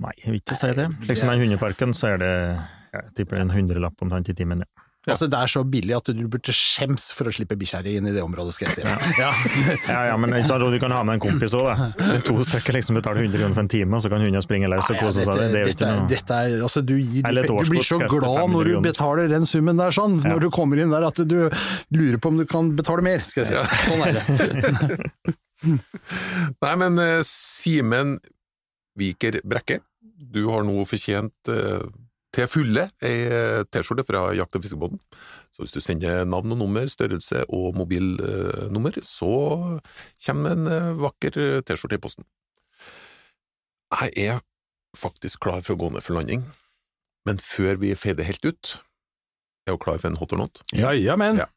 Nei, 0.00 0.12
jeg 0.22 0.30
vil 0.32 0.40
ikke 0.40 0.56
si 0.58 0.70
det. 0.78 0.86
Liksom 1.08 1.30
den 1.32 1.42
hundeparken, 1.44 1.94
så 1.98 2.12
er 2.14 2.20
det 2.22 2.32
jeg 2.92 3.14
tipper 3.16 3.40
en 3.42 3.50
hundrelapp 3.54 4.04
omtrent 4.04 4.28
i 4.32 4.36
timen. 4.38 4.64
Ja. 4.66 4.84
Ja. 5.06 5.14
Altså, 5.14 5.28
det 5.30 5.38
er 5.38 5.48
så 5.48 5.60
billig 5.64 5.94
at 5.96 6.08
du 6.12 6.24
burde 6.28 6.52
skjems 6.52 7.06
for 7.16 7.30
å 7.30 7.32
slippe 7.32 7.56
bikkja 7.56 7.78
di 7.86 7.94
inn 7.96 8.08
i 8.10 8.12
det 8.12 8.20
området, 8.20 8.52
skal 8.56 8.68
jeg 8.68 8.80
si. 8.80 8.82
Ja. 9.16 9.30
Ja, 9.88 10.00
ja, 10.10 10.16
men 10.20 10.34
sant, 10.44 10.60
du 10.60 10.76
kan 10.82 10.92
ha 10.92 10.98
med 11.06 11.16
en 11.16 11.22
kompis 11.22 11.54
òg, 11.56 11.68
da. 11.70 12.18
To 12.26 12.34
stykker 12.44 12.76
liksom 12.76 12.98
betaler 12.98 13.22
100 13.24 13.38
kroner 13.40 13.54
for 13.56 13.62
en 13.64 13.70
time, 13.72 13.96
og 13.96 14.02
så 14.04 14.10
kan 14.12 14.20
hundene 14.20 14.42
springe 14.44 14.68
løs 14.68 14.90
og 14.90 14.98
kose 15.00 15.22
seg. 15.24 15.40
Det 15.54 15.62
er 15.62 15.64
jo 15.64 15.76
ikke 15.76 15.88
noe 15.88 16.08
dette 16.10 16.40
er, 16.44 16.56
altså 16.66 16.82
du, 16.84 16.92
gir, 16.98 17.22
Eller 17.30 17.48
du 17.48 17.54
blir 17.70 17.86
så 17.86 18.00
glad 18.02 18.52
når 18.52 18.68
du 18.68 18.74
betaler 18.84 19.32
den 19.32 19.48
summen 19.48 19.80
der 19.80 19.94
sånn, 19.96 20.18
Ja. 20.18 20.34
når 20.34 20.44
du 20.44 20.48
kommer 20.58 20.82
inn 20.82 20.92
der 20.92 21.06
at 21.08 21.22
du 21.30 21.38
lurer 21.94 22.18
på 22.20 22.34
om 22.34 22.42
du 22.42 22.44
kan 22.50 22.74
betale 22.76 23.06
mer, 23.06 23.24
skal 23.24 23.46
jeg 23.46 23.54
si. 23.54 23.56
Sånn 23.88 24.04
er 24.04 24.18
det. 24.18 25.36
Nei, 26.66 26.74
men 26.84 27.00
eh, 27.02 27.22
Simen 27.26 28.18
Viker 28.98 29.40
Brekke, 29.46 29.80
du 30.18 30.42
har 30.50 30.66
nå 30.66 30.84
fortjent 30.90 31.54
eh, 31.54 31.86
til 32.34 32.48
fulle 32.50 32.88
ei 33.04 33.14
eh, 33.24 33.62
T-skjorte 33.72 34.04
fra 34.06 34.26
Jakt- 34.36 34.56
og 34.58 34.64
fiskebåten. 34.64 35.00
Så 35.54 35.64
hvis 35.64 35.72
du 35.74 35.80
sender 35.80 36.26
navn 36.28 36.52
og 36.52 36.60
nummer, 36.60 36.84
størrelse 36.90 37.44
og 37.48 37.74
mobilnummer, 37.78 38.98
så 39.02 39.30
kommer 40.26 40.54
en 40.54 40.66
eh, 40.68 40.90
vakker 41.00 41.38
eh, 41.40 41.60
T-skjorte 41.64 41.98
i 41.98 42.02
posten. 42.04 42.26
Jeg 43.88 44.12
er 44.28 44.40
faktisk 44.96 45.40
klar 45.46 45.62
for 45.64 45.74
å 45.74 45.80
gå 45.80 45.90
ned 45.94 46.04
for 46.04 46.18
landing, 46.18 46.44
men 47.28 47.40
før 47.40 47.80
vi 47.80 47.94
fader 47.96 48.28
helt 48.28 48.44
ut, 48.44 48.74
er 49.66 49.76
hun 49.76 49.82
klar 49.82 50.00
for 50.00 50.10
en 50.10 50.18
hot 50.20 50.32
or 50.36 50.42
not? 50.44 50.60
Ja, 50.76 50.92
ja, 50.96 51.16
men. 51.20 51.40
Ja. 51.40 51.48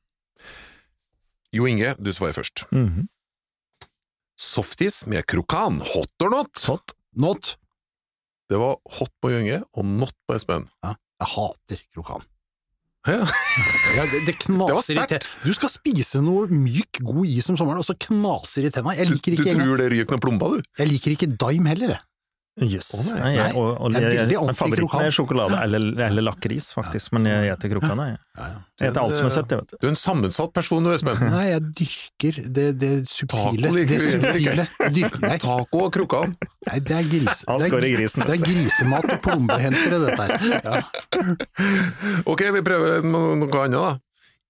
Jo 1.51 1.67
Inge, 1.67 1.95
du 1.99 2.11
svarer 2.15 2.36
først. 2.39 2.65
Mhm. 2.72 3.09
Softis 4.41 5.03
med 5.05 5.28
krokan, 5.30 5.82
hot 5.86 6.24
or 6.24 6.32
not? 6.34 6.63
Hot. 6.65 6.95
Not. 7.13 7.57
Det 8.52 8.60
var 8.60 8.76
hot 8.97 9.14
på 9.24 9.32
Gjønge 9.32 9.62
og 9.80 9.88
not 9.88 10.16
på 10.28 10.36
Espen. 10.36 10.68
Jeg 10.84 11.30
hater 11.38 11.82
krokan. 11.95 12.26
Ja. 13.08 13.24
Ja, 13.91 14.06
det, 14.08 14.22
det 14.24 14.26
Det 14.30 14.36
knaser 14.45 14.95
i 14.95 15.04
tennene. 15.04 15.28
Du 15.43 15.52
skal 15.56 15.72
spise 15.74 16.22
noe 16.24 16.45
myk, 16.47 17.02
god 17.04 17.26
is 17.28 17.49
om 17.52 17.58
sommeren, 17.60 17.82
og 17.82 17.88
så 17.88 17.95
knaser 17.99 18.68
i 18.68 18.72
tennene. 18.72 18.93
Jeg 18.95 19.10
Du, 19.10 19.16
ikke 19.18 19.34
du 19.36 19.41
du 19.41 19.49
tror 19.49 19.82
det 19.82 19.88
ryker 19.91 20.16
noen 20.16 20.24
plomba, 20.24 20.47
du? 20.54 20.70
jeg 20.80 20.88
liker 20.88 21.16
ikke 21.18 21.28
Dime 21.34 21.74
heller, 21.74 21.95
jeg. 21.97 22.06
Jøss. 22.60 22.89
Å, 22.91 23.04
nei. 23.08 23.20
Nei, 23.22 23.30
jeg- 23.38 23.56
og- 23.56 23.78
og 23.80 23.93
Jeg 23.93 24.02
er 24.04 24.10
jeg- 24.12 24.18
veldig 24.28 24.36
jeg- 24.36 24.56
Favoritten 24.60 25.02
er 25.06 25.12
sjokolade 25.16 25.62
eller, 25.64 26.02
eller 26.04 26.22
lakris, 26.22 26.74
faktisk, 26.76 27.14
men 27.14 27.24
jeg 27.26 27.56
spiser 27.58 27.72
krokane. 27.80 28.06
Jeg. 28.12 28.18
jeg 28.82 28.91
spiser 28.91 29.02
alt 29.02 29.18
som 29.18 29.26
er 29.26 29.30
søtt, 29.32 29.49
jeg, 29.49 29.60
vet 29.62 29.68
du. 29.72 29.78
Du 29.80 29.88
er 29.88 29.89
en 29.89 29.95
sammensatt 29.95 30.54
person, 30.54 30.84
du, 30.84 30.89
Espen. 30.91 31.20
Nei, 31.32 31.45
jeg 31.47 31.62
dyrker 31.80 32.41
det, 32.54 32.78
det 32.78 32.91
subtile. 33.08 33.72
Taco 33.72 33.74
Det 33.80 33.88
du 33.88 33.99
subtile. 33.99 34.68
Dyrker, 34.99 35.39
Taco 35.39 35.80
og 35.86 35.91
krokkan. 35.95 36.36
nei, 36.68 36.80
det 36.80 36.91
er 36.99 37.04
gris. 37.10 37.45
Alt 37.47 37.64
det 37.64 37.72
er, 37.72 37.76
går 37.78 37.88
i 37.88 37.93
grisen, 37.95 38.26
Det 38.28 38.36
er 38.36 38.45
grisemat 38.45 39.10
og 39.16 39.22
plombehentere, 39.24 39.99
dette 40.06 40.22
her. 40.22 40.62
Ja. 40.62 42.22
Ok, 42.28 42.43
vi 42.54 42.62
prøver 42.66 43.02
noe 43.04 43.64
annet, 43.64 43.80
da. 43.80 43.97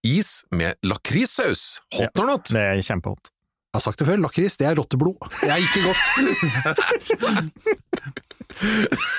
Is 0.03 0.43
med 0.51 0.75
lakrissaus. 0.83 1.79
Hot 1.93 2.17
or 2.19 2.25
not? 2.25 2.49
Det 2.49 2.57
er 2.57 2.81
kjempehot. 2.81 3.30
Jeg 3.71 3.79
har 3.79 3.83
sagt 3.85 4.01
det 4.01 4.05
før, 4.09 4.17
lakris 4.19 4.57
det 4.59 4.65
er 4.67 4.73
rotteblod. 4.75 5.15
Det 5.39 5.47
er 5.47 5.61
ikke 5.63 5.79
godt. 5.85 6.03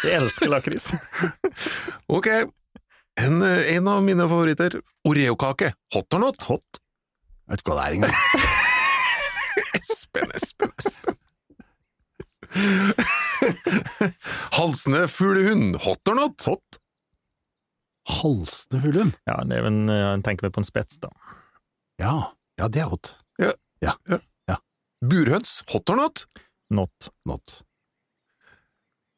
Jeg 0.04 0.12
elsker 0.18 0.44
lakris. 0.52 0.90
Ok. 2.12 2.28
En, 3.16 3.40
eh, 3.46 3.70
en 3.72 3.88
av 3.88 4.02
mine 4.04 4.26
favoritter. 4.28 4.76
Oreokake. 5.08 5.72
Hot 5.96 6.04
or 6.12 6.20
not? 6.20 6.36
Hot. 6.50 6.68
Jeg 7.48 7.52
vet 7.54 7.60
ikke 7.64 7.72
hva 7.72 7.78
det 7.78 7.86
er 7.86 7.96
engang. 7.96 8.12
Espen, 9.80 10.28
Espen, 10.36 10.68
Espen. 10.84 11.16
Halsende 14.58 15.08
fuglehund. 15.08 15.80
Hot 15.86 16.04
or 16.12 16.16
not? 16.20 16.36
Hot. 16.50 16.68
Halsende 18.20 18.84
fuglehund. 18.84 19.16
Ja, 19.32 19.40
det 19.48 19.56
er 19.62 19.64
en, 19.72 19.80
en 19.88 20.20
tenker 20.28 20.44
vel 20.50 20.54
på 20.58 20.60
en 20.60 20.68
spets, 20.68 21.00
da. 21.00 21.08
Ja. 22.04 22.36
ja, 22.60 22.68
det 22.68 22.84
er 22.84 22.92
hot. 22.92 23.16
Burhøns. 25.02 25.60
Hot 25.72 25.90
or 25.90 25.96
not? 25.98 26.24
Not. 26.70 27.10
Not. 27.28 27.60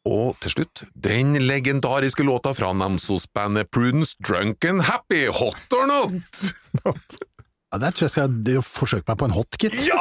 Og 0.04 0.34
til 0.44 0.52
slutt, 0.52 0.82
den 1.00 1.32
legendariske 1.40 2.24
låta 2.26 2.52
fra 2.56 2.72
Namsos-bandet 2.76 3.70
Prudence 3.72 4.16
Drunken 4.20 4.80
Happy. 4.84 5.26
Hot 5.32 5.78
or 5.78 5.86
not? 5.88 6.44
Ja, 7.74 7.78
Der 7.82 7.90
tror 7.90 8.04
jeg 8.06 8.10
skal 8.14 8.60
forsøke 8.62 9.02
meg 9.08 9.16
på 9.18 9.26
en 9.26 9.32
hotkit. 9.34 9.74
Ja! 9.88 9.96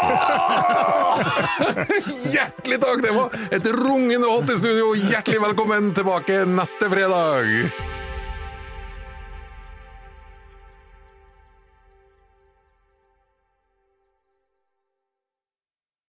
Hjertelig 2.29 2.77
takk! 2.83 3.01
Det 3.01 3.13
var 3.15 3.33
et 3.49 3.69
rungende 3.79 4.29
hot 4.29 4.51
i 4.53 4.57
studio. 4.59 4.91
Hjertelig 5.09 5.39
velkommen 5.41 5.89
tilbake 5.97 6.43
neste 6.53 6.91
fredag. 6.93 7.49